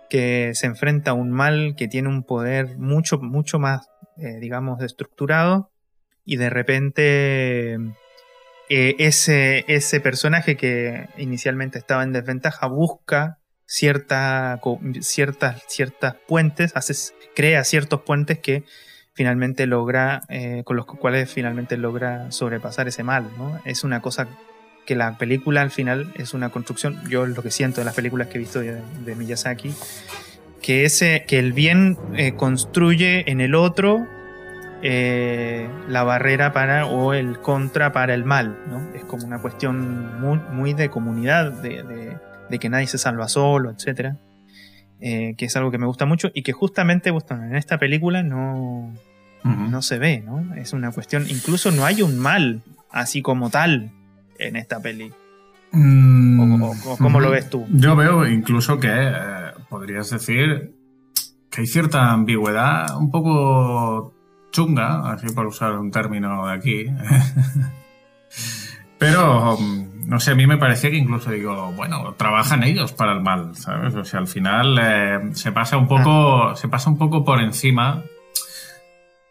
que 0.09 0.53
se 0.55 0.67
enfrenta 0.67 1.11
a 1.11 1.15
un 1.15 1.31
mal 1.31 1.75
que 1.77 1.87
tiene 1.87 2.09
un 2.09 2.23
poder 2.23 2.79
mucho, 2.79 3.19
mucho 3.19 3.59
más, 3.59 3.91
digamos, 4.17 4.83
estructurado, 4.83 5.71
y 6.25 6.37
de 6.37 6.49
repente 6.49 7.79
ese, 8.71 9.67
ese 9.69 10.01
personaje 10.01 10.57
que 10.57 11.09
inicialmente 11.19 11.79
estaba 11.79 12.03
en 12.05 12.13
desventaja 12.13 12.67
busca 12.69 13.38
cierta, 13.69 14.59
ciertas, 15.01 15.63
ciertas 15.69 16.17
puentes, 16.27 16.73
hace, 16.75 16.95
crea 17.37 17.63
ciertos 17.65 18.01
puentes 18.01 18.39
que 18.39 18.65
finalmente 19.13 19.67
logra, 19.67 20.23
eh, 20.31 20.63
con 20.65 20.77
los 20.77 20.87
cuales 20.87 21.31
finalmente 21.31 21.77
logra 21.77 22.33
sobrepasar 22.33 22.89
ese 22.89 23.03
mal, 23.03 23.29
¿no? 23.37 23.61
Es 23.67 23.85
una 23.85 24.01
cosa 24.01 24.27
que 24.87 24.95
la 24.95 25.19
película 25.19 25.61
al 25.61 25.71
final 25.71 26.13
es 26.17 26.33
una 26.33 26.49
construcción, 26.49 26.99
yo 27.11 27.27
lo 27.27 27.43
que 27.43 27.51
siento 27.51 27.83
de 27.83 27.85
las 27.85 27.95
películas 27.95 28.29
que 28.29 28.39
he 28.39 28.41
visto 28.41 28.61
de, 28.61 29.15
Miyazaki, 29.15 29.75
que, 30.63 30.85
ese, 30.87 31.25
que 31.29 31.39
el 31.39 31.53
bien 31.53 31.99
eh, 32.17 32.35
construye 32.37 33.31
en 33.31 33.43
el 33.43 33.55
otro 33.55 34.07
eh, 34.83 35.69
la 35.89 36.05
barrera 36.05 36.53
para 36.55 36.87
o 36.87 37.13
el 37.13 37.39
contra 37.41 37.93
para 37.93 38.15
el 38.15 38.25
mal, 38.25 38.57
¿no? 38.69 38.95
Es 38.95 39.05
como 39.05 39.27
una 39.27 39.41
cuestión 39.43 40.21
muy, 40.21 40.39
muy 40.53 40.73
de 40.73 40.89
comunidad, 40.89 41.53
de- 41.53 42.17
de 42.51 42.59
que 42.59 42.69
nadie 42.69 42.87
se 42.87 42.99
salva 42.99 43.29
solo, 43.29 43.71
etc. 43.71 44.15
que 45.01 45.37
es 45.39 45.57
algo 45.57 45.71
que 45.71 45.79
me 45.79 45.87
gusta 45.87 46.07
mucho 46.07 46.31
y 46.35 46.43
que 46.43 46.53
justamente 46.53 47.11
bueno, 47.11 47.45
en 47.45 47.55
esta 47.57 47.79
película 47.79 48.23
no, 48.23 48.93
no 49.45 49.83
se 49.83 49.99
ve, 49.99 50.21
¿no? 50.25 50.55
Es 50.57 50.73
una 50.73 50.91
cuestión, 50.91 51.25
incluso 51.29 51.71
no 51.71 51.85
hay 51.85 52.03
un 52.03 52.19
mal 52.19 52.63
así 52.91 53.23
como 53.23 53.51
tal 53.51 53.91
en 54.39 54.57
esta 54.57 54.81
peli. 54.81 55.13
Mm, 55.73 56.63
O- 56.63 56.67
o- 56.71 56.93
o 56.93 56.97
¿cómo 56.99 57.21
lo 57.21 57.31
ves 57.31 57.49
tú? 57.51 57.67
Yo 57.71 57.95
veo 57.95 58.27
incluso 58.27 58.79
que 58.81 58.89
eh, 58.91 59.51
podrías 59.69 60.09
decir 60.11 60.73
que 61.51 61.61
hay 61.63 61.67
cierta 61.67 62.11
ambigüedad 62.13 62.97
un 62.97 63.11
poco 63.11 64.15
chunga, 64.51 65.13
así 65.13 65.27
por 65.35 65.47
usar 65.47 65.73
un 65.79 65.91
término 65.91 66.47
de 66.47 66.53
aquí. 66.55 66.87
Pero, 68.99 69.57
mm, 69.59 69.88
no 70.09 70.21
sé, 70.21 70.31
a 70.31 70.35
mí 70.35 70.47
me 70.47 70.57
parecía 70.57 70.91
que 70.91 70.97
incluso 70.97 71.31
digo, 71.31 71.71
bueno, 71.73 72.15
trabajan 72.15 72.63
ellos 72.65 72.95
para 72.95 73.13
el 73.13 73.21
mal, 73.21 73.55
¿sabes? 73.55 73.95
O 73.95 74.05
sea, 74.07 74.21
al 74.21 74.27
final 74.27 74.79
eh, 74.81 75.21
se 75.35 75.53
pasa 75.53 75.77
un 75.77 75.87
poco, 75.87 76.57
se 76.57 76.67
pasa 76.67 76.89
un 76.89 76.97
poco 76.97 77.27
por 77.27 77.43
encima. 77.43 78.03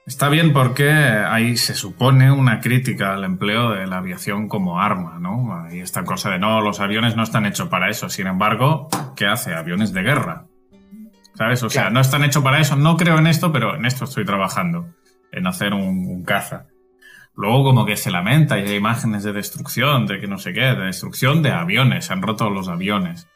Está 0.05 0.30
bien 0.30 0.53
porque 0.53 0.91
ahí 0.91 1.57
se 1.57 1.73
supone 1.73 2.32
una 2.32 2.61
crítica 2.61 3.15
al 3.15 3.23
empleo 3.23 3.71
de 3.71 3.88
la 3.88 3.97
aviación 3.97 4.47
como 4.47 4.80
arma, 4.80 5.17
¿no? 5.19 5.65
Y 5.73 5.80
esta 5.80 6.03
cosa 6.03 6.30
de 6.30 6.38
no, 6.38 6.61
los 6.61 6.80
aviones 6.80 7.15
no 7.15 7.23
están 7.23 7.47
hechos 7.47 7.69
para 7.69 7.89
eso. 7.89 8.07
Sin 8.07 8.28
embargo, 8.28 8.88
¿qué 9.15 9.25
hace? 9.25 9.55
Aviones 9.55 9.93
de 9.93 10.03
guerra. 10.03 10.45
¿Sabes? 11.34 11.63
O 11.63 11.71
sea, 11.71 11.89
no 11.89 12.01
están 12.01 12.23
hechos 12.23 12.43
para 12.43 12.59
eso. 12.59 12.75
No 12.75 12.97
creo 12.97 13.17
en 13.17 13.25
esto, 13.25 13.51
pero 13.51 13.75
en 13.75 13.88
esto 13.88 14.03
estoy 14.05 14.25
trabajando. 14.25 14.93
En 15.32 15.47
hacer 15.47 15.73
un, 15.73 16.05
un 16.05 16.23
caza. 16.23 16.67
Luego 17.38 17.63
como 17.63 17.85
que 17.85 17.95
se 17.95 18.09
lamenta 18.09 18.57
y 18.57 18.63
hay 18.63 18.75
imágenes 18.75 19.23
de 19.23 19.31
destrucción, 19.31 20.07
de 20.07 20.19
que 20.19 20.27
no 20.27 20.39
sé 20.39 20.53
qué, 20.53 20.61
de 20.61 20.85
destrucción 20.85 21.43
de 21.43 21.51
aviones, 21.51 22.05
se 22.05 22.13
han 22.13 22.23
roto 22.23 22.49
los 22.49 22.67
aviones. 22.67 23.29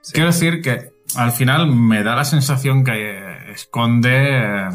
Sí. 0.00 0.14
Quiero 0.14 0.28
decir 0.28 0.62
que 0.62 0.92
al 1.16 1.32
final 1.32 1.70
me 1.70 2.02
da 2.02 2.16
la 2.16 2.24
sensación 2.24 2.82
que 2.82 3.52
esconde 3.52 4.38
eh, 4.38 4.68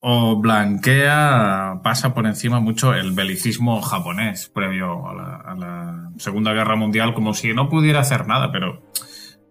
o 0.00 0.40
blanquea, 0.40 1.80
pasa 1.82 2.14
por 2.14 2.26
encima 2.26 2.60
mucho 2.60 2.94
el 2.94 3.12
belicismo 3.12 3.82
japonés 3.82 4.48
previo 4.48 5.06
a 5.08 5.14
la, 5.14 5.36
a 5.36 5.54
la 5.54 6.10
Segunda 6.16 6.54
Guerra 6.54 6.76
Mundial, 6.76 7.12
como 7.12 7.34
si 7.34 7.52
no 7.52 7.68
pudiera 7.68 8.00
hacer 8.00 8.26
nada, 8.26 8.52
pero, 8.52 8.90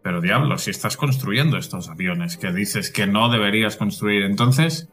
pero 0.02 0.20
diablo, 0.20 0.58
si 0.58 0.72
estás 0.72 0.98
construyendo 0.98 1.58
estos 1.58 1.90
aviones 1.90 2.38
que 2.38 2.52
dices 2.52 2.90
que 2.90 3.06
no 3.06 3.30
deberías 3.30 3.78
construir, 3.78 4.24
entonces, 4.24 4.90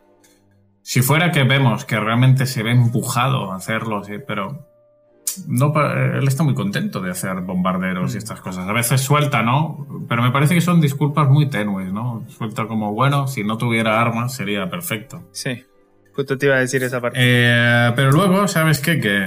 si 0.83 1.03
fuera 1.03 1.31
que 1.31 1.45
vemos 1.45 1.85
que 1.85 1.99
realmente 1.99 2.47
se 2.47 2.63
ve 2.63 2.73
empujado 2.73 3.53
a 3.53 3.57
hacerlo, 3.57 4.05
sí, 4.05 4.15
pero 4.27 4.69
no, 5.47 5.73
él 5.95 6.27
está 6.29 6.43
muy 6.43 6.55
contento 6.55 7.01
de 7.01 7.11
hacer 7.11 7.41
bombarderos 7.41 8.15
y 8.15 8.19
estas 8.19 8.41
cosas. 8.41 8.69
A 8.69 8.73
veces 8.73 9.01
suelta, 9.01 9.43
¿no? 9.43 9.87
Pero 10.09 10.23
me 10.23 10.31
parece 10.31 10.55
que 10.55 10.61
son 10.61 10.81
disculpas 10.81 11.29
muy 11.29 11.49
tenues, 11.49 11.93
¿no? 11.93 12.25
Suelta 12.29 12.67
como, 12.67 12.93
bueno, 12.93 13.29
si 13.29 13.45
no 13.45 13.57
tuviera 13.57 14.01
armas 14.01 14.35
sería 14.35 14.69
perfecto. 14.69 15.23
Sí, 15.33 15.65
justo 16.13 16.37
te 16.37 16.47
iba 16.47 16.57
a 16.57 16.61
decir 16.61 16.83
esa 16.83 17.01
parte. 17.01 17.19
Eh, 17.21 17.93
pero 17.97 18.11
luego, 18.11 18.47
¿sabes 18.49 18.81
qué? 18.81 19.01
Que 19.01 19.27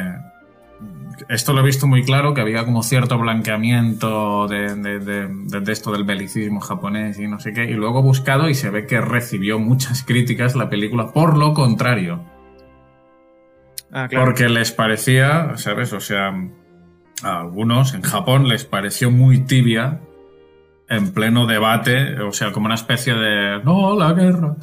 esto 1.29 1.53
lo 1.53 1.61
he 1.61 1.63
visto 1.63 1.87
muy 1.87 2.03
claro, 2.03 2.33
que 2.33 2.41
había 2.41 2.65
como 2.65 2.83
cierto 2.83 3.17
blanqueamiento 3.17 4.47
de, 4.47 4.75
de- 4.75 4.99
de- 4.99 5.27
de- 5.27 5.59
de 5.61 5.71
esto 5.71 5.91
del 5.91 6.03
belicismo 6.03 6.59
japonés 6.61 7.19
y 7.19 7.27
no 7.27 7.39
sé 7.39 7.53
qué, 7.53 7.65
y 7.65 7.73
luego 7.73 7.99
he 7.99 8.03
buscado 8.03 8.49
y 8.49 8.55
se 8.55 8.69
ve 8.69 8.85
que 8.85 9.01
recibió 9.01 9.57
muchas 9.59 10.03
críticas 10.03 10.55
la 10.55 10.69
película 10.69 11.11
por 11.13 11.37
lo 11.37 11.53
contrario. 11.53 12.23
ah, 13.91 14.07
claro. 14.09 14.25
Porque 14.25 14.49
les 14.49 14.71
parecía, 14.71 15.57
¿sabes? 15.57 15.93
O 15.93 15.99
sea, 15.99 16.33
a 17.23 17.39
algunos 17.39 17.93
en 17.93 18.01
Japón 18.01 18.47
les 18.47 18.65
pareció 18.65 19.09
muy 19.11 19.39
tibia 19.39 20.01
en 20.89 21.13
pleno 21.13 21.47
debate, 21.47 22.19
o 22.19 22.31
sea, 22.31 22.51
como 22.51 22.65
una 22.67 22.75
especie 22.75 23.13
de 23.15 23.61
no, 23.63 23.97
la 23.97 24.13
guerra. 24.13 24.55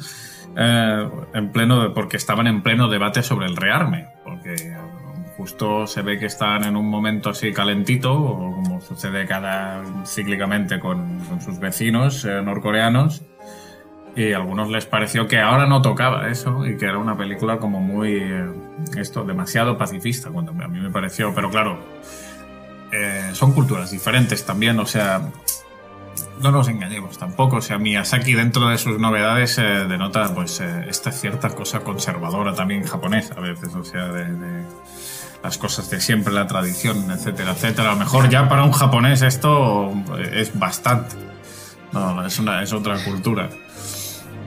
Eh, 0.55 1.09
en 1.33 1.51
pleno 1.51 1.93
porque 1.95 2.15
estaban 2.17 2.45
en 2.47 2.61
pleno 2.61 2.87
debate 2.87 3.23
sobre 3.23 3.47
el 3.47 3.55
rearme, 3.57 4.05
porque 4.23 4.53
justo 5.37 5.87
se 5.87 6.01
ve 6.01 6.19
que 6.19 6.27
están 6.27 6.63
en 6.63 6.75
un 6.75 6.89
momento 6.89 7.29
así 7.29 7.51
calentito, 7.51 8.13
o 8.13 8.55
como 8.55 8.81
sucede 8.81 9.25
cada 9.25 9.83
cíclicamente 10.05 10.79
con, 10.79 11.19
sus 11.43 11.59
vecinos 11.59 12.25
eh, 12.25 12.41
norcoreanos, 12.41 13.23
y 14.15 14.33
a 14.33 14.37
algunos 14.37 14.69
les 14.69 14.85
pareció 14.85 15.27
que 15.27 15.39
ahora 15.39 15.65
no 15.65 15.81
tocaba 15.81 16.29
eso 16.29 16.65
y 16.65 16.77
que 16.77 16.85
era 16.85 16.97
una 16.97 17.17
película 17.17 17.57
como 17.57 17.79
muy 17.79 18.13
eh, 18.13 18.45
esto 18.95 19.23
demasiado 19.23 19.77
pacifista 19.77 20.29
cuando 20.29 20.51
a 20.51 20.67
mí 20.67 20.79
me 20.79 20.91
pareció 20.91 21.33
pero 21.33 21.49
claro 21.49 21.79
eh, 22.91 23.31
son 23.33 23.53
culturas 23.53 23.89
diferentes 23.89 24.45
también 24.45 24.79
o 24.79 24.85
sea 24.85 25.31
no 26.41 26.51
nos 26.51 26.67
engañemos 26.67 27.17
tampoco 27.17 27.57
o 27.57 27.61
sea 27.61 27.79
Miyazaki 27.79 28.33
dentro 28.33 28.67
de 28.67 28.77
sus 28.77 28.99
novedades 28.99 29.57
eh, 29.57 29.85
denota 29.87 30.33
pues 30.35 30.59
eh, 30.61 30.85
esta 30.87 31.11
cierta 31.11 31.49
cosa 31.49 31.79
conservadora 31.79 32.53
también 32.53 32.83
japonesa 32.83 33.33
a 33.35 33.41
veces 33.41 33.73
o 33.73 33.83
sea 33.83 34.07
de 34.09 34.63
las 35.43 35.57
cosas 35.57 35.89
de 35.89 35.99
siempre 35.99 36.33
la 36.33 36.47
tradición 36.47 37.11
etcétera 37.11 37.51
etcétera 37.51 37.89
a 37.89 37.93
lo 37.93 37.99
mejor 37.99 38.29
ya 38.29 38.47
para 38.47 38.63
un 38.63 38.71
japonés 38.71 39.21
esto 39.21 39.93
es 40.33 40.57
bastante 40.57 41.15
no, 41.91 42.13
no, 42.15 42.25
es, 42.25 42.39
una, 42.39 42.63
es 42.63 42.73
otra 42.73 42.97
cultura 43.03 43.49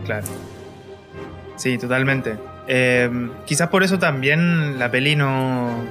Claro. 0.05 0.27
Sí, 1.57 1.79
totalmente. 1.79 2.37
Eh, 2.69 3.11
quizás 3.47 3.69
por 3.71 3.83
eso 3.83 3.99
también 3.99 4.79
la 4.79 4.91
peli 4.91 5.17
no, 5.17 5.85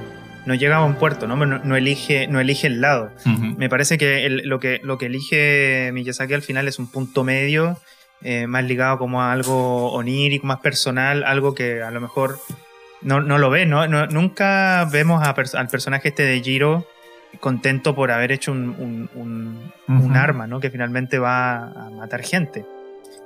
no 0.46 0.54
llega 0.54 0.76
a 0.76 0.84
un 0.84 0.94
puerto, 0.94 1.26
¿no? 1.26 1.36
No, 1.36 1.58
no 1.58 1.76
elige, 1.76 2.26
no 2.28 2.40
elige 2.40 2.66
el 2.68 2.80
lado. 2.80 3.10
Me 3.58 3.68
parece 3.68 3.98
que 3.98 4.24
el- 4.24 4.48
lo 4.48 4.58
que 4.60 4.80
lo 4.82 4.96
que 4.96 5.06
elige 5.06 5.90
Miyazaki 5.92 6.32
al 6.34 6.42
final 6.42 6.66
es 6.68 6.78
un 6.78 6.86
punto 6.90 7.24
medio, 7.24 7.78
eh, 8.22 8.46
más 8.46 8.64
ligado 8.64 8.96
como 8.98 9.20
a 9.22 9.32
algo 9.32 9.92
onírico, 9.92 10.46
más 10.46 10.60
personal, 10.60 11.24
algo 11.24 11.54
que 11.54 11.82
a 11.82 11.90
lo 11.90 12.00
mejor 12.00 12.38
no, 13.02 13.20
no 13.20 13.38
lo 13.38 13.50
ve, 13.50 13.66
¿no? 13.66 13.86
No- 13.86 14.06
nunca 14.06 14.86
vemos 14.90 15.26
a 15.26 15.34
pers- 15.34 15.54
al 15.58 15.68
personaje 15.68 16.08
este 16.08 16.22
de 16.24 16.40
Jiro 16.40 16.86
contento 17.40 17.94
por 17.94 18.10
haber 18.10 18.32
hecho 18.32 18.52
un, 18.52 18.70
un- 18.70 19.10
un- 19.14 19.72
un 19.88 19.96
Ujú. 20.10 20.14
arma, 20.14 20.46
¿no? 20.46 20.58
Que 20.60 20.70
finalmente 20.70 21.18
va 21.18 21.56
a 21.70 21.90
matar 21.90 22.22
gente. 22.22 22.64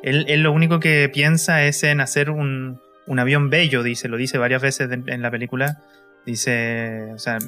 Él, 0.03 0.25
él 0.29 0.43
lo 0.43 0.53
único 0.53 0.81
que 0.81 1.09
piensa 1.13 1.63
es 1.65 1.83
en 1.85 2.01
hacer 2.01 2.31
un, 2.31 2.81
un 3.07 3.19
avión 3.19 3.51
bello, 3.51 3.83
dice, 3.83 4.09
lo 4.09 4.17
dice 4.17 4.39
varias 4.39 4.63
veces 4.63 4.91
en, 4.91 5.09
en 5.09 5.23
la 5.23 5.31
película. 5.31 5.79
Dice, 6.27 7.13
o 7.15 7.19
sea, 7.19 7.39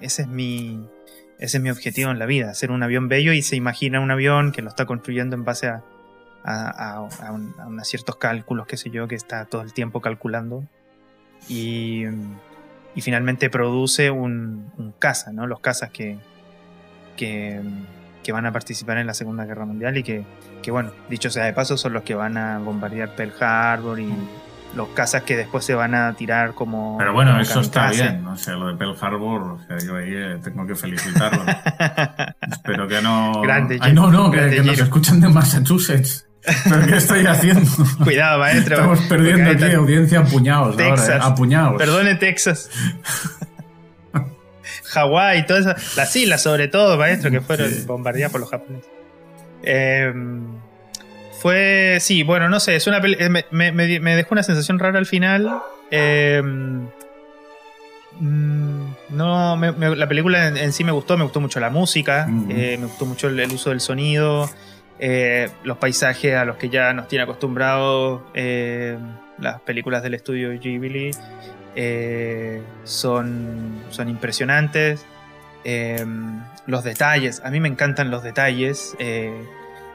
ese 0.00 0.22
es 0.22 0.28
mi, 0.28 0.86
ese 1.38 1.56
es 1.58 1.62
mi 1.62 1.70
objetivo 1.70 2.10
en 2.10 2.18
la 2.18 2.26
vida, 2.26 2.50
hacer 2.50 2.70
un 2.70 2.82
avión 2.82 3.08
bello 3.08 3.32
y 3.32 3.42
se 3.42 3.56
imagina 3.56 4.00
un 4.00 4.10
avión 4.10 4.52
que 4.52 4.62
lo 4.62 4.68
está 4.68 4.86
construyendo 4.86 5.36
en 5.36 5.44
base 5.44 5.66
a, 5.68 5.82
a, 6.44 6.68
a- 6.70 7.26
a 7.26 7.32
un- 7.32 7.54
a 7.58 7.66
unos 7.66 7.86
ciertos 7.88 8.16
cálculos, 8.16 8.66
qué 8.66 8.76
sé 8.76 8.90
yo, 8.90 9.06
que 9.08 9.14
está 9.16 9.44
todo 9.44 9.62
el 9.62 9.72
tiempo 9.74 10.00
calculando. 10.00 10.64
Y, 11.48 12.04
y 12.94 13.00
finalmente 13.00 13.50
produce 13.50 14.10
un, 14.10 14.70
un 14.76 14.92
caza, 14.98 15.32
¿no? 15.32 15.46
Los 15.46 15.60
cazas 15.60 15.90
que, 15.90 16.18
que, 17.16 17.60
que 18.22 18.32
van 18.32 18.46
a 18.46 18.52
participar 18.52 18.98
en 18.98 19.06
la 19.06 19.14
Segunda 19.14 19.44
Guerra 19.44 19.64
Mundial 19.64 19.96
y 19.96 20.02
que, 20.02 20.24
que, 20.62 20.70
bueno, 20.70 20.92
dicho 21.08 21.30
sea 21.30 21.44
de 21.44 21.52
paso, 21.52 21.76
son 21.76 21.92
los 21.92 22.02
que 22.02 22.14
van 22.14 22.36
a 22.36 22.58
bombardear 22.58 23.14
Pearl 23.14 23.32
Harbor 23.40 24.00
y 24.00 24.12
los 24.74 24.88
cazas 24.90 25.22
que 25.22 25.36
después 25.36 25.64
se 25.64 25.74
van 25.74 25.94
a 25.94 26.14
tirar 26.14 26.54
como. 26.54 26.96
Pero 26.98 27.12
bueno, 27.12 27.32
como 27.32 27.42
eso 27.42 27.60
está 27.60 27.90
bien. 27.90 28.26
O 28.26 28.36
sea, 28.36 28.54
lo 28.54 28.68
de 28.68 28.74
Pearl 28.74 28.96
Harbor, 29.00 29.42
o 29.42 29.58
sea, 29.66 29.78
yo 29.78 29.96
ahí 29.96 30.10
eh, 30.10 30.38
tengo 30.42 30.66
que 30.66 30.74
felicitarlo. 30.74 31.44
Espero 32.50 32.88
que 32.88 33.02
no. 33.02 33.40
Grande, 33.42 33.78
Ay, 33.80 33.92
no, 33.92 34.10
no, 34.10 34.30
que, 34.30 34.50
que 34.50 34.62
nos 34.62 34.78
escuchan 34.78 35.20
de 35.20 35.28
Massachusetts. 35.28 36.26
¿Pero 36.68 36.86
qué 36.86 36.96
estoy 36.96 37.26
haciendo? 37.26 37.70
Cuidado, 38.04 38.38
maestro. 38.40 38.74
Estamos 38.76 39.00
perdiendo 39.02 39.50
aquí 39.50 39.72
audiencia 39.74 40.20
a 40.20 40.24
puñados 40.24 40.78
ahora, 40.78 40.94
Texas. 40.96 41.08
eh, 41.10 41.18
a 41.22 41.34
puñados. 41.34 41.78
Perdone, 41.78 42.14
Texas. 42.16 42.70
Hawái, 44.84 45.46
todas 45.46 45.66
esas. 45.66 45.96
Las 45.96 46.14
islas, 46.16 46.42
sobre 46.42 46.68
todo, 46.68 46.98
maestro, 46.98 47.30
que 47.30 47.40
fueron 47.40 47.70
Sí. 47.70 47.84
bombardeadas 47.86 48.32
por 48.32 48.40
los 48.40 48.50
japoneses. 48.50 48.90
Eh, 49.62 50.12
fue. 51.40 51.98
Sí, 52.00 52.22
bueno, 52.22 52.48
no 52.48 52.60
sé. 52.60 52.76
Es 52.76 52.86
una 52.86 52.98
eh, 52.98 53.28
me, 53.50 53.72
me- 53.72 54.16
dejó 54.16 54.34
una 54.34 54.42
sensación 54.42 54.78
rara 54.78 54.98
al 54.98 55.06
final. 55.06 55.60
Eh, 55.90 56.42
mm, 58.20 58.84
no, 59.10 59.56
me- 59.56 59.96
la 59.96 60.08
película 60.08 60.48
en, 60.48 60.56
en 60.56 60.72
sí 60.72 60.84
me 60.84 60.92
gustó, 60.92 61.16
me 61.16 61.24
gustó 61.24 61.40
mucho 61.40 61.60
la 61.60 61.70
música, 61.70 62.26
Ujú. 62.28 62.46
eh, 62.50 62.76
me 62.78 62.86
gustó 62.86 63.06
mucho 63.06 63.28
el, 63.28 63.38
el 63.40 63.52
uso 63.52 63.70
del 63.70 63.80
sonido, 63.80 64.50
eh, 65.04 65.50
los 65.64 65.78
paisajes 65.78 66.36
a 66.36 66.44
los 66.44 66.58
que 66.58 66.68
ya 66.68 66.92
nos 66.92 67.08
tiene 67.08 67.24
acostumbrados 67.24 68.22
eh, 68.34 68.96
las 69.36 69.60
películas 69.62 70.00
del 70.04 70.14
estudio 70.14 70.50
Ghibli 70.50 71.10
eh, 71.74 72.62
son, 72.84 73.82
son 73.90 74.08
impresionantes. 74.08 75.04
Los 76.66 76.84
detalles, 76.84 77.42
a 77.44 77.50
mí 77.50 77.58
me 77.58 77.66
encantan 77.66 78.12
los 78.12 78.22
detalles. 78.22 78.96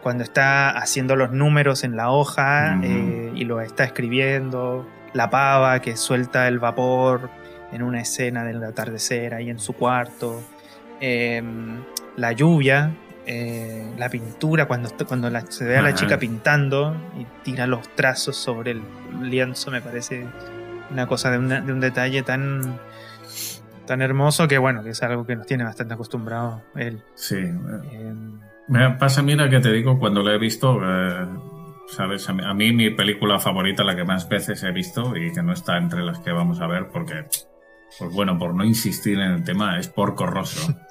cuando 0.04 0.26
está 0.26 0.72
haciendo 0.72 1.16
los 1.16 1.32
números 1.32 1.86
en 1.86 1.96
la 1.96 2.12
hoja 2.12 2.78
y 2.84 3.46
lo 3.46 3.62
está 3.62 3.86
escribiendo, 3.86 4.86
la 5.14 5.30
pava 5.30 5.80
que 5.80 5.96
suelta 5.96 6.50
el 6.50 6.60
vapor 6.60 7.30
en 7.72 7.82
una 7.82 8.02
escena 8.02 8.44
del 8.44 8.62
atardecer 8.62 9.34
ahí 9.34 9.50
en 9.50 9.60
su 9.60 9.72
cuarto, 9.72 10.44
la 11.00 12.32
lluvia, 12.34 12.92
eh, 13.30 13.86
la 13.98 14.10
pintura, 14.10 14.66
cuando, 14.68 14.90
cuando 15.08 15.30
la- 15.30 15.42
se 15.50 15.66
ve 15.66 15.78
a 15.78 15.82
la 15.82 15.90
Ajá. 15.90 15.98
chica 15.98 16.18
pintando 16.18 16.96
y 17.20 17.26
tira 17.44 17.68
los 17.68 17.88
trazos 17.96 18.38
sobre 18.38 18.72
el 18.72 18.82
lienzo, 19.22 19.70
me 19.70 19.82
parece 19.82 20.26
una 20.90 21.06
cosa 21.08 21.30
de, 21.32 21.38
una- 21.38 21.60
de 21.62 21.74
un 21.74 21.80
detalle 21.82 22.24
tan, 22.24 22.80
tan 23.86 24.02
hermoso 24.02 24.48
que 24.48 24.58
bueno, 24.58 24.82
que 24.84 24.92
es 24.92 25.04
algo 25.04 25.26
que 25.26 25.36
nos 25.36 25.46
tiene 25.46 25.64
bastante 25.66 25.94
acostumbrados 25.94 26.62
él. 26.76 27.04
Sí. 27.16 27.36
eh, 27.36 27.54
Eh, 27.92 28.14
Me 28.70 28.90
pasa, 28.92 29.22
mira, 29.22 29.50
que 29.50 29.60
te 29.60 29.72
digo, 29.72 29.98
cuando 30.00 30.24
lo 30.24 30.32
he 30.32 30.38
visto, 30.38 30.80
eh, 30.84 31.26
¿sabes? 31.90 32.28
A 32.30 32.34
mí, 32.34 32.44
a 32.46 32.54
mí 32.54 32.72
mi 32.74 32.90
película 32.92 33.40
favorita, 33.40 33.84
la 33.84 33.96
que 33.96 34.04
más 34.06 34.28
veces 34.30 34.64
he 34.64 34.72
visto 34.72 35.16
y 35.18 35.32
que 35.34 35.42
no 35.44 35.52
está 35.54 35.78
entre 35.78 36.02
las 36.04 36.20
que 36.20 36.32
vamos 36.32 36.60
a 36.62 36.68
ver 36.68 36.88
porque, 36.92 37.26
pues 38.00 38.14
bueno, 38.14 38.38
por 38.40 38.54
no 38.56 38.64
insistir 38.66 39.20
en 39.20 39.32
el 39.32 39.44
tema, 39.44 39.78
es 39.80 39.88
Porco 39.90 40.26
Rosso. 40.26 40.74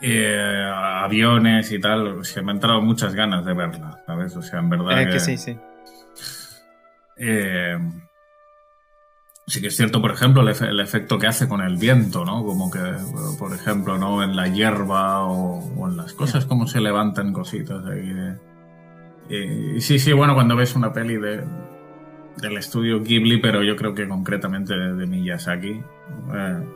Eh, 0.00 0.70
aviones 0.74 1.70
y 1.70 1.78
tal, 1.80 2.06
o 2.18 2.24
sea, 2.24 2.42
me 2.42 2.50
han 2.50 2.56
entrado 2.56 2.80
muchas 2.82 3.14
ganas 3.14 3.44
de 3.44 3.54
verla, 3.54 3.98
¿sabes? 4.06 4.34
O 4.36 4.42
sea, 4.42 4.58
en 4.58 4.68
verdad 4.70 5.00
eh, 5.00 5.06
que, 5.06 5.12
que 5.12 5.20
sí, 5.20 5.36
sí. 5.36 5.56
eh, 7.16 7.78
sí 9.46 9.60
que 9.60 9.68
es 9.68 9.76
cierto, 9.76 10.00
por 10.00 10.10
ejemplo, 10.12 10.42
el, 10.42 10.48
efe- 10.48 10.68
el 10.68 10.80
efecto 10.80 11.18
que 11.18 11.26
hace 11.26 11.48
con 11.48 11.60
el 11.62 11.76
viento, 11.76 12.24
¿no? 12.24 12.44
Como 12.44 12.70
que, 12.70 12.80
por 13.38 13.52
ejemplo, 13.52 13.98
¿no? 13.98 14.22
En 14.22 14.34
la 14.34 14.48
hierba 14.48 15.24
o, 15.24 15.58
o 15.76 15.88
en 15.88 15.96
las 15.96 16.12
cosas, 16.14 16.46
como 16.46 16.66
se 16.66 16.80
levantan 16.80 17.32
cositas 17.32 17.84
ahí. 17.86 18.08
de- 19.28 19.80
sí, 19.80 19.98
sí, 19.98 20.12
bueno, 20.12 20.34
cuando 20.34 20.56
ves 20.56 20.74
una 20.74 20.92
peli 20.92 21.16
de, 21.16 21.44
del 22.38 22.56
estudio 22.56 23.00
Ghibli, 23.02 23.38
pero 23.38 23.62
yo 23.62 23.76
creo 23.76 23.94
que 23.94 24.08
concretamente 24.08 24.74
de, 24.74 24.94
de 24.94 25.06
Miyazaki, 25.06 25.70
eh, 26.34 26.68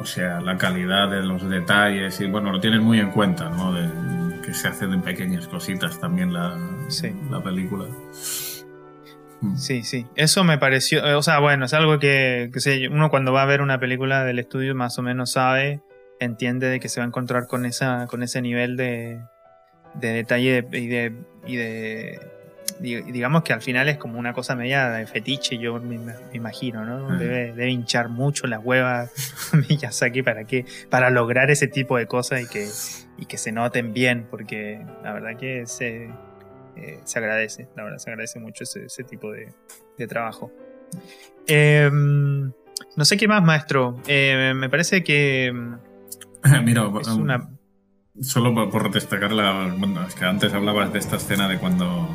o 0.00 0.04
sea, 0.06 0.40
la 0.40 0.56
calidad 0.56 1.08
de 1.10 1.22
los 1.22 1.48
detalles 1.48 2.20
y, 2.20 2.26
bueno, 2.26 2.50
lo 2.50 2.60
tienen 2.60 2.82
muy 2.82 2.98
en 2.98 3.10
cuenta, 3.10 3.50
¿no? 3.50 3.72
De, 3.72 3.88
que 4.42 4.54
se 4.54 4.68
hacen 4.68 4.92
en 4.94 5.02
pequeñas 5.02 5.46
cositas 5.46 6.00
también 6.00 6.32
la, 6.32 6.56
Sí. 6.88 7.12
la 7.30 7.42
película. 7.42 7.84
Mm. 9.42 9.56
Sí, 9.56 9.82
sí. 9.82 10.06
Eso 10.16 10.44
me 10.44 10.58
pareció. 10.58 11.04
eh, 11.06 11.14
O 11.14 11.22
sea, 11.22 11.38
bueno, 11.38 11.66
es 11.66 11.74
algo 11.74 11.98
que, 11.98 12.50
que 12.52 12.60
sé, 12.60 12.88
uno 12.88 13.10
cuando 13.10 13.32
va 13.32 13.42
a 13.42 13.46
ver 13.46 13.60
una 13.62 13.78
película 13.78 14.24
del 14.24 14.38
estudio 14.38 14.74
más 14.74 14.98
o 14.98 15.02
menos 15.02 15.32
sabe, 15.32 15.82
entiende 16.18 16.68
de 16.68 16.80
que 16.80 16.88
se 16.88 17.00
va 17.00 17.04
a 17.04 17.08
encontrar 17.08 17.46
con 17.46 17.64
esa, 17.66 18.06
con 18.06 18.22
ese 18.22 18.42
nivel 18.42 18.76
de, 18.76 19.20
de 19.94 20.08
detalle 20.12 20.66
y 20.72 20.86
de, 20.88 21.12
y 21.46 21.56
de. 21.56 22.20
Di- 22.78 23.02
Digamos 23.02 23.42
que 23.42 23.52
al 23.52 23.62
final 23.62 23.88
es 23.88 23.98
como 23.98 24.18
una 24.18 24.32
cosa 24.32 24.54
media 24.54 24.90
de 24.90 25.06
fetiche, 25.06 25.58
yo 25.58 25.80
me, 25.80 25.98
imagino, 26.32 26.84
¿no? 26.84 27.10
Mm. 27.10 27.18
Debe, 27.18 27.52
debe 27.52 27.70
hinchar 27.70 28.08
mucho 28.08 28.46
las 28.46 28.60
huevas 28.62 29.10
Miyazaki 29.68 30.22
para 30.22 30.44
que, 30.44 30.64
para 30.88 31.10
lograr 31.10 31.50
ese 31.50 31.66
tipo 31.68 31.96
de 31.96 32.06
cosas 32.06 32.42
y 32.42 32.46
que, 32.48 32.68
y 33.18 33.26
que 33.26 33.38
se 33.38 33.52
noten 33.52 33.92
bien, 33.92 34.26
porque 34.30 34.84
la 35.02 35.12
verdad 35.12 35.36
que 35.36 35.66
se, 35.66 36.10
eh, 36.76 37.00
se 37.04 37.18
agradece, 37.18 37.68
la 37.76 37.84
verdad 37.84 37.98
se 37.98 38.10
agradece 38.10 38.38
mucho 38.38 38.64
ese, 38.64 38.84
ese 38.86 39.04
tipo 39.04 39.32
de, 39.32 39.52
de 39.98 40.06
trabajo. 40.06 40.52
Eh, 41.46 41.90
no 41.92 43.04
sé 43.04 43.16
qué 43.16 43.28
más, 43.28 43.42
maestro. 43.42 44.00
Eh, 44.06 44.52
me 44.54 44.68
parece 44.68 45.02
que 45.04 45.52
Mira, 46.64 46.90
es 47.00 47.08
um, 47.08 47.22
una... 47.22 47.48
solo 48.20 48.54
por, 48.54 48.70
por 48.70 48.90
destacar 48.90 49.32
la. 49.32 49.74
Bueno, 49.76 50.04
es 50.06 50.14
que 50.14 50.24
antes 50.24 50.52
hablabas 50.52 50.92
de 50.92 50.98
esta 50.98 51.16
escena 51.16 51.48
de 51.48 51.58
cuando. 51.58 52.08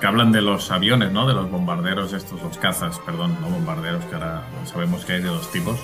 Que 0.00 0.06
hablan 0.06 0.32
de 0.32 0.40
los 0.40 0.70
aviones, 0.70 1.12
¿no? 1.12 1.26
De 1.26 1.34
los 1.34 1.50
bombarderos, 1.50 2.12
estos, 2.12 2.42
los 2.42 2.58
cazas, 2.58 2.98
perdón, 3.00 3.36
no 3.40 3.48
bombarderos, 3.48 4.04
que 4.06 4.14
ahora 4.14 4.42
sabemos 4.64 5.04
que 5.04 5.14
hay 5.14 5.22
de 5.22 5.28
dos 5.28 5.50
tipos, 5.52 5.78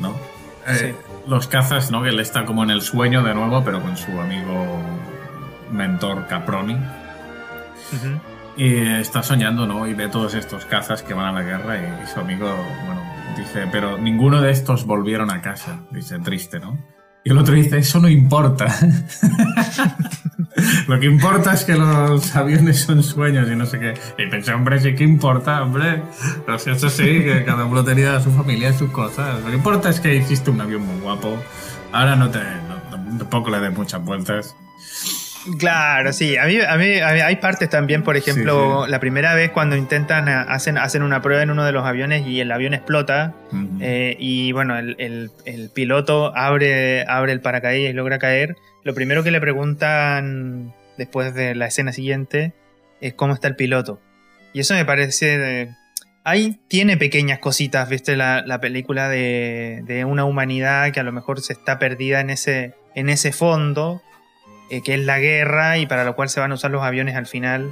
¿no? 0.00 0.14
Eh, 0.66 0.94
Sí. 0.94 0.94
Los 1.26 1.46
cazas, 1.46 1.90
¿no? 1.90 2.02
Que 2.02 2.08
él 2.10 2.20
está 2.20 2.44
como 2.44 2.62
en 2.62 2.70
el 2.70 2.82
sueño 2.82 3.22
de 3.22 3.34
nuevo, 3.34 3.62
pero 3.64 3.80
con 3.82 3.96
su 3.96 4.18
amigo 4.20 4.78
mentor 5.70 6.26
Caproni. 6.26 6.76
Y 8.56 8.76
está 8.76 9.22
soñando, 9.22 9.66
¿no? 9.66 9.86
Y 9.86 9.94
ve 9.94 10.08
todos 10.08 10.34
estos 10.34 10.64
cazas 10.64 11.02
que 11.02 11.14
van 11.14 11.26
a 11.26 11.32
la 11.32 11.42
guerra 11.42 11.76
y, 11.78 12.06
su 12.06 12.20
amigo, 12.20 12.46
bueno, 12.86 13.02
dice, 13.36 13.66
pero 13.70 13.98
ninguno 13.98 14.40
de 14.40 14.50
estos 14.50 14.84
volvieron 14.84 15.30
a 15.30 15.40
casa. 15.40 15.80
Dice, 15.90 16.18
triste, 16.18 16.58
¿no? 16.58 16.78
Y 17.24 17.30
el 17.30 17.38
otro 17.38 17.54
dice, 17.54 17.78
eso 17.78 18.00
no 18.00 18.08
importa. 18.08 18.66
Lo 20.86 21.00
que 21.00 21.06
importa 21.06 21.52
es 21.52 21.64
que 21.64 21.74
los 21.74 22.34
aviones 22.36 22.80
son 22.80 23.02
sueños 23.02 23.48
y 23.50 23.56
no 23.56 23.66
sé 23.66 23.78
qué. 23.78 23.94
Y 24.18 24.26
pensé, 24.28 24.52
hombre, 24.52 24.80
sí 24.80 24.94
que 24.94 25.04
importa, 25.04 25.62
hombre. 25.62 26.02
Pero 26.46 26.58
si 26.58 26.70
eso 26.70 26.88
sí, 26.88 27.24
que 27.24 27.44
cada 27.44 27.64
uno 27.64 27.84
tenía 27.84 28.20
su 28.20 28.30
familia 28.30 28.70
y 28.70 28.74
sus 28.74 28.90
cosas. 28.90 29.42
Lo 29.42 29.48
que 29.48 29.56
importa 29.56 29.90
es 29.90 30.00
que 30.00 30.14
hiciste 30.14 30.50
un 30.50 30.60
avión 30.60 30.82
muy 30.86 31.00
guapo. 31.00 31.36
Ahora 31.92 32.16
no 32.16 32.30
te... 32.30 32.40
tampoco 33.18 33.50
le 33.50 33.60
des 33.60 33.76
muchas 33.76 34.04
vueltas. 34.04 34.54
Claro, 35.58 36.12
sí. 36.12 36.36
A 36.36 36.44
mí, 36.46 36.56
a 36.60 36.76
mí- 36.76 36.98
a 37.00 37.12
mí 37.12 37.20
hay 37.20 37.36
partes 37.36 37.70
también, 37.70 38.02
por 38.02 38.16
ejemplo, 38.16 38.84
sí. 38.84 38.90
la 38.90 39.00
primera 39.00 39.34
vez 39.34 39.50
cuando 39.50 39.76
intentan, 39.76 40.28
hacen, 40.28 40.78
hacen 40.78 41.02
una 41.02 41.22
prueba 41.22 41.42
en 41.42 41.50
uno 41.50 41.64
de 41.64 41.72
los 41.72 41.84
aviones 41.86 42.26
y 42.26 42.40
el 42.40 42.50
avión 42.52 42.74
explota. 42.74 43.34
Eh, 43.80 44.16
y 44.18 44.52
bueno, 44.52 44.78
el, 44.78 44.96
el- 44.98 45.30
el 45.44 45.70
piloto 45.70 46.36
abre, 46.36 47.04
abre 47.06 47.32
el 47.32 47.40
paracaídas 47.40 47.90
y 47.90 47.94
logra 47.94 48.18
caer. 48.18 48.56
Lo 48.84 48.94
primero 48.94 49.22
que 49.22 49.30
le 49.30 49.40
preguntan 49.40 50.72
después 50.96 51.34
de 51.34 51.54
la 51.54 51.66
escena 51.66 51.92
siguiente 51.92 52.52
es 53.00 53.14
cómo 53.14 53.34
está 53.34 53.48
el 53.48 53.56
piloto. 53.56 54.00
Y 54.52 54.60
eso 54.60 54.74
me 54.74 54.84
parece... 54.84 55.38
de- 55.38 55.68
ahí 56.24 56.58
tiene 56.68 56.96
pequeñas 56.98 57.38
cositas, 57.38 57.88
viste, 57.88 58.14
la, 58.16 58.42
la 58.44 58.60
película 58.60 59.08
de, 59.08 59.80
de 59.86 60.04
una 60.04 60.24
humanidad 60.26 60.92
que 60.92 61.00
a 61.00 61.02
lo 61.02 61.12
mejor 61.12 61.40
se 61.40 61.54
está 61.54 61.78
perdida 61.78 62.20
en 62.20 62.28
ese, 62.28 62.74
en 62.94 63.08
ese 63.08 63.32
fondo, 63.32 64.02
eh, 64.70 64.82
que 64.82 64.94
es 64.94 65.00
la 65.04 65.18
guerra 65.18 65.78
y 65.78 65.86
para 65.86 66.04
lo 66.04 66.14
cual 66.16 66.28
se 66.28 66.40
van 66.40 66.50
a 66.52 66.54
usar 66.54 66.70
los 66.70 66.82
aviones 66.82 67.16
al 67.16 67.26
final. 67.26 67.70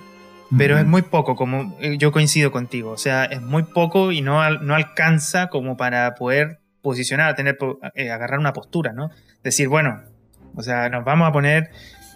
Pero 0.56 0.78
es 0.78 0.86
muy 0.86 1.02
poco, 1.02 1.34
como 1.34 1.76
eh, 1.80 1.98
yo 1.98 2.12
coincido 2.12 2.52
contigo. 2.52 2.92
O 2.92 2.96
sea, 2.98 3.24
es 3.24 3.42
muy 3.42 3.64
poco 3.64 4.12
y 4.12 4.20
no, 4.22 4.42
al- 4.42 4.64
no 4.64 4.76
alcanza 4.76 5.48
como 5.48 5.76
para 5.76 6.14
poder 6.14 6.60
posicionar, 6.82 7.34
tener, 7.34 7.58
eh, 7.94 8.12
agarrar 8.12 8.38
una 8.38 8.52
postura, 8.52 8.92
¿no? 8.92 9.10
Decir, 9.42 9.66
bueno, 9.66 10.02
o 10.54 10.62
sea, 10.62 10.88
nos 10.88 11.04
vamos 11.04 11.28
a 11.28 11.32
poner 11.32 11.70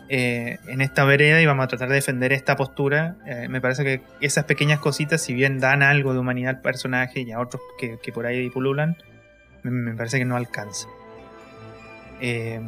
eh, 0.09 0.59
en 0.69 0.81
esta 0.81 1.03
vereda 1.05 1.41
y 1.43 1.47
vamos 1.47 1.65
a 1.65 1.67
tratar 1.67 1.89
de 1.89 1.97
defender 1.97 2.33
esta 2.33 2.55
postura. 2.55 3.17
Eh, 3.27 3.49
me 3.49 3.61
parece 3.61 3.83
que 3.83 4.01
esas 4.21 4.45
pequeñas 4.45 4.79
cositas, 4.79 5.21
si 5.21 5.35
bien 5.35 5.59
dan 5.59 5.83
algo 5.83 6.13
de 6.13 6.21
humanidad 6.21 6.55
al 6.57 6.61
personaje 6.63 7.23
y 7.23 7.33
a 7.33 7.41
otros 7.41 7.61
que, 7.81 7.99
que 8.01 8.13
por 8.13 8.27
ahí 8.27 8.49
pululan, 8.51 8.97
me, 9.65 9.73
me 9.73 9.95
parece 9.97 10.19
que 10.19 10.25
no 10.25 10.37
alcanza. 10.37 10.87
Eh, 12.21 12.61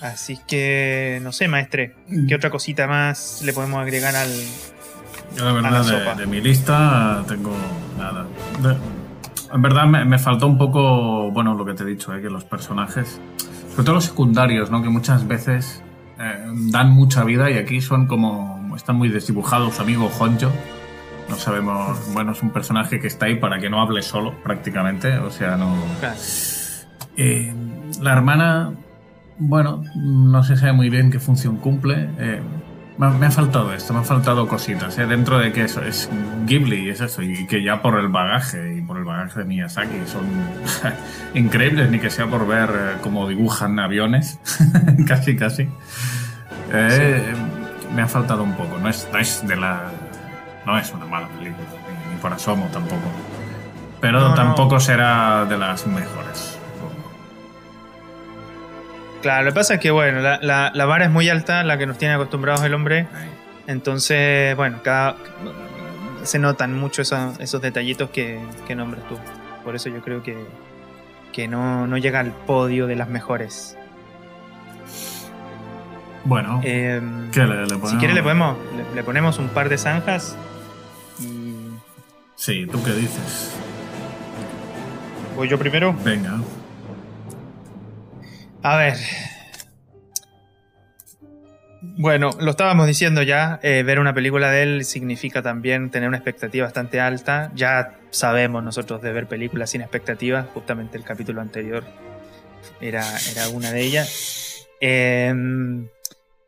así 0.00 0.38
que, 0.46 1.20
no 1.22 1.32
sé, 1.32 1.48
maestre, 1.48 1.96
¿qué 2.28 2.34
otra 2.34 2.50
cosita 2.50 2.86
más 2.86 3.42
le 3.44 3.52
podemos 3.52 3.80
agregar 3.80 4.14
al, 4.16 4.30
Yo 5.36 5.44
la 5.44 5.52
verdad 5.52 6.16
de, 6.16 6.26
mi 6.26 6.40
lista 6.40 7.24
tengo 7.28 7.52
nada. 7.98 8.26
en 9.52 9.62
verdad 9.62 9.86
me, 9.86 10.18
faltó 10.18 10.46
un 10.46 10.58
poco, 10.58 11.30
bueno, 11.30 11.54
lo 11.54 11.64
que 11.64 11.74
te 11.74 11.82
he 11.82 11.86
dicho, 11.86 12.14
eh, 12.14 12.20
que 12.20 12.30
los 12.30 12.44
personajes, 12.44 13.20
sobre 13.70 13.84
todo 13.84 13.94
los 13.96 14.04
secundarios, 14.04 14.70
¿no? 14.70 14.82
que 14.82 14.88
muchas 14.88 15.26
veces 15.26 15.82
eh, 16.18 16.44
dan 16.70 16.90
mucha 16.90 17.24
vida 17.24 17.50
y 17.50 17.58
aquí 17.58 17.80
son 17.80 18.06
como, 18.06 18.74
están 18.76 18.96
muy 18.96 19.08
desdibujados. 19.08 19.80
amigo 19.80 20.10
Honjo, 20.18 20.50
no 21.28 21.36
sabemos, 21.36 22.12
bueno, 22.12 22.32
es 22.32 22.42
un 22.42 22.50
personaje 22.50 23.00
que 23.00 23.06
está 23.06 23.26
ahí 23.26 23.36
para 23.36 23.58
que 23.58 23.70
no 23.70 23.80
hable 23.80 24.02
solo, 24.02 24.34
prácticamente, 24.42 25.18
o 25.18 25.30
sea, 25.30 25.56
no... 25.56 25.74
Eh, 27.16 27.54
la 28.00 28.12
hermana, 28.12 28.72
bueno, 29.38 29.82
no 29.96 30.42
se 30.42 30.56
sabe 30.56 30.72
muy 30.72 30.90
bien 30.90 31.10
qué 31.10 31.18
función 31.18 31.56
cumple. 31.56 32.08
Eh, 32.18 32.40
me, 32.96 33.26
ha 33.26 33.30
faltado 33.30 33.72
esto, 33.72 33.92
me 33.92 34.00
ha 34.00 34.04
faltado 34.04 34.46
cositas, 34.46 34.96
¿eh? 34.98 35.06
dentro 35.06 35.38
de 35.38 35.52
que 35.52 35.64
eso 35.64 35.82
es 35.82 36.08
Ghibli 36.46 36.86
y 36.86 36.90
es 36.90 37.00
eso, 37.00 37.22
y 37.22 37.44
que 37.46 37.62
ya 37.62 37.82
por 37.82 37.98
el 37.98 38.08
bagaje 38.08 38.76
y 38.76 38.82
por 38.82 38.98
el 38.98 39.04
bagaje 39.04 39.40
de 39.40 39.44
Miyazaki 39.46 40.06
son 40.06 40.24
increíbles, 41.34 41.90
ni 41.90 41.98
que 41.98 42.10
sea 42.10 42.28
por 42.28 42.46
ver 42.46 42.70
eh, 42.70 42.96
cómo 43.02 43.28
dibujan 43.28 43.80
aviones, 43.80 44.38
casi, 45.08 45.34
casi. 45.34 45.68
Eh, 46.72 47.34
me 47.94 48.02
ha 48.02 48.06
faltado 48.06 48.44
un 48.44 48.52
poco, 48.52 48.78
no 48.78 48.88
es, 48.88 49.46
de 49.46 49.56
la... 49.56 49.90
No 50.64 50.78
es 50.78 50.92
una 50.92 51.04
mala 51.04 51.28
película, 51.28 51.66
ni, 52.10 52.16
por 52.18 52.32
asomo 52.32 52.66
tampoco. 52.72 53.10
Pero 54.00 54.34
tampoco 54.34 54.78
será 54.78 55.44
de 55.46 55.58
las 55.58 55.86
mejores. 55.86 56.53
Claro, 59.24 59.44
lo 59.44 59.52
que 59.52 59.54
pasa 59.54 59.74
es 59.74 59.80
que, 59.80 59.90
bueno, 59.90 60.20
la, 60.20 60.38
la, 60.74 60.84
vara 60.84 61.06
es 61.06 61.10
muy 61.10 61.30
alta, 61.30 61.62
la 61.62 61.78
que 61.78 61.86
nos 61.86 61.96
tiene 61.96 62.12
acostumbrados 62.12 62.62
el 62.62 62.74
hombre. 62.74 63.06
Entonces, 63.66 64.54
bueno, 64.54 64.80
cada, 64.84 65.16
se 66.24 66.38
notan 66.38 66.74
mucho 66.74 67.00
esos, 67.00 67.40
esos 67.40 67.62
detallitos 67.62 68.10
que, 68.10 68.38
que, 68.66 68.74
nombras 68.74 69.02
tú. 69.08 69.16
Por 69.64 69.76
eso 69.76 69.88
yo 69.88 70.02
creo 70.02 70.22
que, 70.22 70.36
que 71.32 71.48
no, 71.48 71.86
no 71.86 71.96
llega 71.96 72.20
al 72.20 72.32
podio 72.32 72.86
de 72.86 72.96
las 72.96 73.08
mejores. 73.08 73.78
Bueno, 76.26 76.60
em, 76.62 77.32
si 77.32 77.96
quieres 77.96 78.14
le, 78.14 78.22
podemos, 78.22 78.58
le, 78.94 79.02
ponemos 79.04 79.38
un 79.38 79.48
par 79.48 79.70
de 79.70 79.78
zanjas. 79.78 80.36
Y... 81.18 81.54
Sí, 82.34 82.66
¿tú 82.70 82.82
qué 82.84 82.92
dices? 82.92 83.56
¿Voy 85.34 85.48
yo 85.48 85.58
primero? 85.58 85.94
Venga. 86.04 86.40
A 88.64 88.78
ver. 88.78 88.96
Bueno, 91.82 92.30
lo 92.40 92.52
estábamos 92.52 92.86
diciendo 92.86 93.20
ya, 93.22 93.60
eh, 93.62 93.82
ver 93.82 93.98
una 94.00 94.14
película 94.14 94.50
de 94.50 94.62
él 94.62 94.84
significa 94.86 95.42
también 95.42 95.90
tener 95.90 96.08
una 96.08 96.16
expectativa 96.16 96.64
bastante 96.64 96.98
alta. 96.98 97.52
Ya 97.54 97.98
sabemos 98.08 98.64
nosotros 98.64 99.02
de 99.02 99.12
ver 99.12 99.26
películas 99.26 99.68
sin 99.68 99.82
expectativas, 99.82 100.46
justamente 100.54 100.96
el 100.96 101.04
capítulo 101.04 101.42
anterior 101.42 101.84
era, 102.80 103.04
era 103.30 103.50
una 103.50 103.70
de 103.70 103.82
ellas. 103.82 104.66
Em, 104.80 105.88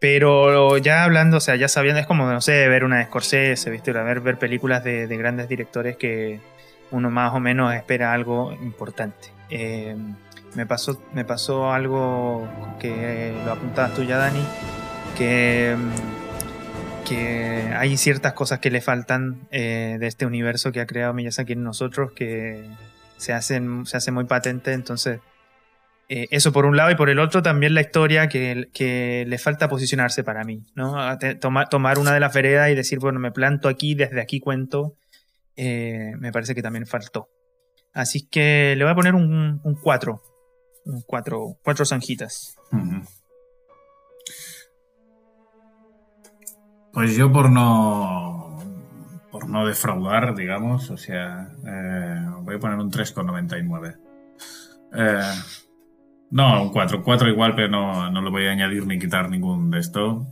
pero 0.01 0.79
ya 0.79 1.05
hablando, 1.05 1.37
o 1.37 1.41
sea, 1.41 1.57
ya 1.57 1.69
sabiendo, 1.69 2.01
es 2.01 2.07
como, 2.07 2.25
no 2.33 2.41
sé, 2.41 2.67
ver 2.67 2.83
una 2.83 2.97
de 2.97 3.05
Scorsese, 3.05 3.69
¿viste? 3.69 3.93
Ver, 3.93 4.21
ver 4.21 4.39
películas 4.39 4.83
de, 4.83 5.07
de 5.07 5.17
grandes 5.19 5.51
directores 5.51 5.99
que 5.99 6.41
uno 6.93 7.11
más 7.11 7.35
o 7.35 7.41
menos 7.41 7.75
espera 7.75 8.15
algo 8.15 8.55
importante. 8.63 9.29
Eh, 9.51 9.95
me 10.57 10.65
pasó, 10.65 11.01
me 11.13 11.25
pasó 11.25 11.71
algo 11.71 12.49
que 12.81 13.35
lo 13.45 13.53
apuntabas 13.53 13.95
tú 13.95 14.03
ya, 14.03 14.17
Dani, 14.17 14.43
que, 15.17 15.77
que 17.07 17.73
hay 17.77 17.97
ciertas 17.99 18.33
cosas 18.33 18.59
que 18.59 18.71
le 18.71 18.81
faltan 18.81 19.47
eh, 19.51 19.99
de 20.01 20.07
este 20.07 20.25
universo 20.25 20.73
que 20.73 20.81
ha 20.81 20.87
creado 20.87 21.13
Miyazaki 21.13 21.53
en 21.53 21.63
nosotros 21.63 22.13
que 22.13 22.65
se 23.19 23.35
hacen, 23.35 23.85
se 23.85 23.99
hace 23.99 24.11
muy 24.13 24.25
patente, 24.25 24.73
entonces 24.73 25.21
eh, 26.09 26.27
eso 26.31 26.53
por 26.53 26.65
un 26.65 26.77
lado 26.77 26.91
y 26.91 26.95
por 26.95 27.11
el 27.11 27.19
otro 27.19 27.43
también 27.43 27.75
la 27.75 27.83
historia 27.83 28.29
que, 28.29 29.25
le 29.29 29.39
falta 29.39 29.69
posicionarse 29.69 30.25
para 30.25 30.43
mí, 30.43 30.65
¿no? 30.75 30.97
tomar 31.39 31.99
una 31.99 32.15
de 32.15 32.21
las 32.21 32.33
veredas 32.33 32.71
y 32.71 32.75
decir, 32.75 32.99
bueno, 32.99 33.21
me 33.21 33.31
planto 33.31 33.69
aquí, 33.69 33.95
desde 33.95 34.23
aquí 34.23 34.41
cuento, 34.41 34.95
eh, 35.55 36.13
me 36.19 36.33
parece 36.33 36.55
que 36.55 36.63
también 36.63 36.87
faltó. 36.87 37.29
Así 37.93 38.27
que 38.27 38.75
le 38.77 38.85
voy 38.85 38.93
a 38.93 38.97
poner 38.97 39.15
un 39.15 39.79
4 39.83 40.23
cuatro, 41.07 41.57
cuatro 41.63 41.85
zanjitas. 41.85 42.57
Pues 46.93 47.17
yo 47.17 47.31
por 47.33 47.51
no 47.51 48.59
por 49.31 49.51
no 49.51 49.67
defraudar, 49.67 50.35
digamos, 50.35 50.91
o 50.91 50.97
sea, 50.97 51.51
eh, 51.67 52.27
voy 52.41 52.55
a 52.55 52.59
poner 52.59 52.79
un 52.79 52.91
3,99. 52.91 53.99
Eh, 54.95 55.21
no, 56.31 56.63
un 56.63 56.71
4, 56.71 57.03
4 57.05 57.29
igual, 57.29 57.55
pero 57.55 57.69
no, 57.69 58.11
no 58.11 58.23
lo 58.23 58.31
voy 58.31 58.47
a 58.47 58.53
añadir 58.53 58.87
ni 58.87 58.99
quitar 58.99 59.29
ningún 59.29 59.71
de 59.71 59.79
esto. 59.79 60.27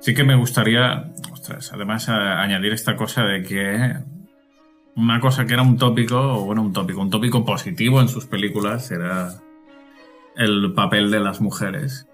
sí 0.00 0.14
que 0.14 0.24
me 0.24 0.36
gustaría, 0.36 1.12
ostras, 1.30 1.70
además 1.74 2.08
añadir 2.08 2.72
esta 2.72 2.96
cosa 2.96 3.24
de 3.24 3.42
que 3.42 3.94
una 4.96 5.20
cosa 5.20 5.46
que 5.46 5.52
era 5.52 5.62
un 5.62 5.76
tópico, 5.76 6.18
o 6.18 6.44
bueno, 6.44 6.62
un 6.62 6.72
tópico, 6.72 7.00
un 7.00 7.10
tópico 7.10 7.44
positivo 7.44 8.00
en 8.00 8.08
sus 8.08 8.26
películas 8.26 8.90
era 8.90 9.40
el 10.36 10.72
papel 10.74 11.10
de 11.10 11.20
las 11.20 11.40
mujeres. 11.40 12.08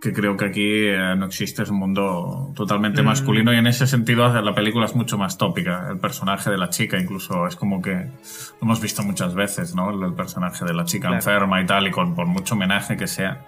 Que 0.00 0.12
creo 0.12 0.36
que 0.36 0.44
aquí 0.44 0.86
eh, 0.88 1.16
no 1.16 1.24
existe, 1.24 1.62
es 1.62 1.70
un 1.70 1.78
mundo 1.78 2.52
totalmente 2.54 3.00
mm. 3.00 3.06
masculino 3.06 3.52
y 3.54 3.56
en 3.56 3.66
ese 3.66 3.86
sentido 3.86 4.28
la 4.42 4.54
película 4.54 4.84
es 4.84 4.94
mucho 4.94 5.16
más 5.16 5.38
tópica. 5.38 5.88
El 5.90 5.98
personaje 5.98 6.50
de 6.50 6.58
la 6.58 6.68
chica 6.68 6.98
incluso 6.98 7.46
es 7.46 7.56
como 7.56 7.80
que 7.80 7.94
lo 7.94 8.58
hemos 8.60 8.80
visto 8.80 9.02
muchas 9.02 9.34
veces, 9.34 9.74
¿no? 9.74 9.90
El, 9.90 10.12
personaje 10.12 10.66
de 10.66 10.74
la 10.74 10.84
chica 10.84 11.12
enferma 11.14 11.62
y 11.62 11.66
tal, 11.66 11.86
y 11.86 11.90
con 11.90 12.14
por 12.14 12.26
mucho 12.26 12.54
homenaje 12.54 12.98
que 12.98 13.06
sea. 13.06 13.46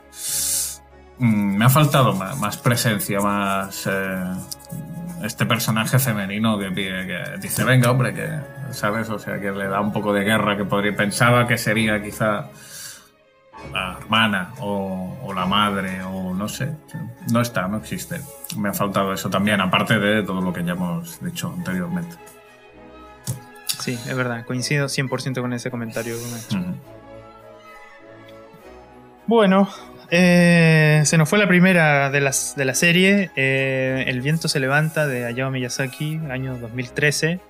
Mm, 1.18 1.56
me 1.56 1.64
ha 1.64 1.70
faltado 1.70 2.14
más, 2.14 2.56
presencia, 2.56 3.20
más... 3.20 3.86
Eh, 3.86 4.34
este 5.22 5.46
personaje 5.46 5.98
femenino 5.98 6.58
que, 6.58 6.72
que, 6.72 7.38
dice, 7.40 7.64
venga, 7.64 7.90
hombre, 7.90 8.14
que, 8.14 8.28
¿sabes? 8.70 9.08
O 9.10 9.18
sea, 9.18 9.40
que 9.40 9.50
le 9.50 9.66
da 9.66 9.80
un 9.80 9.92
poco 9.92 10.12
de 10.12 10.22
guerra, 10.22 10.56
que 10.56 10.64
podría, 10.64 10.94
pensaba 10.94 11.46
que 11.46 11.58
sería 11.58 12.00
quizá 12.00 12.50
la 13.72 13.98
hermana 14.00 14.52
o, 14.60 15.32
la 15.34 15.46
madre 15.46 16.02
o 16.02 16.34
no 16.34 16.48
sé. 16.48 16.76
No 17.32 17.40
está, 17.40 17.68
no 17.68 17.78
existe. 17.78 18.20
Me 18.56 18.70
ha 18.70 18.74
faltado 18.74 19.12
eso 19.12 19.28
también, 19.28 19.60
aparte 19.60 19.98
de 19.98 20.22
todo 20.22 20.40
lo 20.40 20.52
que 20.52 20.64
ya 20.64 20.72
hemos 20.72 21.22
dicho 21.22 21.52
anteriormente. 21.56 22.16
Sí, 23.78 23.92
es 23.92 24.16
verdad, 24.16 24.44
coincido 24.44 24.86
100% 24.86 25.40
con 25.40 25.52
ese 25.52 25.70
comentario. 25.70 26.16
Bueno, 29.26 29.68
eh, 30.11 31.02
se 31.04 31.18
nos 31.18 31.28
fue 31.28 31.38
la 31.38 31.46
primera 31.46 32.11
de, 32.11 32.20
las, 32.20 32.54
de 32.56 32.64
la 32.64 32.74
serie, 32.74 33.30
eh, 33.36 34.04
El 34.06 34.20
viento 34.20 34.48
se 34.48 34.59
levanta 34.61 35.06
de 35.06 35.24
Hayao 35.26 35.50
Miyazaki, 35.50 36.20
año 36.30 36.56
2013. 36.59 37.40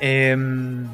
Em, 0.00 0.86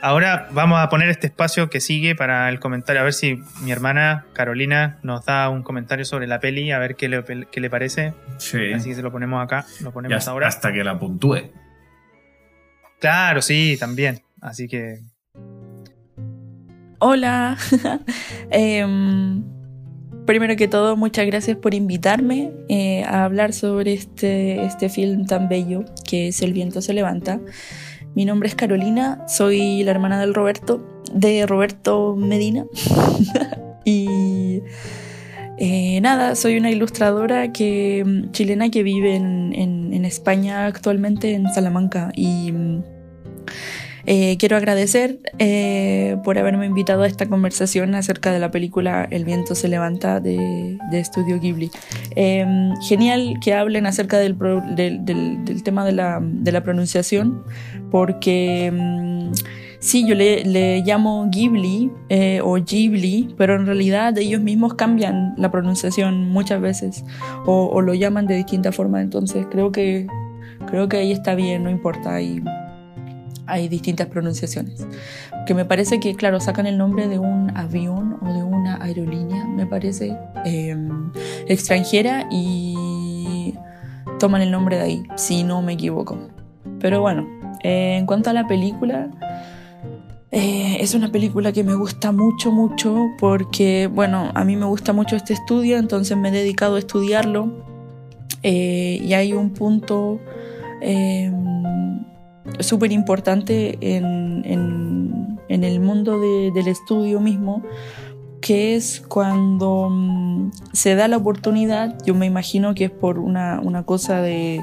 ahora 0.00 0.48
vamos 0.52 0.80
a 0.80 0.88
poner 0.88 1.10
este 1.10 1.26
espacio 1.26 1.68
que 1.68 1.80
sigue 1.80 2.14
para 2.14 2.48
el 2.48 2.60
comentario, 2.60 3.00
a 3.00 3.04
ver 3.04 3.12
si 3.12 3.42
mi 3.62 3.72
hermana 3.72 4.24
Carolina 4.32 4.98
nos 5.02 5.24
da 5.26 5.48
un 5.50 5.62
comentario 5.62 6.04
sobre 6.04 6.26
la 6.26 6.40
peli, 6.40 6.72
a 6.72 6.78
ver 6.78 6.96
qué 6.96 7.08
le, 7.08 7.22
qué 7.50 7.60
le 7.60 7.68
parece. 7.68 8.14
Sí. 8.38 8.72
Así 8.72 8.88
que 8.88 8.94
se 8.94 9.02
lo 9.02 9.12
ponemos 9.12 9.42
acá, 9.44 9.66
lo 9.80 9.92
ponemos 9.92 10.16
hasta, 10.16 10.30
ahora. 10.30 10.48
Hasta 10.48 10.72
que 10.72 10.82
la 10.82 10.98
puntúe. 10.98 11.50
Claro, 13.00 13.42
sí, 13.42 13.76
también. 13.78 14.22
Así 14.40 14.66
que... 14.66 15.00
Hola. 16.98 17.58
eh, 18.50 18.86
primero 20.26 20.56
que 20.56 20.68
todo, 20.68 20.96
muchas 20.96 21.26
gracias 21.26 21.56
por 21.56 21.72
invitarme 21.72 22.52
eh, 22.68 23.04
a 23.04 23.24
hablar 23.24 23.52
sobre 23.52 23.94
este, 23.94 24.62
este 24.64 24.88
film 24.88 25.24
tan 25.24 25.48
bello 25.48 25.84
que 26.04 26.28
es 26.28 26.42
El 26.42 26.52
viento 26.52 26.82
se 26.82 26.92
levanta. 26.92 27.40
Mi 28.14 28.24
nombre 28.24 28.48
es 28.48 28.54
Carolina, 28.54 29.24
soy 29.28 29.82
la 29.84 29.92
hermana 29.92 30.20
del 30.20 30.34
Roberto, 30.34 31.02
de 31.12 31.46
Roberto 31.46 32.16
Medina. 32.16 32.66
y 33.84 34.60
eh, 35.58 36.00
nada, 36.00 36.34
soy 36.34 36.56
una 36.56 36.70
ilustradora 36.70 37.52
que, 37.52 38.24
chilena 38.32 38.70
que 38.70 38.82
vive 38.82 39.14
en, 39.16 39.52
en 39.54 40.04
España 40.04 40.66
actualmente, 40.66 41.34
en 41.34 41.52
Salamanca. 41.52 42.10
Y 42.14 42.52
eh, 44.06 44.36
quiero 44.38 44.56
agradecer 44.56 45.18
eh, 45.38 46.16
por 46.22 46.38
haberme 46.38 46.66
invitado 46.66 47.02
a 47.02 47.06
esta 47.06 47.26
conversación 47.26 47.94
acerca 47.94 48.32
de 48.32 48.38
la 48.38 48.50
película 48.50 49.06
El 49.10 49.24
viento 49.24 49.54
se 49.54 49.68
levanta 49.68 50.20
de, 50.20 50.78
de 50.90 51.00
Estudio 51.00 51.40
Ghibli. 51.40 51.70
Em, 52.14 52.74
genial 52.82 53.34
que 53.40 53.54
hablen 53.54 53.86
acerca 53.86 54.18
del, 54.18 54.36
del, 54.76 55.62
tema 55.64 55.84
de 55.84 55.92
la, 55.92 56.20
de 56.22 56.52
la, 56.52 56.62
pronunciación, 56.62 57.42
porque 57.90 58.66
em, 58.66 59.32
sí, 59.80 60.06
yo 60.06 60.14
le, 60.14 60.44
le 60.44 60.82
llamo 60.82 61.28
Ghibli 61.30 61.90
eh, 62.08 62.40
o 62.42 62.54
Ghibli, 62.54 63.34
pero 63.36 63.56
en 63.56 63.66
realidad 63.66 64.16
ellos 64.18 64.40
mismos 64.40 64.74
cambian 64.74 65.34
la 65.36 65.50
pronunciación 65.50 66.30
muchas 66.30 66.60
veces 66.60 67.04
o, 67.44 67.66
o 67.66 67.80
lo 67.82 67.94
llaman 67.94 68.26
de 68.26 68.36
distinta 68.36 68.72
forma, 68.72 69.00
entonces 69.00 69.46
creo 69.50 69.72
que 69.72 70.06
creo 70.66 70.88
que 70.88 70.98
ahí 70.98 71.12
está 71.12 71.34
bien, 71.34 71.64
no 71.64 71.70
importa, 71.70 72.14
hay, 72.14 72.42
hay 73.46 73.68
distintas 73.68 74.08
pronunciaciones. 74.08 74.86
Que 75.46 75.54
me 75.54 75.64
parece 75.64 76.00
que, 76.00 76.14
claro, 76.14 76.40
sacan 76.40 76.66
el 76.66 76.78
nombre 76.78 77.08
de 77.08 77.18
un 77.18 77.56
avión 77.56 78.18
o 78.22 78.32
de 78.32 78.42
una 78.42 78.82
aerolínea, 78.82 79.46
me 79.46 79.66
parece, 79.66 80.16
em, 80.44 81.12
extranjera 81.46 82.26
y 82.30 83.54
toman 84.18 84.42
el 84.42 84.50
nombre 84.50 84.76
de 84.76 84.82
ahí, 84.82 85.02
si 85.16 85.44
no 85.44 85.62
me 85.62 85.74
equivoco. 85.74 86.18
Pero 86.80 87.00
bueno, 87.00 87.26
en 87.62 88.06
cuanto 88.06 88.30
a 88.30 88.32
la 88.32 88.46
película, 88.46 89.10
eh, 90.32 90.78
es 90.80 90.94
una 90.94 91.10
película 91.10 91.52
que 91.52 91.64
me 91.64 91.74
gusta 91.74 92.12
mucho, 92.12 92.52
mucho, 92.52 93.06
porque, 93.18 93.88
bueno, 93.92 94.30
a 94.34 94.44
mí 94.44 94.56
me 94.56 94.66
gusta 94.66 94.92
mucho 94.92 95.16
este 95.16 95.32
estudio, 95.32 95.78
entonces 95.78 96.16
me 96.16 96.28
he 96.28 96.32
dedicado 96.32 96.76
a 96.76 96.78
estudiarlo. 96.78 97.64
Eh, 98.42 99.00
y 99.02 99.14
hay 99.14 99.32
un 99.32 99.50
punto 99.50 100.20
súper 102.60 102.92
importante 102.92 103.78
en, 103.80 104.42
en, 104.44 105.64
el 105.64 105.80
mundo 105.80 106.20
del 106.20 106.68
estudio 106.68 107.20
mismo, 107.20 107.62
que 108.40 108.76
es 108.76 109.02
cuando 109.08 109.88
mm, 109.90 110.50
se 110.72 110.94
da 110.94 111.08
la 111.08 111.16
oportunidad, 111.16 111.96
yo 112.04 112.14
me 112.14 112.26
imagino 112.26 112.74
que 112.74 112.84
es 112.84 112.90
por 112.90 113.18
una, 113.18 113.60
cosa 113.84 114.20
de, 114.20 114.62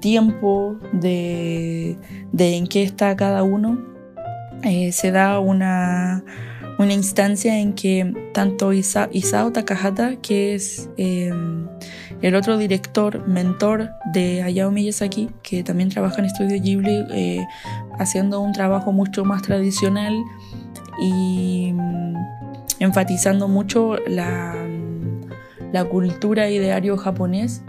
tiempo, 0.00 0.76
de, 0.92 1.98
en 2.38 2.66
qué 2.66 2.82
está 2.82 3.14
cada 3.16 3.42
uno, 3.42 3.78
eh, 4.62 4.92
se 4.92 5.10
da 5.10 5.40
una, 5.40 6.24
instancia 6.78 7.60
en 7.60 7.74
que 7.74 8.12
tanto 8.32 8.72
Isao 8.72 9.52
Takahata, 9.52 10.16
que 10.16 10.54
es 10.54 10.90
em, 10.96 11.68
el 12.22 12.34
otro 12.36 12.56
director, 12.56 13.26
mentor 13.26 13.90
de 14.12 14.42
Hayao 14.42 14.70
Miyazaki, 14.70 15.30
que 15.42 15.64
también 15.64 15.88
trabaja 15.88 16.18
en 16.20 16.26
Estudio 16.26 16.60
Ghibli, 16.60 17.04
eh, 17.10 17.46
haciendo 17.98 18.40
un 18.40 18.52
trabajo 18.52 18.92
mucho 18.92 19.24
más 19.24 19.42
tradicional 19.42 20.14
y 21.00 21.72
mm, 21.74 22.16
enfatizando 22.78 23.48
mucho 23.48 23.96
la, 24.06 24.54
la 25.72 25.84
cultura 25.84 26.48
ideario 26.48 26.96
japonés. 26.96 27.62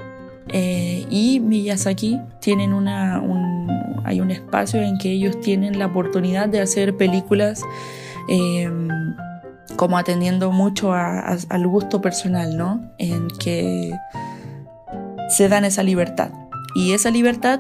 Eh, 0.50 1.06
y 1.10 1.40
Miyazaki 1.40 2.20
tienen 2.40 2.74
una, 2.74 3.22
un, 3.22 3.68
hay 4.04 4.22
un 4.22 4.30
espacio 4.30 4.82
en 4.82 4.98
que 4.98 5.12
ellos 5.12 5.40
tienen 5.42 5.80
la 5.80 5.88
oportunidad 5.88 6.50
de 6.50 6.60
hacer 6.60 6.96
películas 6.98 7.64
em, 8.28 8.90
como 9.78 9.98
atendiendo 9.98 10.52
mucho 10.52 10.94
al 10.94 11.68
gusto 11.68 12.02
personal, 12.02 12.58
¿no? 12.58 12.92
En 12.98 13.28
que 13.40 13.92
se 15.34 15.50
dan 15.50 15.66
esa 15.66 15.84
libertad. 15.84 16.32
Y 16.76 16.94
esa 16.94 17.10
libertad 17.10 17.60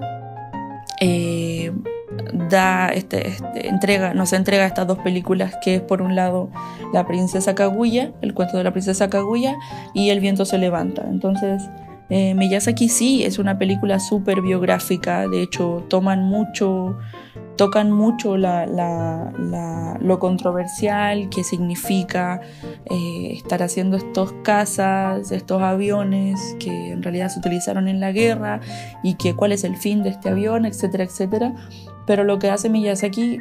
eh, 0.99 1.71
da 2.49 2.89
este, 2.89 3.27
este, 3.27 3.67
entrega, 3.67 4.13
nos 4.13 4.33
entrega 4.33 4.65
estas 4.65 4.87
dos 4.87 4.99
películas 4.99 5.55
que 5.63 5.75
es 5.75 5.81
por 5.81 6.01
un 6.01 6.15
lado 6.15 6.49
La 6.93 7.05
princesa 7.05 7.55
Kaguya, 7.55 8.11
el 8.21 8.33
cuento 8.33 8.57
de 8.57 8.63
la 8.63 8.71
princesa 8.71 9.09
Kaguya 9.09 9.55
y 9.93 10.09
El 10.09 10.19
viento 10.19 10.45
se 10.45 10.57
levanta. 10.57 11.03
Entonces, 11.09 11.63
eh, 12.09 12.33
Miyazaki 12.35 12.89
sí 12.89 13.23
es 13.23 13.39
una 13.39 13.57
película 13.57 13.99
súper 13.99 14.41
biográfica, 14.41 15.27
de 15.27 15.41
hecho 15.41 15.85
toman 15.89 16.23
mucho 16.23 16.97
tocan 17.55 17.91
mucho 17.91 18.37
lo 18.37 20.19
controversial 20.19 21.29
que 21.29 21.43
significa 21.43 22.41
eh, 22.85 23.33
estar 23.33 23.61
haciendo 23.63 23.97
estos 23.97 24.33
casas, 24.43 25.31
estos 25.31 25.61
aviones 25.61 26.39
que 26.59 26.91
en 26.91 27.03
realidad 27.03 27.29
se 27.29 27.39
utilizaron 27.39 27.87
en 27.87 27.99
la 27.99 28.11
guerra 28.11 28.59
y 29.03 29.15
que 29.15 29.35
cuál 29.35 29.51
es 29.51 29.63
el 29.63 29.77
fin 29.77 30.03
de 30.03 30.09
este 30.09 30.29
avión, 30.29 30.65
etcétera, 30.65 31.03
etcétera. 31.03 31.53
Pero 32.05 32.23
lo 32.23 32.39
que 32.39 32.49
hace 32.49 32.69
Miyazaki, 32.69 33.39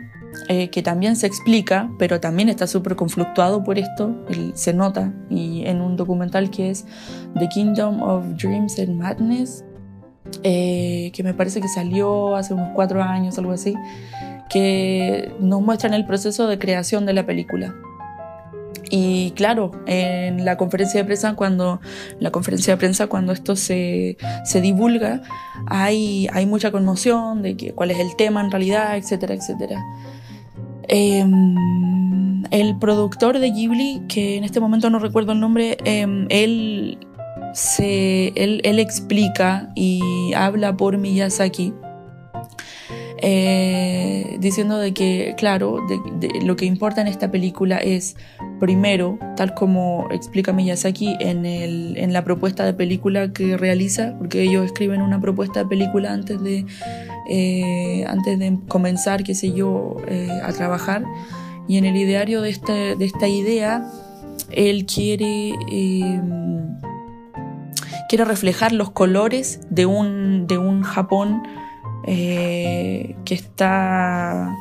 eh, 0.48 0.70
que 0.70 0.82
también 0.82 1.16
se 1.16 1.26
explica, 1.26 1.90
pero 1.98 2.20
también 2.20 2.48
está 2.48 2.66
súper 2.66 2.96
conflictuado 2.96 3.64
por 3.64 3.78
esto, 3.78 4.14
se 4.54 4.72
nota, 4.72 5.12
y 5.28 5.64
en 5.66 5.80
un 5.80 5.96
documental 5.96 6.50
que 6.50 6.70
es 6.70 6.86
The 7.38 7.48
Kingdom 7.48 8.02
of 8.02 8.24
Dreams 8.36 8.78
and 8.78 8.96
Madness, 8.96 9.64
eh, 10.42 11.10
que 11.14 11.22
me 11.22 11.34
parece 11.34 11.60
que 11.60 11.68
salió 11.68 12.36
hace 12.36 12.54
unos 12.54 12.70
cuatro 12.74 13.02
años, 13.02 13.38
algo 13.38 13.52
así, 13.52 13.74
que 14.48 15.32
nos 15.40 15.62
muestran 15.62 15.94
el 15.94 16.04
proceso 16.06 16.46
de 16.46 16.58
creación 16.58 17.06
de 17.06 17.12
la 17.12 17.26
película. 17.26 17.74
Y 18.94 19.30
claro, 19.30 19.72
en 19.86 20.44
la 20.44 20.58
conferencia 20.58 21.00
de 21.00 21.06
prensa, 21.06 21.34
cuando, 21.34 21.80
la 22.20 22.30
conferencia 22.30 22.74
de 22.74 22.78
prensa, 22.78 23.06
cuando 23.06 23.32
esto 23.32 23.56
se, 23.56 24.18
se 24.44 24.60
divulga, 24.60 25.22
hay, 25.66 26.28
hay 26.32 26.44
mucha 26.44 26.70
conmoción 26.70 27.40
de 27.40 27.56
que, 27.56 27.72
cuál 27.72 27.90
es 27.90 27.98
el 27.98 28.14
tema 28.16 28.42
en 28.42 28.50
realidad, 28.50 28.98
etcétera, 28.98 29.32
etcétera. 29.32 29.82
Em, 30.88 32.44
el 32.50 32.76
productor 32.78 33.38
de 33.38 33.50
Ghibli, 33.50 34.02
que 34.08 34.36
en 34.36 34.44
este 34.44 34.60
momento 34.60 34.90
no 34.90 34.98
recuerdo 34.98 35.32
el 35.32 35.40
nombre, 35.40 35.78
em, 35.84 36.26
él, 36.28 36.98
se, 37.52 38.28
él, 38.36 38.60
él 38.64 38.78
explica 38.78 39.70
y 39.74 40.32
habla 40.34 40.76
por 40.76 40.98
Miyazaki 40.98 41.72
eh, 43.24 44.36
diciendo 44.40 44.78
de 44.78 44.92
que, 44.92 45.34
claro, 45.38 45.78
lo 46.42 46.56
que 46.56 46.64
importa 46.64 47.02
en 47.02 47.06
esta 47.06 47.30
película 47.30 47.78
es, 47.78 48.16
primero, 48.58 49.16
tal 49.36 49.54
como 49.54 50.08
explica 50.10 50.52
Miyazaki 50.52 51.16
en, 51.20 51.46
el, 51.46 51.96
en 51.98 52.12
la 52.12 52.24
propuesta 52.24 52.64
de 52.64 52.74
película 52.74 53.32
que 53.32 53.56
realiza, 53.56 54.16
porque 54.18 54.42
ellos 54.42 54.66
escriben 54.66 55.00
una 55.00 55.20
propuesta 55.20 55.60
de 55.60 55.66
película 55.66 56.12
antes 56.12 56.42
de, 56.42 56.66
eh, 57.30 58.04
antes 58.08 58.40
de 58.40 58.58
comenzar, 58.66 59.22
qué 59.22 59.36
sé 59.36 59.52
yo, 59.52 59.98
eh, 60.08 60.28
a 60.42 60.52
trabajar, 60.52 61.04
y 61.68 61.76
en 61.76 61.84
el 61.84 61.96
ideario 61.96 62.42
de 62.42 62.50
esta, 62.50 62.72
de 62.72 63.04
esta 63.04 63.28
idea, 63.28 63.88
él 64.50 64.84
quiere 64.84 65.52
quiere 68.12 68.26
reflejar 68.26 68.72
los 68.72 68.90
colores 68.90 69.60
de 69.70 69.86
un, 69.86 70.46
de 70.46 70.58
un 70.58 70.82
Japón 70.82 71.44
eh, 72.06 73.16
que 73.24 73.34
está 73.34 74.54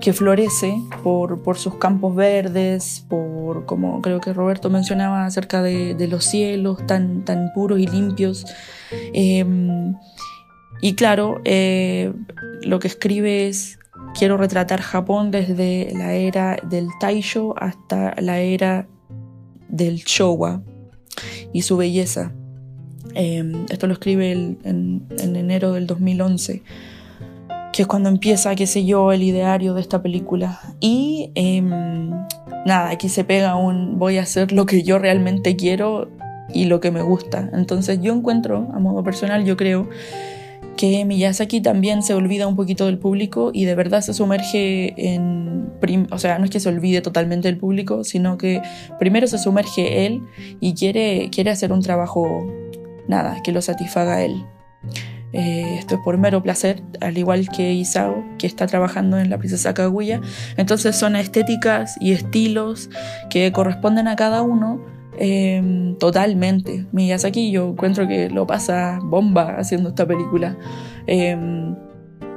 que 0.00 0.12
florece 0.12 0.80
por, 1.02 1.42
por, 1.42 1.58
sus 1.58 1.74
campos 1.74 2.14
verdes, 2.14 3.04
por 3.08 3.66
como 3.66 4.00
creo 4.00 4.20
que 4.20 4.32
Roberto 4.32 4.70
mencionaba 4.70 5.26
acerca 5.26 5.60
de, 5.60 5.96
de 5.96 6.06
los 6.06 6.24
cielos 6.24 6.86
tan, 6.86 7.24
tan 7.24 7.52
puros 7.52 7.80
y 7.80 7.88
limpios. 7.88 8.46
Em, 9.12 9.96
y 10.80 10.94
claro, 10.94 11.40
eh, 11.44 12.12
lo 12.62 12.78
que 12.78 12.86
escribe 12.86 13.48
es, 13.48 13.80
quiero 14.16 14.36
retratar 14.36 14.82
Japón 14.82 15.32
desde 15.32 15.90
la 15.96 16.12
era 16.12 16.58
del 16.62 16.86
Taisho 17.00 17.56
hasta 17.58 18.14
la 18.20 18.38
era 18.38 18.86
del 19.68 19.96
Showa 19.96 20.62
y 21.52 21.62
su 21.62 21.76
belleza. 21.76 22.32
Em, 23.14 23.66
esto 23.70 23.86
lo 23.86 23.94
escribe 23.94 24.32
en, 24.32 25.06
enero 25.18 25.72
del 25.72 25.86
2011, 25.86 26.62
que 27.72 27.82
es 27.82 27.88
cuando 27.88 28.08
empieza, 28.08 28.54
qué 28.54 28.66
sé 28.66 28.84
yo, 28.84 29.12
el 29.12 29.22
ideario 29.22 29.74
de 29.74 29.80
esta 29.80 30.02
película. 30.02 30.60
Y 30.80 31.30
em, 31.34 31.68
nada, 32.66 32.90
aquí 32.90 33.08
se 33.08 33.24
pega 33.24 33.56
un 33.56 33.98
voy 33.98 34.18
a 34.18 34.22
hacer 34.22 34.52
lo 34.52 34.66
que 34.66 34.82
yo 34.82 34.98
realmente 34.98 35.56
quiero 35.56 36.08
y 36.52 36.64
lo 36.64 36.80
que 36.80 36.90
me 36.90 37.02
gusta. 37.02 37.50
Entonces 37.52 38.00
yo 38.00 38.12
encuentro, 38.12 38.68
a 38.72 38.78
modo 38.78 39.02
personal, 39.02 39.44
yo 39.44 39.56
creo 39.56 39.88
que 40.76 41.04
Miyazaki 41.04 41.60
también 41.60 42.02
se 42.02 42.14
olvida 42.14 42.46
un 42.46 42.54
poquito 42.54 42.86
del 42.86 42.98
público 42.98 43.50
y 43.52 43.64
de 43.64 43.74
verdad 43.74 44.00
se 44.00 44.14
sumerge 44.14 44.94
en, 44.96 45.72
o 46.10 46.18
sea, 46.18 46.38
no 46.38 46.44
es 46.44 46.50
que 46.50 46.60
se 46.60 46.68
olvide 46.68 47.00
totalmente 47.00 47.48
del 47.48 47.58
público, 47.58 48.04
sino 48.04 48.38
que 48.38 48.62
primero 48.98 49.26
se 49.26 49.38
sumerge 49.38 50.06
él 50.06 50.22
y 50.60 50.74
quiere, 50.74 51.30
quiere 51.30 51.50
hacer 51.50 51.72
un 51.72 51.82
trabajo 51.82 52.46
nada, 53.08 53.42
que 53.42 53.52
lo 53.52 53.62
satisfaga 53.62 54.22
él. 54.22 54.44
Eh, 55.32 55.76
esto 55.78 55.96
es 55.96 56.00
por 56.02 56.16
mero 56.16 56.42
placer, 56.42 56.82
al 57.00 57.18
igual 57.18 57.48
que 57.50 57.72
Isao, 57.74 58.24
que 58.38 58.46
está 58.46 58.66
trabajando 58.66 59.18
en 59.18 59.28
la 59.30 59.38
princesa 59.38 59.74
Kaguya. 59.74 60.20
Entonces 60.56 60.96
son 60.96 61.16
estéticas 61.16 61.96
y 62.00 62.12
estilos 62.12 62.88
que 63.28 63.52
corresponden 63.52 64.08
a 64.08 64.16
cada 64.16 64.42
uno 64.42 64.80
eh, 65.18 65.94
totalmente. 65.98 66.86
Miyazaki 66.92 67.50
yo 67.50 67.70
encuentro 67.70 68.06
que 68.06 68.30
lo 68.30 68.46
pasa 68.46 69.00
bomba 69.02 69.56
haciendo 69.58 69.90
esta 69.90 70.06
película. 70.06 70.56
Eh, 71.06 71.36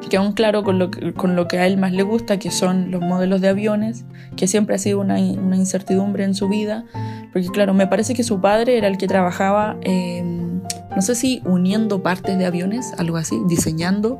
que 0.09 0.17
aún 0.17 0.33
claro 0.33 0.63
con 0.63 0.79
lo, 0.79 0.91
que, 0.91 1.13
con 1.13 1.35
lo 1.35 1.47
que 1.47 1.59
a 1.59 1.67
él 1.67 1.77
más 1.77 1.91
le 1.91 2.03
gusta, 2.03 2.37
que 2.37 2.51
son 2.51 2.91
los 2.91 3.01
modelos 3.01 3.41
de 3.41 3.49
aviones, 3.49 4.05
que 4.35 4.47
siempre 4.47 4.75
ha 4.75 4.77
sido 4.77 4.99
una, 4.99 5.15
una 5.15 5.55
incertidumbre 5.55 6.23
en 6.23 6.35
su 6.35 6.49
vida, 6.49 6.85
porque 7.33 7.47
claro, 7.49 7.73
me 7.73 7.87
parece 7.87 8.13
que 8.13 8.23
su 8.23 8.41
padre 8.41 8.77
era 8.77 8.87
el 8.87 8.97
que 8.97 9.07
trabajaba... 9.07 9.77
Eh, 9.81 10.23
no 10.95 11.01
sé 11.01 11.15
si 11.15 11.41
uniendo 11.45 12.03
partes 12.03 12.37
de 12.37 12.45
aviones, 12.45 12.93
algo 12.97 13.17
así, 13.17 13.41
diseñando. 13.47 14.19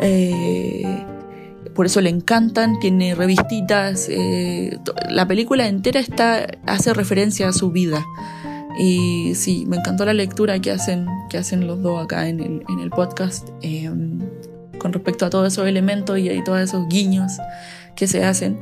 Eh, 0.00 1.04
por 1.74 1.86
eso 1.86 2.00
le 2.00 2.10
encantan, 2.10 2.80
tiene 2.80 3.14
revistitas. 3.14 4.08
Eh, 4.10 4.76
la 5.08 5.26
película 5.26 5.68
entera 5.68 6.00
está, 6.00 6.46
hace 6.66 6.92
referencia 6.94 7.48
a 7.48 7.52
su 7.52 7.70
vida. 7.70 8.04
Y 8.78 9.34
sí, 9.34 9.66
me 9.68 9.76
encantó 9.76 10.04
la 10.04 10.14
lectura 10.14 10.58
que 10.58 10.72
hacen, 10.72 11.06
que 11.28 11.38
hacen 11.38 11.66
los 11.66 11.80
dos 11.80 12.02
acá 12.02 12.28
en 12.28 12.40
el, 12.40 12.64
en 12.68 12.80
el 12.80 12.90
podcast 12.90 13.48
eh, 13.62 13.90
con 14.80 14.92
respecto 14.92 15.26
a 15.26 15.30
todos 15.30 15.52
esos 15.52 15.68
elementos 15.68 16.18
y, 16.18 16.42
todos 16.42 16.60
esos 16.60 16.88
guiños 16.88 17.38
que 17.94 18.08
se 18.08 18.24
hacen. 18.24 18.58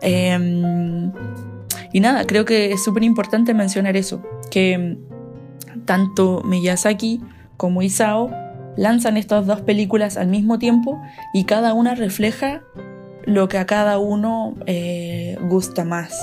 Eh, 0.00 1.10
y 1.92 2.00
nada, 2.00 2.26
creo 2.26 2.44
que 2.44 2.72
es 2.72 2.82
súper 2.82 3.02
importante 3.02 3.54
mencionar 3.54 3.96
eso, 3.96 4.22
que 4.50 4.98
tanto 5.84 6.42
Miyazaki 6.44 7.20
como 7.56 7.82
Isao 7.82 8.30
lanzan 8.76 9.16
estas 9.16 9.46
dos 9.46 9.62
películas 9.62 10.16
al 10.16 10.28
mismo 10.28 10.58
tiempo 10.58 11.00
y 11.32 11.44
cada 11.44 11.72
una 11.72 11.94
refleja 11.94 12.62
lo 13.24 13.48
que 13.48 13.58
a 13.58 13.66
cada 13.66 13.98
uno 13.98 14.54
eh, 14.66 15.36
gusta 15.48 15.84
más. 15.84 16.18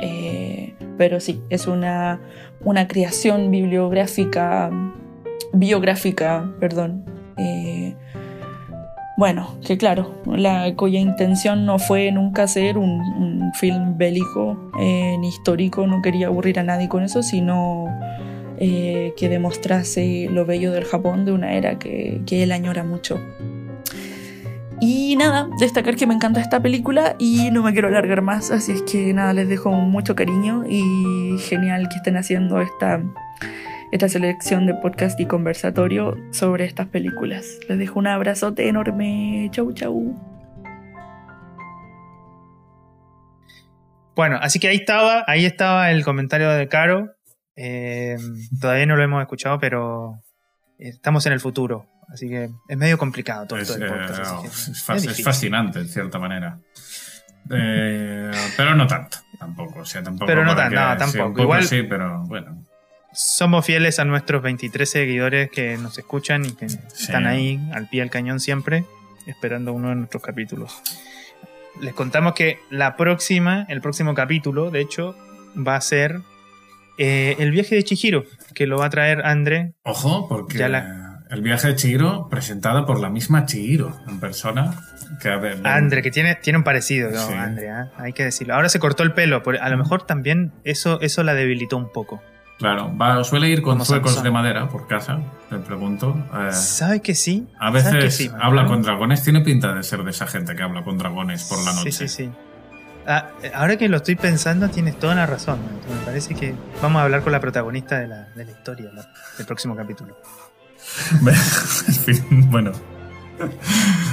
Eh, 0.00 0.74
pero 0.96 1.20
sí, 1.20 1.42
es 1.48 1.66
una, 1.66 2.20
una 2.64 2.88
creación 2.88 3.50
bibliográfica, 3.50 4.70
biográfica, 5.52 6.52
perdón. 6.60 7.04
Eh, 7.36 7.94
bueno, 9.18 9.58
que 9.66 9.76
claro, 9.76 10.14
la, 10.26 10.72
cuya 10.76 11.00
intención 11.00 11.66
no 11.66 11.80
fue 11.80 12.12
nunca 12.12 12.46
un, 12.76 13.00
un 13.00 13.52
film 13.54 13.98
bélico 13.98 14.70
eh, 14.78 15.16
ni 15.18 15.26
histórico, 15.30 15.88
no 15.88 16.00
quería 16.02 16.28
aburrir 16.28 16.60
a 16.60 16.62
nadie 16.62 16.88
con 16.88 17.02
eso, 17.02 17.24
sino 17.24 17.86
eh, 18.58 19.14
que 19.16 19.28
demostrase 19.28 20.28
lo 20.30 20.46
bello 20.46 20.70
del 20.70 20.84
Japón 20.84 21.24
de 21.24 21.32
una 21.32 21.54
era 21.54 21.80
que, 21.80 22.22
que 22.26 22.44
él 22.44 22.52
añora 22.52 22.84
mucho. 22.84 23.18
Y 24.80 25.16
nada, 25.16 25.48
destacar 25.58 25.96
que 25.96 26.06
me 26.06 26.14
encanta 26.14 26.40
esta 26.40 26.62
película 26.62 27.16
y 27.18 27.50
no 27.50 27.64
me 27.64 27.72
quiero 27.72 27.88
alargar 27.88 28.22
más, 28.22 28.52
así 28.52 28.70
es 28.70 28.82
que 28.82 29.12
nada, 29.14 29.32
les 29.32 29.48
dejo 29.48 29.72
mucho 29.72 30.14
cariño 30.14 30.62
y 30.64 31.38
genial 31.40 31.88
que 31.88 31.96
estén 31.96 32.16
haciendo 32.16 32.60
esta, 32.60 33.02
esta 33.92 34.08
selección 34.08 34.66
de 34.66 34.74
podcast 34.74 35.18
y 35.20 35.26
conversatorio 35.26 36.16
sobre 36.32 36.64
estas 36.64 36.86
películas. 36.88 37.46
Les 37.68 37.78
dejo 37.78 37.98
un 37.98 38.06
abrazote 38.06 38.68
enorme. 38.68 39.48
Chau, 39.52 39.72
chau. 39.72 40.14
Bueno, 44.14 44.38
así 44.42 44.58
que 44.58 44.68
ahí 44.68 44.76
estaba, 44.76 45.24
ahí 45.26 45.46
estaba 45.46 45.90
el 45.90 46.04
comentario 46.04 46.50
de 46.50 46.68
Caro. 46.68 47.10
Eh, 47.56 48.16
todavía 48.60 48.86
no 48.86 48.96
lo 48.96 49.02
hemos 49.02 49.20
escuchado, 49.22 49.58
pero 49.60 50.22
estamos 50.78 51.24
en 51.26 51.32
el 51.32 51.40
futuro. 51.40 51.86
Así 52.12 52.28
que 52.28 52.48
es 52.68 52.76
medio 52.78 52.98
complicado 52.98 53.46
todo 53.46 53.58
Es, 53.58 53.70
podcast. 53.70 54.44
eh, 54.44 55.10
es 55.10 55.22
fascinante, 55.22 55.78
en 55.80 55.88
cierta 55.88 56.18
manera. 56.18 56.58
Eh, 57.50 58.30
pero 58.56 58.74
no 58.74 58.86
tanto, 58.86 59.18
tampoco. 59.38 59.80
O 59.80 59.84
sea, 59.84 60.02
tampoco 60.02 60.26
Pero 60.26 60.44
no 60.44 60.54
para 60.54 60.68
tan- 60.70 60.98
no, 60.98 61.06
sí, 61.06 61.18
tampoco. 61.18 61.42
Igual- 61.42 61.64
sí, 61.64 61.82
pero 61.84 62.24
bueno. 62.24 62.64
Somos 63.12 63.64
fieles 63.64 63.98
a 63.98 64.04
nuestros 64.04 64.42
23 64.42 64.88
seguidores 64.88 65.50
que 65.50 65.76
nos 65.78 65.98
escuchan 65.98 66.44
y 66.44 66.52
que 66.52 66.66
están 66.66 67.26
ahí 67.26 67.58
al 67.72 67.88
pie 67.88 68.00
del 68.00 68.10
cañón 68.10 68.38
siempre, 68.38 68.84
esperando 69.26 69.72
uno 69.72 69.88
de 69.88 69.96
nuestros 69.96 70.22
capítulos. 70.22 70.82
Les 71.80 71.94
contamos 71.94 72.34
que 72.34 72.58
la 72.70 72.96
próxima, 72.96 73.64
el 73.68 73.80
próximo 73.80 74.14
capítulo, 74.14 74.70
de 74.70 74.80
hecho, 74.80 75.16
va 75.56 75.76
a 75.76 75.80
ser 75.80 76.20
eh, 76.98 77.36
el 77.38 77.50
viaje 77.50 77.76
de 77.76 77.84
Chihiro, 77.84 78.24
que 78.54 78.66
lo 78.66 78.78
va 78.78 78.86
a 78.86 78.90
traer 78.90 79.24
André. 79.24 79.72
Ojo, 79.84 80.28
porque 80.28 80.68
la- 80.68 81.04
el 81.30 81.42
viaje 81.42 81.68
de 81.68 81.76
Chihiro, 81.76 82.28
presentado 82.28 82.84
por 82.86 82.98
la 83.00 83.10
misma 83.10 83.46
Chihiro 83.46 83.96
en 84.08 84.18
persona. 84.18 84.74
Que, 85.22 85.28
a 85.28 85.36
ver, 85.36 85.58
André, 85.64 86.02
que 86.02 86.10
tiene, 86.10 86.34
tiene 86.36 86.58
un 86.58 86.64
parecido, 86.64 87.10
¿no? 87.10 87.26
Sí. 87.26 87.32
André, 87.34 87.70
¿ah? 87.70 87.90
hay 87.98 88.12
que 88.12 88.24
decirlo. 88.24 88.54
Ahora 88.54 88.68
se 88.68 88.78
cortó 88.78 89.02
el 89.02 89.12
pelo, 89.12 89.42
a 89.60 89.68
lo 89.68 89.78
mejor 89.78 90.02
también 90.06 90.52
eso, 90.64 91.00
eso 91.00 91.22
la 91.22 91.34
debilitó 91.34 91.76
un 91.76 91.90
poco. 91.92 92.20
Claro, 92.58 92.92
va, 92.96 93.22
suele 93.22 93.48
ir 93.48 93.62
con 93.62 93.84
Sansón. 93.84 94.22
de 94.24 94.30
madera 94.32 94.68
por 94.68 94.88
casa, 94.88 95.20
te 95.48 95.58
pregunto. 95.58 96.16
Eh, 96.34 96.52
¿Sabe 96.52 97.00
que 97.00 97.14
sí? 97.14 97.46
a 97.58 97.68
¿Sabe 97.70 97.90
que 97.98 98.04
veces 98.04 98.16
sí, 98.16 98.30
habla 98.40 98.66
con 98.66 98.82
dragones, 98.82 99.22
tiene 99.22 99.42
pinta 99.42 99.72
de 99.74 99.82
ser 99.84 100.02
de 100.02 100.10
esa 100.10 100.26
gente 100.26 100.56
que 100.56 100.62
habla 100.62 100.82
con 100.82 100.98
dragones 100.98 101.44
por 101.44 101.58
la 101.64 101.72
noche. 101.72 101.92
Sí, 101.92 102.08
sí, 102.08 102.24
sí. 102.26 102.30
Ah, 103.06 103.28
ahora 103.54 103.76
que 103.76 103.88
lo 103.88 103.98
estoy 103.98 104.16
pensando, 104.16 104.68
tienes 104.70 104.98
toda 104.98 105.14
la 105.14 105.24
razón. 105.24 105.60
¿no? 105.88 105.94
Me 105.94 106.00
parece 106.04 106.34
que 106.34 106.52
vamos 106.82 107.00
a 107.00 107.04
hablar 107.04 107.22
con 107.22 107.32
la 107.32 107.40
protagonista 107.40 108.00
de 108.00 108.08
la, 108.08 108.28
de 108.34 108.44
la 108.44 108.50
historia 108.50 108.90
¿no? 108.92 109.02
del 109.38 109.46
próximo 109.46 109.74
capítulo. 109.76 110.16
bueno. 112.50 112.72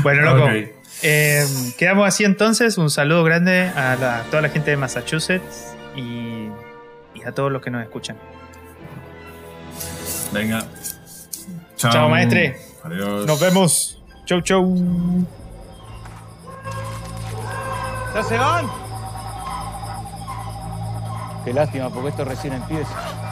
Bueno, 0.03 0.21
loco. 0.21 0.49
Eh, 1.01 1.45
quedamos 1.77 2.07
así 2.07 2.23
entonces. 2.23 2.77
Un 2.77 2.89
saludo 2.89 3.23
grande 3.23 3.69
a, 3.75 3.95
la- 3.99 4.19
a 4.19 4.23
toda 4.23 4.41
la 4.43 4.49
gente 4.49 4.71
de 4.71 4.77
Massachusetts 4.77 5.73
y 5.95 6.47
a 7.26 7.32
todos 7.32 7.51
los 7.51 7.61
que 7.61 7.69
nos 7.71 7.84
escuchan. 7.84 8.17
Venga. 10.32 10.65
Chao, 11.76 11.91
Chao, 11.91 12.09
maestre. 12.09 12.59
Adiós. 12.84 13.26
Nos 13.26 13.39
vemos. 13.39 14.03
Chau, 14.26 14.41
chau. 14.41 14.76
¡Ya 18.13 18.23
se 18.23 18.38
van! 18.38 18.65
Qué 21.43 21.53
lástima, 21.53 21.89
porque 21.89 22.09
esto 22.09 22.23
recién 22.26 22.53
empieza. 22.53 23.24